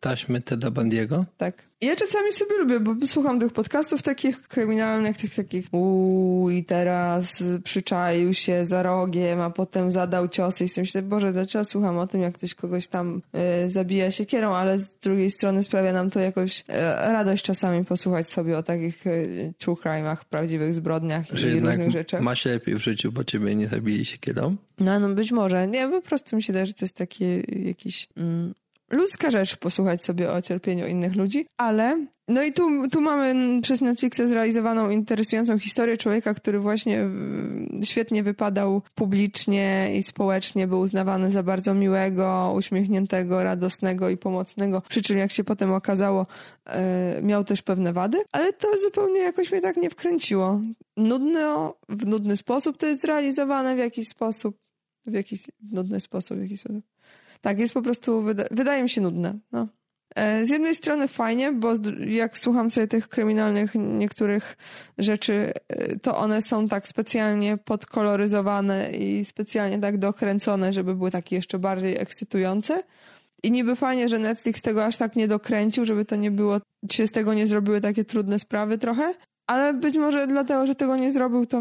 Taśmy 0.00 0.40
Teda 0.40 0.70
Bandiego? 0.70 1.24
Tak. 1.36 1.72
Ja 1.80 1.96
czasami 1.96 2.32
sobie 2.32 2.58
lubię, 2.58 2.80
bo 2.80 3.06
słucham 3.06 3.40
tych 3.40 3.52
podcastów 3.52 4.02
takich 4.02 4.42
kryminalnych, 4.42 5.16
tych 5.16 5.34
takich 5.34 5.66
uuu 5.72 6.50
i 6.50 6.64
teraz 6.64 7.42
przyczaił 7.64 8.34
się 8.34 8.66
za 8.66 8.82
rogiem, 8.82 9.40
a 9.40 9.50
potem 9.50 9.92
zadał 9.92 10.28
ciosy 10.28 10.64
i 10.64 10.68
sobie 10.68 10.82
myślę, 10.82 11.02
Boże, 11.02 11.32
dlaczego 11.32 11.64
słucham 11.64 11.98
o 11.98 12.06
tym, 12.06 12.22
jak 12.22 12.34
ktoś 12.34 12.54
kogoś 12.54 12.86
tam 12.86 13.22
y, 13.66 13.70
zabija 13.70 14.10
siekierą, 14.10 14.54
ale 14.54 14.78
z 14.78 14.94
drugiej 14.98 15.30
strony 15.30 15.62
sprawia 15.62 15.92
nam 15.92 16.10
to 16.10 16.20
jakoś 16.20 16.60
y, 16.60 16.64
radość 17.12 17.44
czasami 17.44 17.84
posłuchać 17.84 18.28
sobie 18.28 18.58
o 18.58 18.62
takich 18.62 19.06
y, 19.06 19.54
true 19.58 19.76
crime'ach, 19.76 20.16
prawdziwych 20.30 20.74
zbrodniach 20.74 21.26
Że 21.32 21.50
i 21.50 21.60
różnych 21.60 21.90
rzeczach. 21.90 22.20
ma 22.20 22.34
się 22.34 22.50
lepiej 22.50 22.74
w 22.74 22.78
życiu, 22.78 23.12
bo 23.12 23.24
ciebie 23.24 23.54
nie 23.54 23.68
zabili 23.68 24.04
siekierą? 24.04 24.56
No, 24.78 25.00
no 25.00 25.08
być 25.08 25.32
może. 25.32 25.66
Nie, 25.68 25.88
po 25.88 26.02
prostu 26.02 26.36
mi 26.36 26.42
się 26.42 26.52
daje, 26.52 26.66
że 26.66 26.72
to 26.72 26.84
jest 26.84 26.96
taki 26.96 27.24
jakiś... 27.66 28.08
Mm, 28.16 28.54
ludzka 28.92 29.30
rzecz 29.30 29.56
posłuchać 29.56 30.04
sobie 30.04 30.32
o 30.32 30.42
cierpieniu 30.42 30.86
innych 30.86 31.16
ludzi, 31.16 31.46
ale 31.56 32.06
no 32.28 32.42
i 32.42 32.52
tu, 32.52 32.88
tu 32.88 33.00
mamy 33.00 33.60
przez 33.62 33.80
Netflixa 33.80 34.20
zrealizowaną 34.26 34.90
interesującą 34.90 35.58
historię 35.58 35.96
człowieka, 35.96 36.34
który 36.34 36.60
właśnie 36.60 37.08
świetnie 37.84 38.22
wypadał 38.22 38.82
publicznie 38.94 39.90
i 39.96 40.02
społecznie, 40.02 40.66
był 40.66 40.80
uznawany 40.80 41.30
za 41.30 41.42
bardzo 41.42 41.74
miłego, 41.74 42.52
uśmiechniętego, 42.56 43.44
radosnego 43.44 44.08
i 44.08 44.16
pomocnego, 44.16 44.82
przy 44.88 45.02
czym 45.02 45.18
jak 45.18 45.32
się 45.32 45.44
potem 45.44 45.72
okazało, 45.72 46.26
e, 46.66 47.22
miał 47.22 47.44
też 47.44 47.62
pewne 47.62 47.92
wady, 47.92 48.18
ale 48.32 48.52
to 48.52 48.68
zupełnie 48.82 49.20
jakoś 49.20 49.52
mnie 49.52 49.60
tak 49.60 49.76
nie 49.76 49.90
wkręciło. 49.90 50.60
Nudno, 50.96 51.74
w 51.88 52.06
nudny 52.06 52.36
sposób 52.36 52.76
to 52.76 52.86
jest 52.86 53.00
zrealizowane, 53.00 53.74
w 53.74 53.78
jakiś 53.78 54.08
sposób, 54.08 54.56
w 55.06 55.12
jakiś 55.12 55.42
nudny 55.72 56.00
sposób, 56.00 56.38
w 56.38 56.42
jakiś 56.42 56.60
sposób. 56.60 56.84
Tak, 57.42 57.58
jest 57.58 57.74
po 57.74 57.82
prostu, 57.82 58.22
wyda 58.22 58.44
wydaje 58.50 58.82
mi 58.82 58.88
się 58.88 59.00
nudne. 59.00 59.38
No. 59.52 59.68
E, 60.14 60.46
z 60.46 60.50
jednej 60.50 60.74
strony 60.74 61.08
fajnie, 61.08 61.52
bo 61.52 61.74
jak 62.06 62.38
słucham 62.38 62.70
sobie 62.70 62.86
tych 62.86 63.08
kryminalnych 63.08 63.74
niektórych 63.74 64.56
rzeczy, 64.98 65.52
e, 65.68 65.98
to 65.98 66.16
one 66.16 66.42
są 66.42 66.68
tak 66.68 66.88
specjalnie 66.88 67.56
podkoloryzowane 67.56 68.90
i 68.90 69.24
specjalnie 69.24 69.78
tak 69.78 69.98
dokręcone, 69.98 70.72
żeby 70.72 70.94
były 70.94 71.10
takie 71.10 71.36
jeszcze 71.36 71.58
bardziej 71.58 71.98
ekscytujące. 71.98 72.82
I 73.42 73.50
niby 73.50 73.76
fajnie, 73.76 74.08
że 74.08 74.18
Netflix 74.18 74.62
tego 74.62 74.84
aż 74.84 74.96
tak 74.96 75.16
nie 75.16 75.28
dokręcił, 75.28 75.84
żeby 75.84 76.04
to 76.04 76.16
nie 76.16 76.30
było, 76.30 76.60
się 76.90 77.06
z 77.06 77.12
tego 77.12 77.34
nie 77.34 77.46
zrobiły 77.46 77.80
takie 77.80 78.04
trudne 78.04 78.38
sprawy 78.38 78.78
trochę, 78.78 79.14
ale 79.46 79.74
być 79.74 79.96
może 79.96 80.26
dlatego, 80.26 80.66
że 80.66 80.74
tego 80.74 80.96
nie 80.96 81.12
zrobił, 81.12 81.46
to, 81.46 81.60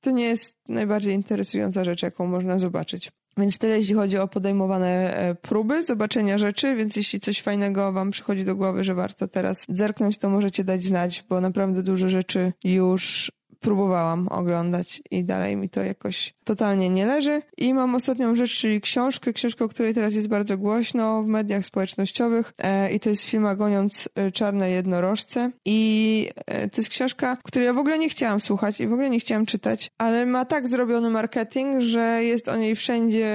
to 0.00 0.10
nie 0.10 0.24
jest 0.24 0.54
najbardziej 0.68 1.14
interesująca 1.14 1.84
rzecz, 1.84 2.02
jaką 2.02 2.26
można 2.26 2.58
zobaczyć. 2.58 3.10
Więc 3.38 3.58
tyle, 3.58 3.76
jeśli 3.76 3.94
chodzi 3.94 4.18
o 4.18 4.28
podejmowane 4.28 5.16
e, 5.16 5.34
próby 5.34 5.84
zobaczenia 5.84 6.38
rzeczy, 6.38 6.76
więc 6.76 6.96
jeśli 6.96 7.20
coś 7.20 7.42
fajnego 7.42 7.92
wam 7.92 8.10
przychodzi 8.10 8.44
do 8.44 8.56
głowy, 8.56 8.84
że 8.84 8.94
warto 8.94 9.28
teraz 9.28 9.64
zerknąć, 9.68 10.18
to 10.18 10.28
możecie 10.30 10.64
dać 10.64 10.84
znać, 10.84 11.24
bo 11.28 11.40
naprawdę 11.40 11.82
dużo 11.82 12.08
rzeczy 12.08 12.52
już 12.64 13.32
próbowałam 13.66 14.28
oglądać 14.28 15.02
i 15.10 15.24
dalej 15.24 15.56
mi 15.56 15.68
to 15.68 15.82
jakoś 15.82 16.34
totalnie 16.44 16.88
nie 16.88 17.06
leży. 17.06 17.42
I 17.58 17.74
mam 17.74 17.94
ostatnią 17.94 18.34
rzecz, 18.34 18.54
czyli 18.54 18.80
książkę, 18.80 19.32
książkę, 19.32 19.64
o 19.64 19.68
której 19.68 19.94
teraz 19.94 20.14
jest 20.14 20.28
bardzo 20.28 20.58
głośno 20.58 21.22
w 21.22 21.26
mediach 21.26 21.66
społecznościowych. 21.66 22.52
E, 22.58 22.92
i 22.92 23.00
to 23.00 23.10
jest 23.10 23.24
film 23.24 23.56
Goniąc 23.56 24.08
e, 24.14 24.32
czarne 24.32 24.70
jednorożce. 24.70 25.50
I 25.64 26.28
e, 26.46 26.68
to 26.68 26.80
jest 26.80 26.90
książka, 26.90 27.36
której 27.44 27.66
ja 27.66 27.72
w 27.72 27.78
ogóle 27.78 27.98
nie 27.98 28.08
chciałam 28.08 28.40
słuchać 28.40 28.80
i 28.80 28.86
w 28.86 28.92
ogóle 28.92 29.10
nie 29.10 29.20
chciałam 29.20 29.46
czytać, 29.46 29.90
ale 29.98 30.26
ma 30.26 30.44
tak 30.44 30.68
zrobiony 30.68 31.10
marketing, 31.10 31.80
że 31.80 32.24
jest 32.24 32.48
o 32.48 32.56
niej 32.56 32.76
wszędzie 32.76 33.30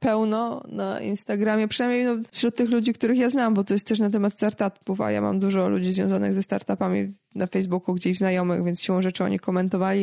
pełno 0.00 0.62
na 0.68 1.00
Instagramie, 1.00 1.68
przynajmniej 1.68 2.04
no, 2.04 2.12
wśród 2.32 2.56
tych 2.56 2.70
ludzi, 2.70 2.92
których 2.92 3.18
ja 3.18 3.30
znam, 3.30 3.54
bo 3.54 3.64
to 3.64 3.74
jest 3.74 3.86
też 3.86 3.98
na 3.98 4.10
temat 4.10 4.32
startupów, 4.32 5.00
a 5.00 5.10
ja 5.10 5.20
mam 5.20 5.38
dużo 5.38 5.68
ludzi 5.68 5.92
związanych 5.92 6.34
ze 6.34 6.42
startupami 6.42 7.12
na 7.34 7.46
Facebooku 7.46 7.94
gdzieś 7.94 8.18
znajomych, 8.18 8.64
więc 8.64 8.82
siłą 8.82 9.02
rzeczy 9.02 9.24
oni 9.24 9.38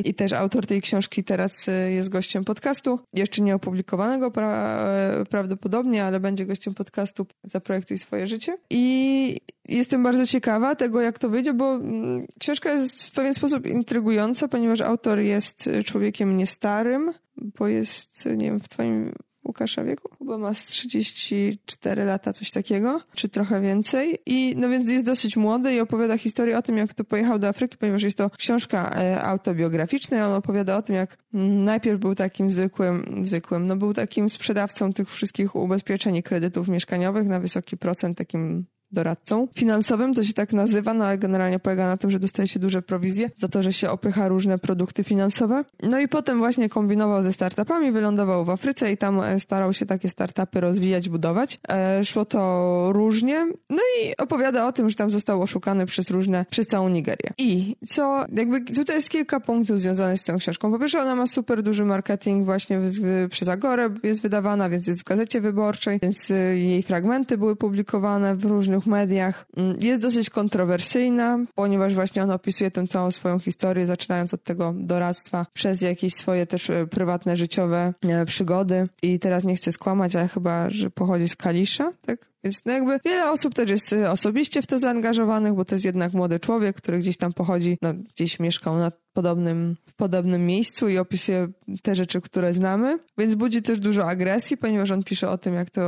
I 0.06 0.14
też 0.14 0.34
autor 0.34 0.66
tej 0.66 0.82
książki 0.82 1.24
teraz 1.24 1.68
y, 1.68 1.72
jest 1.92 2.10
gościem 2.10 2.44
podcastu, 2.44 3.00
jeszcze 3.14 3.42
nie 3.42 3.56
opublikowanego 3.56 4.32
pra 4.32 4.80
e, 4.84 5.26
prawdopodobnie, 5.30 6.04
ale 6.04 6.20
będzie 6.20 6.46
gościem 6.46 6.74
podcastu 6.74 7.26
Zaprojektuj 7.44 7.98
swoje 7.98 8.28
życie. 8.28 8.58
I 8.70 9.38
jestem 9.70 10.04
bardzo 10.04 10.28
ciekawa 10.28 10.76
tego, 10.76 11.02
jak 11.02 11.20
to 11.20 11.30
wyjdzie, 11.30 11.54
bo 11.54 11.76
mm, 11.76 12.28
książka 12.40 12.74
jest 12.74 13.04
w 13.04 13.12
pewien 13.12 13.34
sposób 13.34 13.66
intrygująca, 13.66 14.48
ponieważ 14.48 14.82
autor 14.82 15.20
jest 15.20 15.70
człowiekiem 15.86 16.38
niestarym, 16.38 17.14
bo 17.38 17.68
jest, 17.68 18.26
nie 18.26 18.46
wiem, 18.46 18.60
w 18.60 18.70
twoim 18.70 19.14
Łukasza 19.48 19.84
wieku. 19.84 20.10
Chyba 20.20 20.38
ma 20.38 20.54
z 20.54 20.66
34 20.66 22.06
lata, 22.06 22.34
coś 22.34 22.52
takiego, 22.52 23.02
czy 23.16 23.30
trochę 23.30 23.62
więcej. 23.62 24.18
I 24.26 24.54
no 24.58 24.70
więc 24.70 24.90
jest 24.90 25.06
dosyć 25.06 25.38
młody 25.38 25.74
i 25.74 25.80
opowiada 25.80 26.18
historię 26.18 26.58
o 26.58 26.62
tym, 26.62 26.78
jak 26.78 26.94
to 26.94 27.04
pojechał 27.04 27.40
do 27.40 27.48
Afryki, 27.48 27.78
ponieważ 27.78 28.04
jest 28.04 28.18
to 28.18 28.30
książka 28.30 28.96
e, 28.96 29.22
autobiograficzna 29.22 30.18
i 30.18 30.22
on 30.22 30.34
opowiada 30.34 30.78
o 30.78 30.82
tym, 30.82 30.96
jak 30.96 31.18
najpierw 31.34 32.00
był 32.00 32.16
takim 32.16 32.50
zwykłym, 32.50 33.26
zwykłym, 33.26 33.66
no 33.66 33.76
był 33.76 33.94
takim 33.94 34.30
sprzedawcą 34.30 34.94
tych 34.94 35.10
wszystkich 35.10 35.56
ubezpieczeń 35.56 36.16
i 36.16 36.24
kredytów 36.24 36.68
mieszkaniowych 36.68 37.28
na 37.28 37.40
wysoki 37.40 37.78
procent, 37.78 38.18
takim 38.18 38.66
doradcą 38.92 39.48
finansowym, 39.56 40.14
to 40.14 40.24
się 40.24 40.34
tak 40.34 40.54
nazywa, 40.54 40.94
no 40.94 41.06
ale 41.06 41.18
generalnie 41.18 41.60
polega 41.60 41.88
na 41.88 41.98
tym, 41.98 42.12
że 42.12 42.20
dostaje 42.20 42.48
się 42.48 42.60
duże 42.60 42.82
prowizje 42.82 43.30
za 43.38 43.48
to, 43.48 43.64
że 43.64 43.74
się 43.74 43.90
opycha 43.90 44.28
różne 44.28 44.58
produkty 44.58 45.04
finansowe. 45.04 45.64
No 45.84 46.00
i 46.00 46.08
potem 46.08 46.38
właśnie 46.38 46.70
kombinował 46.70 47.24
ze 47.24 47.34
startupami, 47.34 47.92
wylądował 47.92 48.46
w 48.46 48.50
Afryce 48.50 48.92
i 48.92 48.98
tam 48.98 49.22
e, 49.22 49.40
starał 49.40 49.74
się 49.74 49.86
takie 49.86 50.10
startupy 50.10 50.60
rozwijać, 50.60 51.10
budować. 51.10 51.60
E, 51.70 52.06
szło 52.06 52.26
to 52.26 52.90
różnie. 52.94 53.46
No 53.70 53.78
i 53.78 54.14
opowiada 54.18 54.68
o 54.68 54.72
tym, 54.72 54.90
że 54.90 54.96
tam 54.96 55.12
został 55.12 55.42
oszukany 55.42 55.86
przez 55.86 56.10
różne, 56.10 56.46
przez 56.50 56.68
całą 56.68 56.90
Nigerię. 56.90 57.34
I 57.38 57.76
co, 57.88 58.26
jakby 58.34 58.62
tutaj 58.62 58.96
jest 58.96 59.10
kilka 59.10 59.40
punktów 59.40 59.80
związanych 59.80 60.20
z 60.20 60.24
tą 60.24 60.38
książką. 60.38 60.72
Po 60.72 60.80
pierwsze, 60.80 61.02
ona 61.02 61.16
ma 61.16 61.28
super 61.28 61.64
duży 61.64 61.86
marketing 61.86 62.46
właśnie 62.46 62.80
w, 62.80 62.92
w, 62.92 63.30
przez 63.30 63.48
Agorę 63.48 63.90
jest 64.04 64.22
wydawana, 64.22 64.70
więc 64.70 64.88
jest 64.88 65.02
w 65.02 65.04
gazecie 65.04 65.42
wyborczej, 65.42 66.00
więc 66.02 66.32
e, 66.32 66.58
jej 66.58 66.84
fragmenty 66.84 67.38
były 67.38 67.56
publikowane 67.56 68.36
w 68.36 68.46
różnych 68.46 68.77
różnych 68.78 68.88
mediach. 68.88 69.46
Mm, 69.58 69.78
jest 69.82 70.02
dosyć 70.02 70.30
kontrowersyjna, 70.30 71.40
ponieważ 71.56 71.94
właśnie 71.96 72.24
on 72.24 72.32
opisuje 72.32 72.72
tę 72.72 72.88
całą 72.88 73.12
swoją 73.12 73.40
historię, 73.40 73.86
zaczynając 73.86 74.34
od 74.34 74.44
tego 74.44 74.74
doradztwa, 74.76 75.46
przez 75.54 75.82
jakieś 75.82 76.14
swoje 76.14 76.46
też 76.46 76.70
e, 76.70 76.88
prywatne, 76.88 77.38
życiowe 77.38 77.94
e, 78.04 78.26
przygody. 78.26 78.88
I 79.02 79.20
teraz 79.20 79.44
nie 79.44 79.56
chcę 79.56 79.72
skłamać, 79.72 80.16
ale 80.16 80.28
chyba, 80.28 80.70
że 80.70 80.90
pochodzi 80.90 81.30
z 81.30 81.36
Kalisza, 81.36 81.92
tak? 82.06 82.30
Więc 82.48 82.66
no 82.66 82.74
jakby 82.74 83.00
wiele 83.06 83.32
osób 83.32 83.54
też 83.54 83.70
jest 83.70 83.94
e, 83.94 84.12
osobiście 84.12 84.62
w 84.62 84.68
to 84.68 84.80
zaangażowanych, 84.80 85.54
bo 85.54 85.66
to 85.66 85.76
jest 85.76 85.86
jednak 85.86 86.14
młody 86.14 86.40
człowiek, 86.40 86.76
który 86.76 87.00
gdzieś 87.00 87.18
tam 87.18 87.34
pochodzi, 87.34 87.78
no 87.82 87.94
gdzieś 87.94 88.40
mieszkał 88.40 88.78
na 88.78 88.92
podobnym, 89.18 89.76
w 89.90 89.96
podobnym 89.96 90.46
miejscu 90.46 90.90
i 90.90 90.98
opisuje 90.98 91.48
te 91.82 91.96
rzeczy, 91.96 92.22
które 92.22 92.54
znamy. 92.54 93.00
Więc 93.18 93.36
budzi 93.36 93.62
też 93.62 93.80
dużo 93.80 94.08
agresji, 94.08 94.58
ponieważ 94.58 94.92
on 94.92 95.04
pisze 95.04 95.30
o 95.30 95.38
tym, 95.38 95.54
jak 95.54 95.70
to 95.70 95.84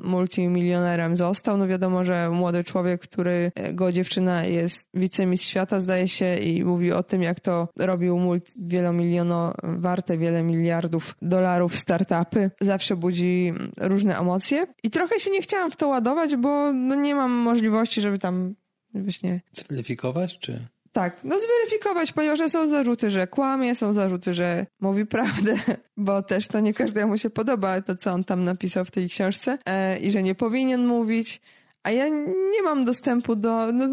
multimilionerem 0.00 1.16
został. 1.16 1.56
No 1.56 1.66
wiadomo, 1.66 2.04
że 2.04 2.30
młody 2.30 2.64
człowiek, 2.64 3.00
który 3.00 3.52
e, 3.54 3.72
go 3.72 3.92
dziewczyna 3.92 4.44
jest 4.44 4.88
wicemistrz 4.94 5.48
świata, 5.48 5.80
zdaje 5.80 6.08
się, 6.08 6.38
i 6.38 6.64
mówi 6.64 6.92
o 6.92 7.02
tym, 7.02 7.22
jak 7.22 7.40
to 7.40 7.68
robił 7.78 8.18
multi, 8.18 8.52
wielomiliono, 8.58 9.54
warte 9.62 10.18
wiele 10.18 10.42
miliardów 10.42 11.14
dolarów 11.22 11.76
startupy. 11.76 12.50
Zawsze 12.60 12.96
budzi 12.96 13.52
różne 13.78 14.18
emocje. 14.18 14.66
I 14.82 14.90
trochę 14.90 15.20
się 15.20 15.30
nie 15.30 15.40
chciałam 15.50 15.70
w 15.70 15.76
to 15.76 15.88
ładować, 15.88 16.36
bo 16.36 16.72
no 16.72 16.94
nie 16.94 17.14
mam 17.14 17.30
możliwości, 17.30 18.00
żeby 18.00 18.18
tam 18.18 18.54
właśnie... 18.94 19.40
Zweryfikować, 19.52 20.38
czy... 20.38 20.66
Tak, 20.92 21.24
no 21.24 21.36
zweryfikować, 21.40 22.12
ponieważ 22.12 22.50
są 22.50 22.68
zarzuty, 22.68 23.10
że 23.10 23.26
kłamie, 23.26 23.74
są 23.74 23.92
zarzuty, 23.92 24.34
że 24.34 24.66
mówi 24.80 25.06
prawdę, 25.16 25.54
bo 25.96 26.22
też 26.22 26.46
to 26.46 26.60
nie 26.60 26.74
każdemu 26.74 27.18
się 27.18 27.30
podoba 27.30 27.82
to, 27.82 27.96
co 27.96 28.12
on 28.12 28.24
tam 28.24 28.44
napisał 28.44 28.84
w 28.84 28.90
tej 28.90 29.08
książce 29.08 29.58
e, 29.66 29.98
i 29.98 30.10
że 30.10 30.22
nie 30.22 30.34
powinien 30.34 30.86
mówić. 30.86 31.40
A 31.82 31.90
ja 31.90 32.08
nie 32.52 32.62
mam 32.64 32.84
dostępu 32.84 33.36
do 33.36 33.72
no, 33.72 33.88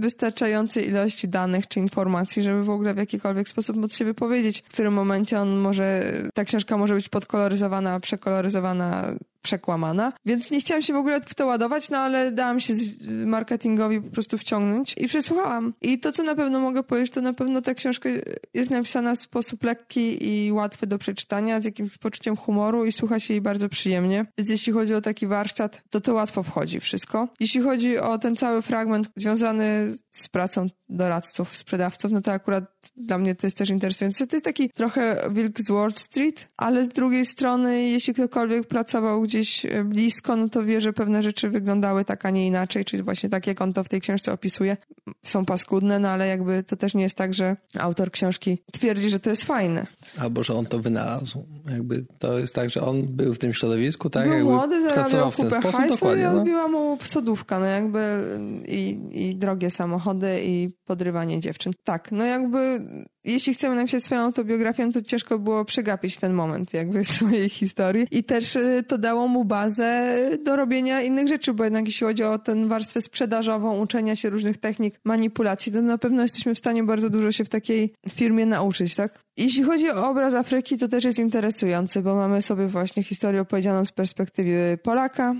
wystarczającej 0.00 0.88
ilości 0.88 1.28
danych 1.28 1.66
czy 1.66 1.80
informacji, 1.80 2.42
żeby 2.42 2.64
w 2.64 2.70
ogóle 2.70 2.94
w 2.94 2.96
jakikolwiek 2.96 3.48
sposób 3.48 3.76
móc 3.76 3.96
się 3.96 4.04
wypowiedzieć, 4.04 4.62
w 4.68 4.72
którym 4.72 4.92
momencie 4.92 5.40
on 5.40 5.56
może, 5.56 6.12
ta 6.34 6.44
książka 6.44 6.76
może 6.76 6.94
być 6.94 7.08
podkoloryzowana, 7.08 8.00
przekoloryzowana 8.00 9.14
przekłamana, 9.42 10.12
więc 10.26 10.50
nie 10.50 10.60
chciałam 10.60 10.82
się 10.82 10.92
w 10.92 10.96
ogóle 10.96 11.20
w 11.20 11.34
to 11.34 11.46
ładować, 11.46 11.90
no 11.90 11.98
ale 11.98 12.32
dałam 12.32 12.60
się 12.60 12.74
marketingowi 13.26 14.00
po 14.00 14.10
prostu 14.10 14.38
wciągnąć 14.38 14.94
i 14.98 15.08
przesłuchałam. 15.08 15.74
I 15.80 15.98
to, 15.98 16.12
co 16.12 16.22
na 16.22 16.34
pewno 16.34 16.60
mogę 16.60 16.82
powiedzieć, 16.82 17.12
to 17.12 17.20
na 17.20 17.32
pewno 17.32 17.62
ta 17.62 17.74
książka 17.74 18.08
jest 18.54 18.70
napisana 18.70 19.14
w 19.14 19.18
sposób 19.18 19.64
lekki 19.64 20.28
i 20.28 20.52
łatwy 20.52 20.86
do 20.86 20.98
przeczytania, 20.98 21.60
z 21.60 21.64
jakimś 21.64 21.98
poczuciem 21.98 22.36
humoru 22.36 22.84
i 22.84 22.92
słucha 22.92 23.20
się 23.20 23.34
jej 23.34 23.40
bardzo 23.40 23.68
przyjemnie. 23.68 24.26
Więc 24.38 24.50
jeśli 24.50 24.72
chodzi 24.72 24.94
o 24.94 25.00
taki 25.00 25.26
warsztat, 25.26 25.82
to 25.90 26.00
to 26.00 26.14
łatwo 26.14 26.42
wchodzi 26.42 26.80
wszystko. 26.80 27.28
Jeśli 27.40 27.60
chodzi 27.60 27.98
o 27.98 28.18
ten 28.18 28.36
cały 28.36 28.62
fragment 28.62 29.10
związany 29.16 29.96
z 30.12 30.28
pracą 30.28 30.66
doradców, 30.88 31.56
sprzedawców, 31.56 32.12
no 32.12 32.20
to 32.20 32.32
akurat 32.32 32.64
dla 32.96 33.18
mnie 33.18 33.34
to 33.34 33.46
jest 33.46 33.56
też 33.56 33.70
interesujące. 33.70 34.26
To 34.26 34.36
jest 34.36 34.44
taki 34.44 34.70
trochę 34.70 35.28
wilk 35.30 35.60
z 35.60 35.70
Wall 35.70 35.92
Street, 35.92 36.48
ale 36.56 36.84
z 36.84 36.88
drugiej 36.88 37.26
strony, 37.26 37.82
jeśli 37.82 38.14
ktokolwiek 38.14 38.66
pracował 38.66 39.26
gdzieś 39.30 39.66
e, 39.66 39.84
blisko, 39.84 40.36
no 40.36 40.48
to 40.48 40.64
wie, 40.64 40.80
że 40.80 40.92
pewne 40.92 41.22
rzeczy 41.22 41.50
wyglądały 41.50 42.04
tak, 42.04 42.26
a 42.26 42.30
nie 42.30 42.46
inaczej, 42.46 42.84
czyli 42.84 43.02
właśnie 43.02 43.28
tak, 43.28 43.46
jak 43.46 43.60
on 43.60 43.72
to 43.72 43.84
w 43.84 43.88
tej 43.88 44.00
książce 44.00 44.32
opisuje, 44.32 44.76
są 45.22 45.44
paskudne, 45.44 45.98
no 45.98 46.08
ale 46.08 46.28
jakby 46.28 46.62
to 46.62 46.76
też 46.76 46.94
nie 46.94 47.02
jest 47.02 47.14
tak, 47.14 47.34
że 47.34 47.56
autor 47.78 48.10
książki 48.10 48.58
twierdzi, 48.72 49.10
że 49.10 49.20
to 49.20 49.30
jest 49.30 49.44
fajne. 49.44 49.86
Albo, 50.18 50.42
że 50.42 50.54
on 50.54 50.66
to 50.66 50.78
wynalazł. 50.78 51.46
Jakby 51.70 52.06
to 52.18 52.38
jest 52.38 52.54
tak, 52.54 52.70
że 52.70 52.80
on 52.80 53.02
był 53.02 53.34
w 53.34 53.38
tym 53.38 53.54
środowisku, 53.54 54.10
tak? 54.10 54.24
Był 54.24 54.32
jakby 54.32 54.52
młody, 54.52 54.90
w 54.90 54.94
ten 54.94 55.06
sposób, 55.06 55.72
hajsu. 55.72 56.14
I 56.16 56.22
no. 56.22 56.38
odbiła 56.38 56.68
mu 56.68 56.98
sodówka, 57.04 57.60
no 57.60 57.66
jakby 57.66 58.00
i, 58.68 58.98
i 59.10 59.36
drogie 59.36 59.70
samochody 59.70 60.40
i 60.44 60.70
podrywanie 60.86 61.40
dziewczyn. 61.40 61.72
Tak, 61.84 62.12
no 62.12 62.24
jakby 62.24 62.80
jeśli 63.24 63.54
chcemy 63.54 63.76
napisać 63.76 64.04
swoją 64.04 64.20
autobiografię, 64.20 64.92
to 64.92 65.02
ciężko 65.02 65.38
było 65.38 65.64
przegapić 65.64 66.16
ten 66.16 66.32
moment 66.32 66.74
jakby 66.74 67.04
swojej 67.04 67.48
historii 67.48 68.06
i 68.10 68.24
też 68.24 68.56
y, 68.56 68.84
to 68.88 68.98
dało 68.98 69.19
mu 69.28 69.44
bazę 69.44 70.18
do 70.44 70.56
robienia 70.56 71.02
innych 71.02 71.28
rzeczy, 71.28 71.54
bo 71.54 71.64
jednak 71.64 71.86
jeśli 71.86 72.06
chodzi 72.06 72.22
o 72.22 72.38
tę 72.38 72.68
warstwę 72.68 73.02
sprzedażową, 73.02 73.78
uczenia 73.78 74.16
się 74.16 74.30
różnych 74.30 74.56
technik 74.56 75.00
manipulacji, 75.04 75.72
to 75.72 75.82
na 75.82 75.98
pewno 75.98 76.22
jesteśmy 76.22 76.54
w 76.54 76.58
stanie 76.58 76.84
bardzo 76.84 77.10
dużo 77.10 77.32
się 77.32 77.44
w 77.44 77.48
takiej 77.48 77.92
firmie 78.08 78.46
nauczyć, 78.46 78.94
tak? 78.94 79.20
Jeśli 79.36 79.62
chodzi 79.62 79.90
o 79.90 80.10
obraz 80.10 80.34
Afryki, 80.34 80.78
to 80.78 80.88
też 80.88 81.04
jest 81.04 81.18
interesujący, 81.18 82.02
bo 82.02 82.14
mamy 82.14 82.42
sobie 82.42 82.66
właśnie 82.66 83.02
historię 83.02 83.40
opowiedzianą 83.40 83.84
z 83.84 83.92
perspektywy 83.92 84.78
Polaka, 84.82 85.34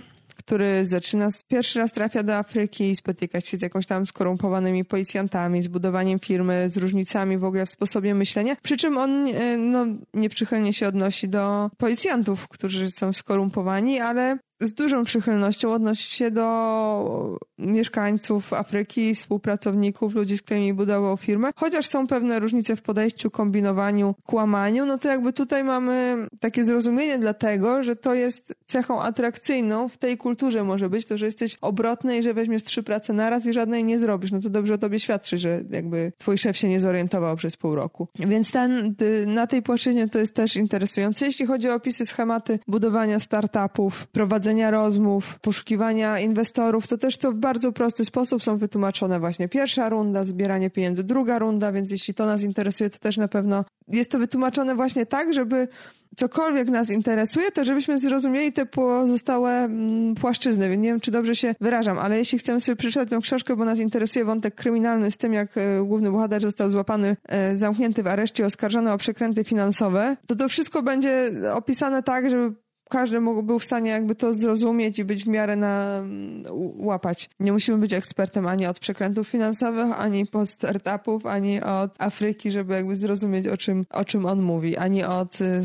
który 0.45 0.85
zaczyna, 0.85 1.29
pierwszy 1.49 1.79
raz 1.79 1.93
trafia 1.93 2.23
do 2.23 2.37
Afryki 2.37 2.91
i 2.91 2.97
spotyka 2.97 3.41
się 3.41 3.57
z 3.57 3.63
jakąś 3.63 3.87
tam 3.87 4.07
skorumpowanymi 4.07 4.85
policjantami, 4.85 5.63
z 5.63 5.69
budowaniem 5.69 6.19
firmy, 6.19 6.69
z 6.69 6.77
różnicami 6.77 7.39
w 7.39 7.45
ogóle 7.45 7.67
w 7.67 7.71
sposobie 7.71 8.15
myślenia. 8.15 8.57
Przy 8.63 8.77
czym 8.77 8.99
on 8.99 9.27
e, 9.27 9.57
no, 9.57 9.87
nieprzychylnie 10.15 10.73
się 10.73 10.89
odnosi 10.89 11.29
do 11.29 11.71
policjantów, 11.79 12.49
którzy 12.49 12.91
są 12.91 13.13
skorumpowani, 13.13 14.01
ale 14.01 14.39
z 14.61 14.73
dużą 14.73 15.05
przychylnością 15.05 15.73
odnosi 15.73 16.15
się 16.15 16.31
do 16.31 17.39
mieszkańców 17.59 18.53
Afryki, 18.53 19.15
współpracowników, 19.15 20.15
ludzi, 20.15 20.39
z 20.39 20.43
którymi 20.43 20.75
budował 20.75 21.17
firmę. 21.17 21.51
Chociaż 21.57 21.87
są 21.87 22.07
pewne 22.07 22.39
różnice 22.39 22.77
w 22.77 22.83
podejściu, 22.83 23.31
kombinowaniu, 23.31 24.15
kłamaniu, 24.27 24.87
no 24.87 24.99
to 24.99 25.09
jakby 25.09 25.33
tutaj 25.33 25.65
mamy 25.65 26.27
takie 26.41 26.65
zrozumienie 26.65 27.19
dlatego, 27.19 27.83
że 27.83 27.97
to 27.97 28.15
jest 28.15 28.55
cechą 28.67 29.03
atrakcyjną 29.03 29.89
w 29.89 29.99
tej 29.99 30.17
kulturze 30.17 30.65
może 30.65 30.91
być 30.91 31.07
to, 31.07 31.19
że 31.19 31.27
jesteś 31.27 31.57
obrotny 31.61 32.19
i 32.19 32.23
że 32.23 32.35
weźmiesz 32.35 32.63
trzy 32.63 32.83
prace 32.83 33.13
naraz 33.13 33.47
i 33.47 33.53
żadnej 33.53 33.85
nie 33.85 33.99
zrobisz. 33.99 34.33
No 34.33 34.41
to 34.41 34.51
dobrze 34.51 34.75
o 34.75 34.79
tobie 34.79 35.01
świadczy, 35.01 35.39
że 35.39 35.61
jakby 35.71 36.13
twój 36.19 36.39
szef 36.39 36.57
się 36.57 36.69
nie 36.69 36.81
zorientował 36.81 37.37
przez 37.37 37.57
pół 37.57 37.75
roku. 37.75 38.09
Więc 38.19 38.51
ten, 38.51 38.95
na 39.27 39.47
tej 39.47 39.63
płaszczyźnie 39.63 40.09
to 40.09 40.19
jest 40.19 40.35
też 40.35 40.57
interesujące. 40.57 41.27
Jeśli 41.27 41.47
chodzi 41.47 41.71
o 41.71 41.75
opisy, 41.75 42.07
schematy 42.07 42.59
budowania 42.69 43.21
startupów, 43.21 44.07
prowadzenia 44.07 44.50
prowadzenia 44.51 44.71
rozmów, 44.71 45.39
poszukiwania 45.39 46.19
inwestorów, 46.19 46.89
to 46.89 46.99
też 46.99 47.17
to 47.17 47.33
w 47.33 47.35
bardzo 47.35 47.73
prosty 47.73 48.05
sposób 48.05 48.45
są 48.45 48.57
wytłumaczone 48.57 49.21
właśnie 49.21 49.49
pierwsza 49.49 49.89
runda, 49.89 50.25
zbieranie 50.25 50.71
pieniędzy, 50.71 51.05
druga 51.05 51.39
runda, 51.39 51.73
więc 51.73 51.91
jeśli 51.91 52.15
to 52.15 52.27
nas 52.27 52.43
interesuje, 52.43 52.91
to 52.91 52.99
też 52.99 53.17
na 53.17 53.29
pewno 53.29 53.65
jest 53.89 54.11
to 54.11 54.19
wytłumaczone 54.19 54.75
właśnie 54.75 55.07
tak, 55.07 55.35
żeby 55.35 55.69
cokolwiek 56.17 56.69
nas 56.69 56.91
interesuje, 56.91 57.51
to 57.51 57.65
żebyśmy 57.65 57.99
zrozumieli 57.99 58.53
te 58.53 58.67
pozostałe 58.67 59.51
mm, 59.51 60.15
płaszczyzny. 60.15 60.69
Więc 60.69 60.83
nie 60.83 60.89
wiem, 60.89 61.01
czy 61.01 61.11
dobrze 61.11 61.35
się 61.35 61.55
wyrażam, 61.61 61.99
ale 61.99 62.19
jeśli 62.19 62.39
chcemy 62.39 62.61
sobie 62.61 62.77
przeczytać 62.77 63.11
tę 63.11 63.19
książkę, 63.23 63.57
bo 63.57 63.65
nas 63.65 63.79
interesuje 63.79 64.25
wątek 64.25 64.55
kryminalny 64.55 65.11
z 65.11 65.17
tym, 65.17 65.33
jak 65.33 65.57
e, 65.57 65.85
główny 65.85 66.11
bohater 66.11 66.43
został 66.43 66.71
złapany, 66.71 67.17
e, 67.29 67.57
zamknięty 67.57 68.03
w 68.03 68.07
areszcie, 68.07 68.47
oskarżony 68.47 68.93
o 68.93 68.99
przekręty 68.99 69.45
finansowe, 69.45 70.17
to 70.27 70.37
to 70.37 70.49
wszystko 70.49 70.83
będzie 70.83 71.31
opisane 71.55 72.03
tak, 72.03 72.31
żeby 72.31 72.55
każdy 72.91 73.21
mógł, 73.21 73.43
był 73.43 73.59
w 73.59 73.65
stanie 73.65 73.91
jakby 73.91 74.15
to 74.15 74.35
zrozumieć 74.35 74.99
i 74.99 75.05
być 75.05 75.25
w 75.25 75.29
miarę 75.29 75.57
na 75.57 75.99
mm, 75.99 76.45
łapać. 76.77 77.31
Nie 77.41 77.53
musimy 77.53 77.79
być 77.79 77.93
ekspertem 77.93 78.47
ani 78.47 78.67
od 78.67 78.79
przekrętów 78.79 79.29
finansowych, 79.29 80.01
ani 80.01 80.27
od 80.33 80.51
startupów, 80.51 81.27
ani 81.27 81.63
od 81.63 81.91
Afryki, 81.99 82.51
żeby 82.51 82.75
jakby 82.75 82.97
zrozumieć 82.97 83.47
o 83.47 83.57
czym, 83.57 83.87
o 83.91 84.05
czym 84.05 84.27
on 84.27 84.43
mówi, 84.43 84.77
ani 84.77 85.05
od 85.05 85.41
y, 85.41 85.63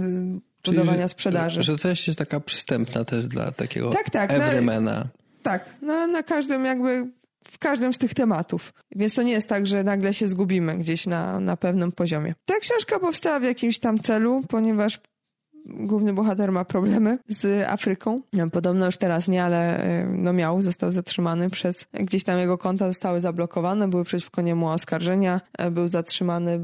budowania 0.66 1.08
sprzedaży. 1.08 1.62
Że, 1.62 1.72
że 1.74 1.78
treść 1.78 2.08
jest 2.08 2.20
taka 2.20 2.40
przystępna 2.40 3.06
też 3.06 3.28
dla 3.28 3.52
takiego 3.52 3.90
tak, 3.90 4.10
tak, 4.10 4.32
everymana. 4.32 4.92
Na, 4.92 5.08
tak, 5.44 5.82
na, 5.82 6.08
na 6.08 6.24
każdym 6.24 6.66
jakby 6.66 7.08
w 7.52 7.58
każdym 7.58 7.94
z 7.94 7.98
tych 7.98 8.14
tematów. 8.14 8.74
Więc 8.96 9.14
to 9.14 9.24
nie 9.24 9.32
jest 9.32 9.48
tak, 9.48 9.68
że 9.68 9.84
nagle 9.84 10.14
się 10.14 10.28
zgubimy 10.28 10.78
gdzieś 10.78 11.08
na, 11.08 11.40
na 11.40 11.58
pewnym 11.58 11.92
poziomie. 11.92 12.36
Ta 12.46 12.60
książka 12.60 13.00
powstała 13.00 13.40
w 13.40 13.44
jakimś 13.44 13.80
tam 13.80 14.00
celu, 14.00 14.42
ponieważ 14.48 15.00
główny 15.66 16.14
bohater 16.14 16.52
ma 16.52 16.66
problemy 16.66 17.18
z 17.28 17.70
Afryką. 17.70 18.22
Podobno 18.52 18.86
już 18.86 18.98
teraz 18.98 19.28
nie, 19.28 19.44
ale 19.44 19.86
y, 20.04 20.08
no 20.10 20.34
miał, 20.34 20.62
został 20.62 20.92
zatrzymany 20.92 21.50
przez, 21.50 21.86
gdzieś 21.94 22.24
tam 22.24 22.40
jego 22.40 22.58
konta 22.58 22.88
zostały 22.88 23.22
zablokowane, 23.22 23.88
były 23.88 24.04
przeciwko 24.04 24.42
niemu 24.42 24.68
oskarżenia, 24.68 25.42
e, 25.58 25.72
był 25.72 25.88
zatrzymany 25.88 26.60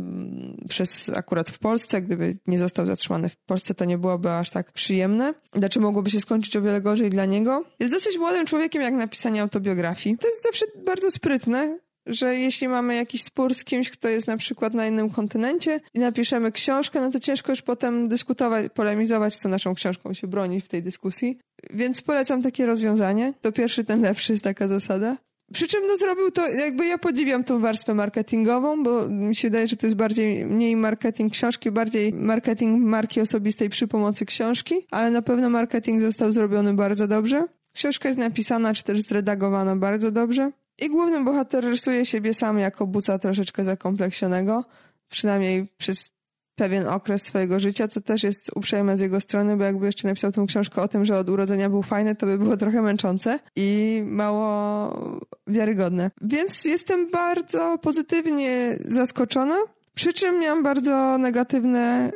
przez 0.70 1.12
akurat 1.16 1.49
w 1.49 1.60
Polsce. 1.60 2.02
Gdyby 2.02 2.38
nie 2.47 2.58
został 2.58 2.86
zatrzymany 2.86 3.30
w 3.30 3.38
Polsce, 3.38 3.74
to 3.74 3.86
nie 3.86 3.97
byłoby 3.97 4.32
aż 4.32 4.49
tak 4.49 4.72
przyjemne. 4.72 5.34
Znaczy 5.56 5.80
mogłoby 5.80 6.10
się 6.10 6.20
skończyć 6.20 6.56
o 6.56 6.62
wiele 6.62 6.82
gorzej 6.82 7.10
dla 7.10 7.26
niego. 7.26 7.64
Jest 7.80 7.93
dosyć 7.93 8.18
młodym 8.18 8.45
człowiekiem 8.45 8.82
jak 8.82 8.93
napisanie 8.93 9.41
autobiografii. 9.41 10.18
To 10.18 10.28
jest 10.28 10.43
zawsze 10.43 10.66
bardzo 10.86 11.12
sprytne, 11.12 11.78
że 12.06 12.36
jeśli 12.36 12.68
mamy 12.68 12.95
jakiś 12.95 13.24
spór 13.24 13.56
z 13.56 13.64
kimś, 13.64 13.89
kto 13.89 14.10
jest 14.10 14.28
na 14.28 14.38
przykład 14.38 14.74
na 14.74 14.88
innym 14.88 15.10
kontynencie 15.10 15.80
i 15.93 15.99
napiszemy 15.99 16.52
książkę, 16.52 17.02
no 17.02 17.10
to 17.10 17.20
ciężko 17.20 17.52
już 17.52 17.62
potem 17.62 18.08
dyskutować, 18.08 18.72
polemizować, 18.74 19.38
co 19.38 19.49
naszą 19.49 19.76
książką 19.76 20.14
się 20.14 20.28
broni 20.28 20.62
w 20.62 20.68
tej 20.68 20.84
dyskusji. 20.84 21.38
Więc 21.70 22.02
polecam 22.02 22.41
takie 22.41 22.66
rozwiązanie. 22.66 23.34
To 23.41 23.52
pierwszy, 23.52 23.84
ten 23.84 24.02
lepszy 24.02 24.32
jest 24.32 24.43
taka 24.43 24.68
zasada. 24.68 25.18
Przy 25.54 25.68
czym 25.68 25.88
no 25.88 25.97
zrobił 25.97 26.32
to, 26.32 26.47
jakby 26.47 26.86
ja 26.86 26.97
podziwiam 26.97 27.43
tą 27.43 27.60
warstwę 27.60 27.93
marketingową, 27.93 28.84
bo 28.84 29.08
mi 29.08 29.36
się 29.36 29.47
wydaje, 29.47 29.68
że 29.68 29.78
to 29.78 29.88
jest 29.88 29.97
bardziej 29.97 30.45
mniej 30.45 30.76
marketing 30.76 31.34
książki, 31.34 31.72
bardziej 31.72 32.14
marketing 32.14 32.84
marki 32.84 33.22
osobistej 33.22 33.70
przy 33.70 33.88
pomocy 33.88 34.26
książki, 34.26 34.76
ale 34.91 35.12
na 35.12 35.22
pewno 35.22 35.49
marketing 35.49 36.02
został 36.02 36.32
zrobiony 36.32 36.74
bardzo 36.74 37.08
dobrze. 37.08 37.45
Książka 37.74 38.10
jest 38.10 38.20
napisana 38.20 38.74
czy 38.74 38.84
też 38.84 39.02
zredagowana 39.02 39.76
bardzo 39.76 40.12
dobrze. 40.12 40.52
I 40.82 40.89
główny 40.89 41.23
bohater 41.23 41.63
rysuje 41.63 42.05
siebie 42.05 42.34
sam 42.34 42.59
jako 42.59 42.88
buca 42.88 43.19
troszeczkę 43.19 43.63
zakompleksionego, 43.63 44.65
przynajmniej 45.09 45.67
przez 45.77 46.11
pewien 46.55 46.88
okres 46.88 47.23
swojego 47.23 47.59
życia, 47.59 47.88
co 47.88 48.01
też 48.01 48.23
jest 48.23 48.51
uprzejme 48.55 48.97
z 48.97 49.01
jego 49.01 49.19
strony, 49.19 49.57
bo 49.57 49.63
jakby 49.63 49.86
jeszcze 49.86 50.07
napisał 50.07 50.32
tę 50.32 50.45
książkę 50.47 50.82
o 50.82 50.88
tym, 50.88 51.05
że 51.05 51.17
od 51.17 51.29
urodzenia 51.29 51.69
był 51.69 51.82
fajny, 51.82 52.15
to 52.15 52.25
by 52.25 52.38
było 52.38 52.57
trochę 52.57 52.82
męczące 52.82 53.39
i 53.55 54.01
mało 54.05 55.21
wiarygodne. 55.47 56.11
Więc 56.21 56.65
jestem 56.65 57.11
bardzo 57.11 57.77
pozytywnie 57.77 58.77
zaskoczona, 58.86 59.55
przy 59.93 60.13
czym 60.13 60.39
miałam 60.39 60.63
bardzo 60.63 61.17
negatywne 61.17 62.11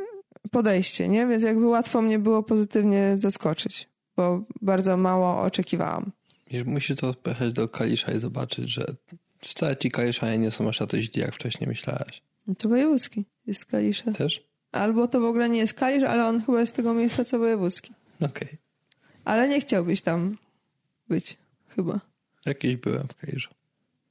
podejście, 0.51 1.09
nie? 1.09 1.27
Więc 1.27 1.43
jakby 1.43 1.65
łatwo 1.65 2.01
mnie 2.01 2.19
było 2.19 2.43
pozytywnie 2.43 3.15
zaskoczyć, 3.19 3.89
bo 4.17 4.43
bardzo 4.61 4.97
mało 4.97 5.41
oczekiwałam. 5.41 6.11
Musi 6.65 6.95
to 6.95 7.13
pojechać 7.13 7.53
do 7.53 7.69
Kalisza 7.69 8.11
i 8.11 8.19
zobaczyć, 8.19 8.69
że 8.69 8.85
wcale 9.39 9.77
ci 9.77 9.91
Kaliszanie 9.91 10.37
nie 10.37 10.51
są 10.51 10.69
aż 10.69 10.77
tacy 10.77 11.03
źli, 11.03 11.21
jak 11.21 11.35
wcześniej 11.35 11.67
myślałeś. 11.67 12.21
No 12.47 12.55
to 12.55 12.69
wojewódzki 12.69 13.25
jest 13.47 13.65
Kalisza. 13.65 14.11
Też? 14.11 14.43
Albo 14.71 15.07
to 15.07 15.19
w 15.19 15.25
ogóle 15.25 15.49
nie 15.49 15.59
jest 15.59 15.73
Kalisz, 15.73 16.03
ale 16.03 16.25
on 16.25 16.41
chyba 16.41 16.59
jest 16.59 16.73
z 16.73 16.75
tego 16.75 16.93
miejsca 16.93 17.25
co 17.25 17.39
wojewódzki. 17.39 17.93
Okej. 18.15 18.29
Okay. 18.29 18.57
Ale 19.25 19.47
nie 19.47 19.61
chciałbyś 19.61 20.01
tam 20.01 20.37
być, 21.09 21.37
chyba. 21.67 21.99
Jakiś 22.45 22.75
byłem 22.75 23.07
w 23.07 23.15
Kaliszu. 23.15 23.49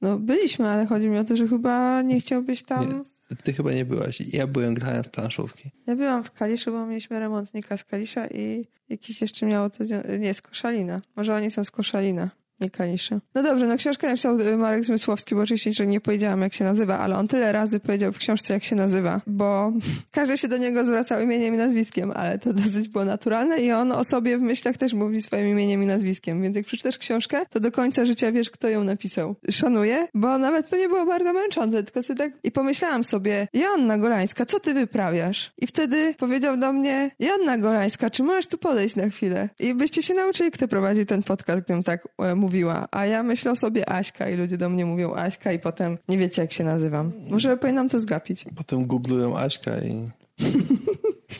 No 0.01 0.19
byliśmy, 0.19 0.67
ale 0.67 0.85
chodzi 0.85 1.07
mi 1.07 1.17
o 1.17 1.23
to, 1.23 1.35
że 1.35 1.47
chyba 1.47 2.01
nie 2.01 2.19
chciałbyś 2.19 2.63
tam... 2.63 2.97
Nie, 2.97 3.03
ty 3.43 3.53
chyba 3.53 3.73
nie 3.73 3.85
byłaś. 3.85 4.21
Ja 4.21 4.47
byłem, 4.47 4.73
grałem 4.73 5.03
w 5.03 5.09
planszówki. 5.09 5.71
Ja 5.87 5.95
byłam 5.95 6.23
w 6.23 6.31
Kaliszu, 6.31 6.71
bo 6.71 6.85
mieliśmy 6.85 7.19
remontnika 7.19 7.77
z 7.77 7.83
Kalisza 7.83 8.27
i 8.27 8.67
jakiś 8.89 9.21
jeszcze 9.21 9.45
miało 9.45 9.69
to... 9.69 9.83
Nie, 10.19 10.33
z 10.33 10.41
Koszalina. 10.41 11.01
Może 11.15 11.35
oni 11.35 11.51
są 11.51 11.63
z 11.63 11.71
Koszalina. 11.71 12.29
Nie 12.59 12.69
Kaliszy. 12.69 13.19
No 13.35 13.43
dobrze, 13.43 13.67
no 13.67 13.77
książkę 13.77 14.07
napisał 14.07 14.39
y, 14.39 14.57
Marek 14.57 14.85
Zmysłowski, 14.85 15.35
bo 15.35 15.41
oczywiście, 15.41 15.73
że 15.73 15.87
nie 15.87 16.01
powiedziałam, 16.01 16.41
jak 16.41 16.53
się 16.53 16.63
nazywa, 16.63 16.99
ale 16.99 17.15
on 17.15 17.27
tyle 17.27 17.51
razy 17.51 17.79
powiedział 17.79 18.11
w 18.11 18.17
książce, 18.17 18.53
jak 18.53 18.63
się 18.63 18.75
nazywa, 18.75 19.21
bo 19.27 19.73
każdy 20.11 20.37
się 20.37 20.47
do 20.47 20.57
niego 20.57 20.85
zwracał 20.85 21.21
imieniem 21.21 21.53
i 21.53 21.57
nazwiskiem, 21.57 22.11
ale 22.15 22.39
to 22.39 22.53
dosyć 22.53 22.87
było 22.87 23.05
naturalne 23.05 23.57
i 23.57 23.71
on 23.71 23.91
o 23.91 24.03
sobie 24.03 24.37
w 24.37 24.41
myślach 24.41 24.77
też 24.77 24.93
mówi 24.93 25.21
swoim 25.21 25.49
imieniem 25.49 25.83
i 25.83 25.85
nazwiskiem, 25.85 26.41
więc 26.41 26.55
jak 26.55 26.65
przeczytasz 26.65 26.97
książkę, 26.97 27.41
to 27.49 27.59
do 27.59 27.71
końca 27.71 28.05
życia 28.05 28.31
wiesz, 28.31 28.49
kto 28.49 28.69
ją 28.69 28.83
napisał. 28.83 29.35
Szanuję, 29.51 30.07
bo 30.13 30.37
nawet 30.37 30.69
to 30.69 30.77
nie 30.77 30.87
było 30.87 31.05
bardzo 31.05 31.33
męczące, 31.33 31.83
tylko 31.83 32.03
sobie 32.03 32.17
tak... 32.17 32.31
I 32.43 32.51
pomyślałam 32.51 33.03
sobie, 33.03 33.47
Joanna 33.53 33.97
Golańska, 33.97 34.45
co 34.45 34.59
ty 34.59 34.73
wyprawiasz? 34.73 35.51
I 35.57 35.67
wtedy 35.67 36.13
powiedział 36.17 36.57
do 36.57 36.73
mnie, 36.73 37.11
Joanna 37.19 37.57
Golańska, 37.57 38.09
czy 38.09 38.23
możesz 38.23 38.47
tu 38.47 38.57
podejść 38.57 38.95
na 38.95 39.09
chwilę? 39.09 39.49
I 39.59 39.73
byście 39.73 40.03
się 40.03 40.13
nauczyli, 40.13 40.51
kto 40.51 40.67
prowadzi 40.67 41.05
ten 41.05 41.23
podcast, 41.23 41.63
gdybym 41.63 41.83
tak 41.83 42.07
e, 42.19 42.35
mówiła, 42.45 42.87
a 42.91 43.05
ja 43.05 43.23
myślę 43.23 43.55
sobie 43.55 43.89
Aśka 43.89 44.29
i 44.29 44.35
ludzie 44.35 44.57
do 44.57 44.69
mnie 44.69 44.85
mówią 44.85 45.15
Aśka 45.15 45.51
i 45.51 45.59
potem 45.59 45.97
nie 46.09 46.17
wiecie 46.17 46.41
jak 46.41 46.53
się 46.53 46.63
nazywam. 46.63 47.11
Może 47.29 47.57
powinnam 47.57 47.89
to 47.89 47.99
zgapić. 47.99 48.45
Potem 48.55 48.87
googlują 48.87 49.37
Aśka 49.37 49.71
i 49.79 49.91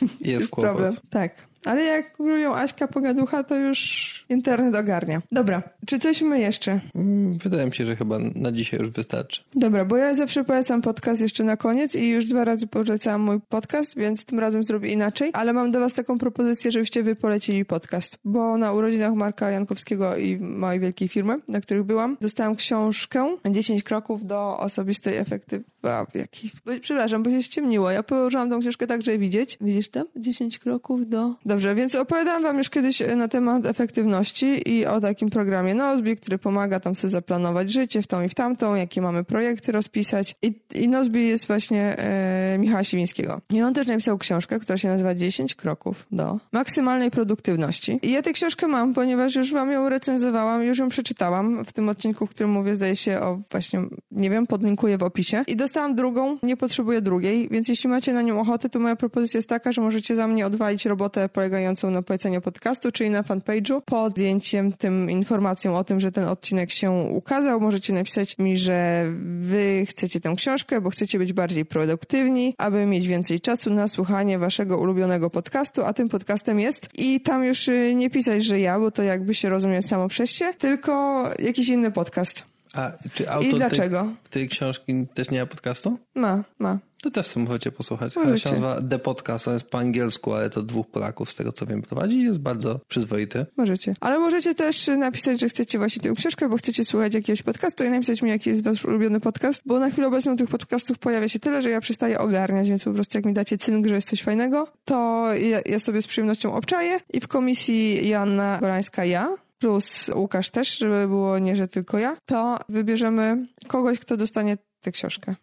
jest, 0.00 0.20
jest 0.20 0.48
kłopot. 0.48 0.72
Problem. 0.72 0.92
Tak. 1.10 1.32
Ale 1.66 1.84
jak 1.84 2.18
mówią 2.18 2.54
Aśka 2.54 2.88
Pogaducha, 2.88 3.44
to 3.44 3.56
już 3.56 4.24
internet 4.28 4.74
ogarnia. 4.74 5.22
Dobra, 5.32 5.62
czy 5.86 5.98
coś 5.98 6.22
my 6.22 6.40
jeszcze? 6.40 6.80
Mm, 6.94 7.38
wydaje 7.38 7.66
mi 7.66 7.74
się, 7.74 7.86
że 7.86 7.96
chyba 7.96 8.18
na 8.34 8.52
dzisiaj 8.52 8.80
już 8.80 8.90
wystarczy. 8.90 9.42
Dobra, 9.54 9.84
bo 9.84 9.96
ja 9.96 10.14
zawsze 10.14 10.44
polecam 10.44 10.82
podcast 10.82 11.20
jeszcze 11.20 11.44
na 11.44 11.56
koniec 11.56 11.94
i 11.94 12.08
już 12.08 12.26
dwa 12.26 12.44
razy 12.44 12.66
polecałam 12.66 13.20
mój 13.20 13.40
podcast, 13.48 13.96
więc 13.96 14.24
tym 14.24 14.38
razem 14.40 14.62
zrobię 14.62 14.88
inaczej. 14.88 15.30
Ale 15.32 15.52
mam 15.52 15.70
do 15.70 15.80
was 15.80 15.92
taką 15.92 16.18
propozycję, 16.18 16.72
żebyście 16.72 17.02
wy 17.02 17.16
polecili 17.16 17.64
podcast. 17.64 18.18
Bo 18.24 18.58
na 18.58 18.72
urodzinach 18.72 19.14
Marka 19.14 19.50
Jankowskiego 19.50 20.16
i 20.16 20.36
mojej 20.36 20.80
wielkiej 20.80 21.08
firmy, 21.08 21.38
na 21.48 21.60
których 21.60 21.82
byłam, 21.82 22.16
dostałam 22.20 22.56
książkę 22.56 23.36
10 23.50 23.82
kroków 23.82 24.26
do 24.26 24.58
osobistej 24.58 25.16
efektywności. 25.16 25.76
Jaki... 26.14 26.50
Przepraszam, 26.80 27.22
bo 27.22 27.30
się 27.30 27.42
ściemniło. 27.42 27.90
Ja 27.90 28.02
położyłam 28.02 28.50
tą 28.50 28.60
książkę 28.60 28.86
tak, 28.86 29.02
żeby 29.02 29.18
widzieć. 29.18 29.58
Widzisz 29.60 29.88
tam? 29.88 30.06
10 30.16 30.58
kroków 30.58 31.08
do... 31.08 31.34
Dobrze, 31.56 31.74
więc 31.74 31.94
opowiadałam 31.94 32.42
wam 32.42 32.58
już 32.58 32.70
kiedyś 32.70 33.02
e, 33.02 33.16
na 33.16 33.28
temat 33.28 33.66
efektywności 33.66 34.70
i 34.70 34.86
o 34.86 35.00
takim 35.00 35.30
programie 35.30 35.74
Nozbi, 35.74 36.16
który 36.16 36.38
pomaga 36.38 36.80
tam 36.80 36.94
sobie 36.94 37.10
zaplanować 37.10 37.72
życie 37.72 38.02
w 38.02 38.06
tą 38.06 38.22
i 38.22 38.28
w 38.28 38.34
tamtą, 38.34 38.74
jakie 38.74 39.02
mamy 39.02 39.24
projekty 39.24 39.72
rozpisać. 39.72 40.34
I, 40.42 40.52
i 40.74 40.88
Nozbi 40.88 41.28
jest 41.28 41.46
właśnie 41.46 41.98
e, 41.98 42.56
Michała 42.58 42.84
Siwińskiego. 42.84 43.40
I 43.50 43.62
on 43.62 43.74
też 43.74 43.86
napisał 43.86 44.18
książkę, 44.18 44.58
która 44.60 44.76
się 44.76 44.88
nazywa 44.88 45.14
10 45.14 45.54
kroków 45.54 46.06
do 46.10 46.38
maksymalnej 46.52 47.10
produktywności. 47.10 47.98
I 48.02 48.12
ja 48.12 48.22
tę 48.22 48.32
książkę 48.32 48.66
mam, 48.66 48.94
ponieważ 48.94 49.34
już 49.34 49.52
wam 49.52 49.70
ją 49.70 49.88
recenzowałam, 49.88 50.62
już 50.62 50.78
ją 50.78 50.88
przeczytałam 50.88 51.64
w 51.64 51.72
tym 51.72 51.88
odcinku, 51.88 52.26
w 52.26 52.30
którym 52.30 52.50
mówię, 52.50 52.76
zdaje 52.76 52.96
się 52.96 53.20
o 53.20 53.38
właśnie, 53.50 53.82
nie 54.10 54.30
wiem, 54.30 54.46
podlinkuję 54.46 54.98
w 54.98 55.02
opisie. 55.02 55.44
I 55.46 55.56
dostałam 55.56 55.94
drugą, 55.94 56.38
nie 56.42 56.56
potrzebuję 56.56 57.00
drugiej, 57.00 57.48
więc 57.50 57.68
jeśli 57.68 57.90
macie 57.90 58.12
na 58.12 58.22
nią 58.22 58.40
ochotę, 58.40 58.68
to 58.68 58.78
moja 58.78 58.96
propozycja 58.96 59.38
jest 59.38 59.48
taka, 59.48 59.72
że 59.72 59.80
możecie 59.80 60.16
za 60.16 60.26
mnie 60.26 60.46
odwalić 60.46 60.86
robotę 60.86 61.28
polegającą 61.36 61.90
na 61.90 62.02
poleceniu 62.02 62.40
podcastu, 62.40 62.92
czyli 62.92 63.10
na 63.10 63.22
fanpage'u. 63.22 63.82
Pod 63.84 64.12
zdjęciem 64.12 64.72
tym 64.72 65.10
informacją 65.10 65.78
o 65.78 65.84
tym, 65.84 66.00
że 66.00 66.12
ten 66.12 66.24
odcinek 66.24 66.70
się 66.70 66.90
ukazał, 66.90 67.60
możecie 67.60 67.92
napisać 67.92 68.38
mi, 68.38 68.58
że 68.58 69.06
wy 69.40 69.84
chcecie 69.88 70.20
tę 70.20 70.34
książkę, 70.36 70.80
bo 70.80 70.90
chcecie 70.90 71.18
być 71.18 71.32
bardziej 71.32 71.64
produktywni, 71.64 72.54
aby 72.58 72.86
mieć 72.86 73.06
więcej 73.06 73.40
czasu 73.40 73.70
na 73.70 73.88
słuchanie 73.88 74.38
waszego 74.38 74.78
ulubionego 74.78 75.30
podcastu, 75.30 75.84
a 75.84 75.92
tym 75.92 76.08
podcastem 76.08 76.60
jest. 76.60 76.88
I 76.94 77.20
tam 77.20 77.44
już 77.44 77.68
y, 77.68 77.94
nie 77.94 78.10
pisać, 78.10 78.44
że 78.44 78.60
ja, 78.60 78.80
bo 78.80 78.90
to 78.90 79.02
jakby 79.02 79.34
się 79.34 79.48
rozumie 79.48 79.82
samo 79.82 80.08
się, 80.08 80.52
tylko 80.58 81.24
jakiś 81.38 81.68
inny 81.68 81.90
podcast. 81.90 82.44
A 82.74 82.92
czy 83.14 83.30
autor 83.30 83.48
I 83.48 83.54
dlaczego? 83.54 84.02
Tej, 84.02 84.30
tej 84.30 84.48
książki 84.48 85.06
też 85.14 85.30
nie 85.30 85.40
ma 85.40 85.46
podcastu? 85.46 85.98
Ma, 86.14 86.44
ma. 86.58 86.78
To 87.06 87.10
też 87.10 87.36
możecie 87.36 87.72
posłuchać. 87.72 88.16
Możecie. 88.16 88.38
się 88.38 88.50
nazywa 88.50 88.82
The 88.90 88.98
Podcast, 88.98 89.48
on 89.48 89.54
jest 89.54 89.66
po 89.66 89.78
angielsku, 89.78 90.32
ale 90.32 90.50
to 90.50 90.62
dwóch 90.62 90.86
Polaków, 90.86 91.30
z 91.30 91.34
tego 91.34 91.52
co 91.52 91.66
wiem, 91.66 91.82
prowadzi 91.82 92.16
i 92.16 92.22
jest 92.22 92.38
bardzo 92.38 92.80
przyzwoity. 92.88 93.46
Możecie. 93.56 93.94
Ale 94.00 94.18
możecie 94.18 94.54
też 94.54 94.86
napisać, 94.86 95.40
że 95.40 95.48
chcecie 95.48 95.78
właśnie 95.78 96.02
tę 96.02 96.12
książkę, 96.16 96.48
bo 96.48 96.56
chcecie 96.56 96.84
słuchać 96.84 97.14
jakiegoś 97.14 97.42
podcastu 97.42 97.84
i 97.84 97.90
napisać 97.90 98.22
mi, 98.22 98.30
jaki 98.30 98.50
jest 98.50 98.64
wasz 98.64 98.84
ulubiony 98.84 99.20
podcast, 99.20 99.62
bo 99.66 99.78
na 99.78 99.90
chwilę 99.90 100.06
obecną 100.06 100.36
tych 100.36 100.48
podcastów 100.48 100.98
pojawia 100.98 101.28
się 101.28 101.38
tyle, 101.38 101.62
że 101.62 101.70
ja 101.70 101.80
przestaję 101.80 102.18
ogarniać, 102.18 102.68
więc 102.68 102.84
po 102.84 102.92
prostu 102.92 103.18
jak 103.18 103.24
mi 103.24 103.32
dacie 103.32 103.58
cynk, 103.58 103.86
że 103.86 103.94
jest 103.94 104.08
coś 104.08 104.22
fajnego, 104.22 104.68
to 104.84 105.26
ja, 105.34 105.60
ja 105.66 105.80
sobie 105.80 106.02
z 106.02 106.06
przyjemnością 106.06 106.54
obczaję 106.54 106.98
i 107.12 107.20
w 107.20 107.28
komisji 107.28 108.08
Joanna 108.08 108.58
Golańska 108.60 109.04
ja 109.04 109.36
plus 109.58 110.10
Łukasz 110.14 110.50
też, 110.50 110.78
żeby 110.78 111.08
było 111.08 111.38
nie, 111.38 111.56
że 111.56 111.68
tylko 111.68 111.98
ja, 111.98 112.16
to 112.24 112.58
wybierzemy 112.68 113.46
kogoś, 113.66 113.98
kto 113.98 114.16
dostanie 114.16 114.58
tę 114.80 114.92
książkę. 114.92 115.34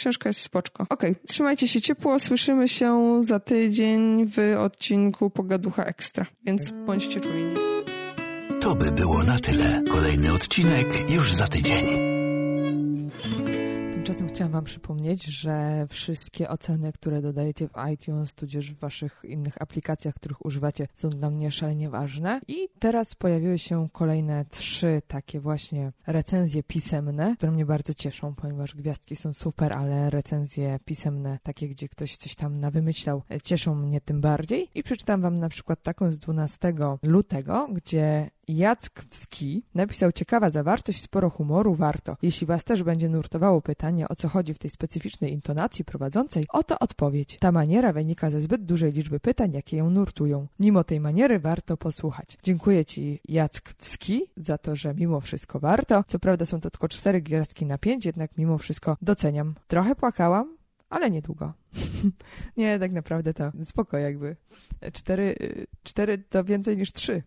Książka 0.00 0.28
jest 0.28 0.40
spoczko. 0.40 0.86
Okej, 0.88 1.10
okay. 1.10 1.26
trzymajcie 1.28 1.68
się 1.68 1.80
ciepło, 1.80 2.20
słyszymy 2.20 2.68
się 2.68 3.20
za 3.24 3.40
tydzień 3.40 4.26
w 4.26 4.56
odcinku 4.58 5.30
Pogaducha 5.30 5.84
Ekstra, 5.84 6.26
więc 6.44 6.70
bądźcie 6.86 7.20
czujni. 7.20 7.54
To 8.60 8.74
by 8.74 8.92
było 8.92 9.22
na 9.22 9.38
tyle. 9.38 9.82
Kolejny 9.90 10.32
odcinek 10.32 11.10
już 11.10 11.34
za 11.34 11.46
tydzień. 11.46 12.09
Tymczasem 14.20 14.36
chciałam 14.36 14.52
Wam 14.52 14.64
przypomnieć, 14.64 15.24
że 15.24 15.86
wszystkie 15.88 16.48
oceny, 16.48 16.92
które 16.92 17.22
dodajecie 17.22 17.68
w 17.68 17.72
iTunes, 17.92 18.34
tudzież 18.34 18.72
w 18.72 18.78
Waszych 18.78 19.22
innych 19.24 19.62
aplikacjach, 19.62 20.14
których 20.14 20.46
używacie, 20.46 20.86
są 20.94 21.10
dla 21.10 21.30
mnie 21.30 21.50
szalenie 21.50 21.90
ważne. 21.90 22.40
I 22.48 22.68
teraz 22.78 23.14
pojawiły 23.14 23.58
się 23.58 23.86
kolejne 23.92 24.44
trzy 24.44 25.02
takie 25.08 25.40
właśnie 25.40 25.92
recenzje 26.06 26.62
pisemne, 26.62 27.34
które 27.36 27.52
mnie 27.52 27.66
bardzo 27.66 27.94
cieszą, 27.94 28.34
ponieważ 28.34 28.74
gwiazdki 28.74 29.16
są 29.16 29.32
super, 29.32 29.72
ale 29.72 30.10
recenzje 30.10 30.78
pisemne, 30.84 31.38
takie 31.42 31.68
gdzie 31.68 31.88
ktoś 31.88 32.16
coś 32.16 32.34
tam 32.34 32.56
nawymyślał, 32.60 33.22
cieszą 33.42 33.74
mnie 33.74 34.00
tym 34.00 34.20
bardziej. 34.20 34.68
I 34.74 34.82
przeczytam 34.82 35.20
Wam 35.20 35.38
na 35.38 35.48
przykład 35.48 35.82
taką 35.82 36.12
z 36.12 36.18
12 36.18 36.72
lutego, 37.02 37.68
gdzie 37.72 38.30
Jackowski 38.48 39.62
napisał 39.74 40.12
ciekawa 40.12 40.50
zawartość, 40.50 41.02
sporo 41.02 41.30
humoru, 41.30 41.74
warto. 41.74 42.16
Jeśli 42.22 42.46
Was 42.46 42.64
też 42.64 42.82
będzie 42.82 43.08
nurtowało 43.08 43.60
pytanie, 43.60 44.08
o 44.08 44.14
co 44.14 44.28
chodzi 44.28 44.54
w 44.54 44.58
tej 44.58 44.70
specyficznej 44.70 45.32
intonacji 45.32 45.84
prowadzącej, 45.84 46.44
oto 46.48 46.78
odpowiedź. 46.78 47.38
Ta 47.40 47.52
maniera 47.52 47.92
wynika 47.92 48.30
ze 48.30 48.40
zbyt 48.40 48.64
dużej 48.64 48.92
liczby 48.92 49.20
pytań, 49.20 49.52
jakie 49.52 49.76
ją 49.76 49.90
nurtują. 49.90 50.46
Mimo 50.60 50.84
tej 50.84 51.00
maniery 51.00 51.38
warto 51.38 51.76
posłuchać. 51.76 52.38
Dziękuję 52.42 52.84
Ci, 52.84 53.20
Jackowski, 53.28 54.22
za 54.36 54.58
to, 54.58 54.76
że 54.76 54.94
mimo 54.94 55.20
wszystko 55.20 55.60
warto. 55.60 56.04
Co 56.06 56.18
prawda 56.18 56.44
są 56.44 56.60
to 56.60 56.70
tylko 56.70 56.88
cztery 56.88 57.22
gwiazdki 57.22 57.66
na 57.66 57.78
pięć, 57.78 58.06
jednak 58.06 58.38
mimo 58.38 58.58
wszystko 58.58 58.96
doceniam. 59.02 59.54
Trochę 59.68 59.94
płakałam, 59.94 60.56
ale 60.90 61.10
niedługo. 61.10 61.52
nie, 62.56 62.78
tak 62.78 62.92
naprawdę 62.92 63.34
to 63.34 63.52
spoko 63.64 63.98
jakby. 63.98 64.36
Cztery, 64.92 65.36
cztery 65.82 66.18
to 66.18 66.44
więcej 66.44 66.76
niż 66.76 66.92
trzy 66.92 67.22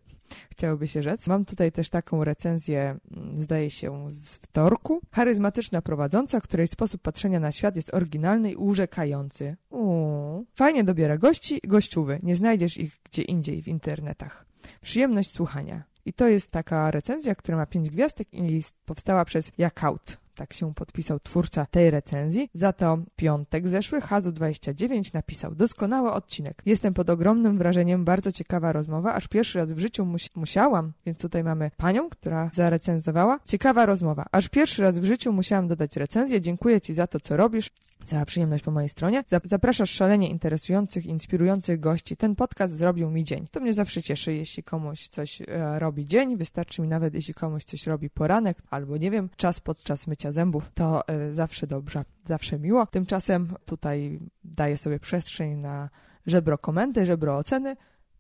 chciałoby 0.52 0.88
się 0.88 1.04
rzec. 1.04 1.28
Mam 1.28 1.46
tutaj 1.46 1.72
też 1.72 1.90
taką 1.90 2.24
recenzję, 2.24 2.98
mm, 3.18 3.44
zdaje 3.44 3.70
się, 3.70 4.08
z 4.10 4.36
wtorku. 4.38 5.02
Charyzmatyczna 5.12 5.82
prowadząca, 5.82 6.42
której 6.42 6.68
sposób 6.68 7.02
patrzenia 7.02 7.40
na 7.40 7.52
świat 7.52 7.76
jest 7.76 7.94
oryginalny 7.94 8.52
i 8.52 8.56
urzekający. 8.56 9.56
Uuu. 9.70 10.46
Fajnie 10.56 10.84
dobiera 10.84 11.18
gości 11.18 11.60
i 11.64 11.68
gościuwy. 11.68 12.20
Nie 12.24 12.36
znajdziesz 12.36 12.78
ich 12.78 13.00
gdzie 13.04 13.22
indziej 13.22 13.62
w 13.62 13.68
internetach. 13.68 14.46
Przyjemność 14.82 15.32
słuchania. 15.32 15.84
I 16.06 16.14
to 16.14 16.28
jest 16.28 16.52
taka 16.52 16.92
recenzja, 16.92 17.36
która 17.36 17.58
ma 17.58 17.66
pięć 17.66 17.90
gwiazdek 17.90 18.28
i 18.34 18.62
powstała 18.86 19.26
przez 19.26 19.52
Jakaut 19.58 20.23
tak 20.36 20.54
się 20.54 20.74
podpisał 20.74 21.20
twórca 21.20 21.66
tej 21.66 21.92
recenzji. 21.92 22.50
Za 22.54 22.74
to 22.74 22.98
piątek 23.16 23.68
zeszły 23.68 24.00
Hazu29 24.00 25.14
napisał 25.14 25.56
doskonały 25.56 26.12
odcinek. 26.12 26.62
Jestem 26.66 26.94
pod 26.94 27.10
ogromnym 27.10 27.58
wrażeniem, 27.58 28.06
bardzo 28.06 28.32
ciekawa 28.32 28.72
rozmowa, 28.72 29.14
aż 29.14 29.28
pierwszy 29.28 29.60
raz 29.60 29.72
w 29.72 29.80
życiu 29.80 30.06
mus 30.06 30.30
musiałam, 30.36 30.94
więc 31.06 31.18
tutaj 31.18 31.44
mamy 31.44 31.72
panią, 31.78 32.10
która 32.10 32.50
zarecenzowała. 32.54 33.40
Ciekawa 33.46 33.86
rozmowa. 33.86 34.26
Aż 34.32 34.50
pierwszy 34.50 34.82
raz 34.82 35.00
w 35.00 35.04
życiu 35.04 35.34
musiałam 35.34 35.68
dodać 35.68 35.98
recenzję. 35.98 36.42
Dziękuję 36.42 36.82
Ci 36.82 36.94
za 36.94 37.08
to, 37.08 37.20
co 37.20 37.38
robisz. 37.38 37.70
Cała 38.06 38.26
przyjemność 38.26 38.64
po 38.64 38.72
mojej 38.72 38.90
stronie. 38.90 39.24
Zapraszasz 39.44 39.90
szalenie 39.90 40.30
interesujących, 40.30 41.06
inspirujących 41.06 41.80
gości. 41.80 42.18
Ten 42.18 42.36
podcast 42.36 42.74
zrobił 42.74 43.10
mi 43.10 43.24
dzień. 43.24 43.48
To 43.52 43.60
mnie 43.60 43.74
zawsze 43.74 44.04
cieszy, 44.04 44.34
jeśli 44.34 44.64
komuś 44.64 45.08
coś 45.08 45.42
e, 45.42 45.80
robi 45.80 46.06
dzień. 46.06 46.38
Wystarczy 46.38 46.82
mi 46.82 46.88
nawet, 46.88 47.14
jeśli 47.14 47.34
komuś 47.34 47.64
coś 47.64 47.88
robi 47.88 48.10
poranek 48.10 48.58
albo, 48.70 48.98
nie 48.98 49.12
wiem, 49.12 49.30
czas 49.36 49.60
podczas 49.60 50.08
mycia 50.08 50.32
zębów. 50.32 50.72
To 50.74 51.08
e, 51.08 51.34
zawsze 51.34 51.68
dobrze, 51.68 52.06
zawsze 52.28 52.60
miło. 52.60 52.86
Tymczasem 52.86 53.54
tutaj 53.66 54.20
daję 54.44 54.78
sobie 54.78 55.00
przestrzeń 55.00 55.56
na 55.56 55.90
żebro 56.26 56.58
komendy, 56.58 57.06
żebro 57.06 57.38
oceny. 57.38 57.76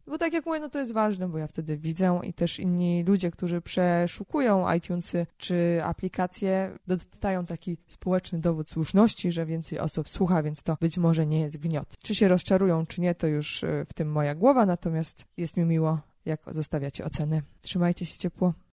Bo 0.08 0.18
tak 0.18 0.34
jak 0.34 0.45
mówię, 0.45 0.60
no 0.60 0.70
to 0.70 0.80
jest 0.80 0.91
ważne, 0.91 1.28
bo 1.28 1.38
ja 1.38 1.47
wtedy 1.47 1.78
widzę 1.78 2.20
i 2.24 2.34
też 2.34 2.60
inni 2.60 3.04
ludzie, 3.04 3.32
którzy 3.32 3.62
przeszukują 3.62 4.74
iTunesy 4.74 5.26
czy 5.38 5.82
aplikacje, 5.84 6.72
dodają 6.88 7.45
taki 7.45 7.78
społeczny 7.88 8.39
dowód 8.39 8.70
słuszności, 8.70 9.32
że 9.32 9.45
więcej 9.45 9.80
osób 9.80 10.10
słucha, 10.10 10.43
więc 10.43 10.64
to 10.64 10.78
być 10.82 10.97
może 10.97 11.26
nie 11.26 11.39
jest 11.39 11.58
gniot. 11.58 11.97
Czy 12.04 12.16
się 12.16 12.28
rozczarują, 12.28 12.86
czy 12.86 13.01
nie, 13.01 13.16
to 13.16 13.28
już 13.28 13.64
y, 13.64 13.86
w 13.89 13.93
tym 13.93 14.12
moja 14.12 14.36
głowa, 14.36 14.66
natomiast 14.66 15.26
jest 15.38 15.58
mi 15.58 15.66
miło, 15.66 15.99
jak 16.26 16.39
zostawiacie 16.51 17.06
oceny. 17.06 17.41
Trzymajcie 17.62 18.06
się 18.06 18.18
ciepło. 18.18 18.54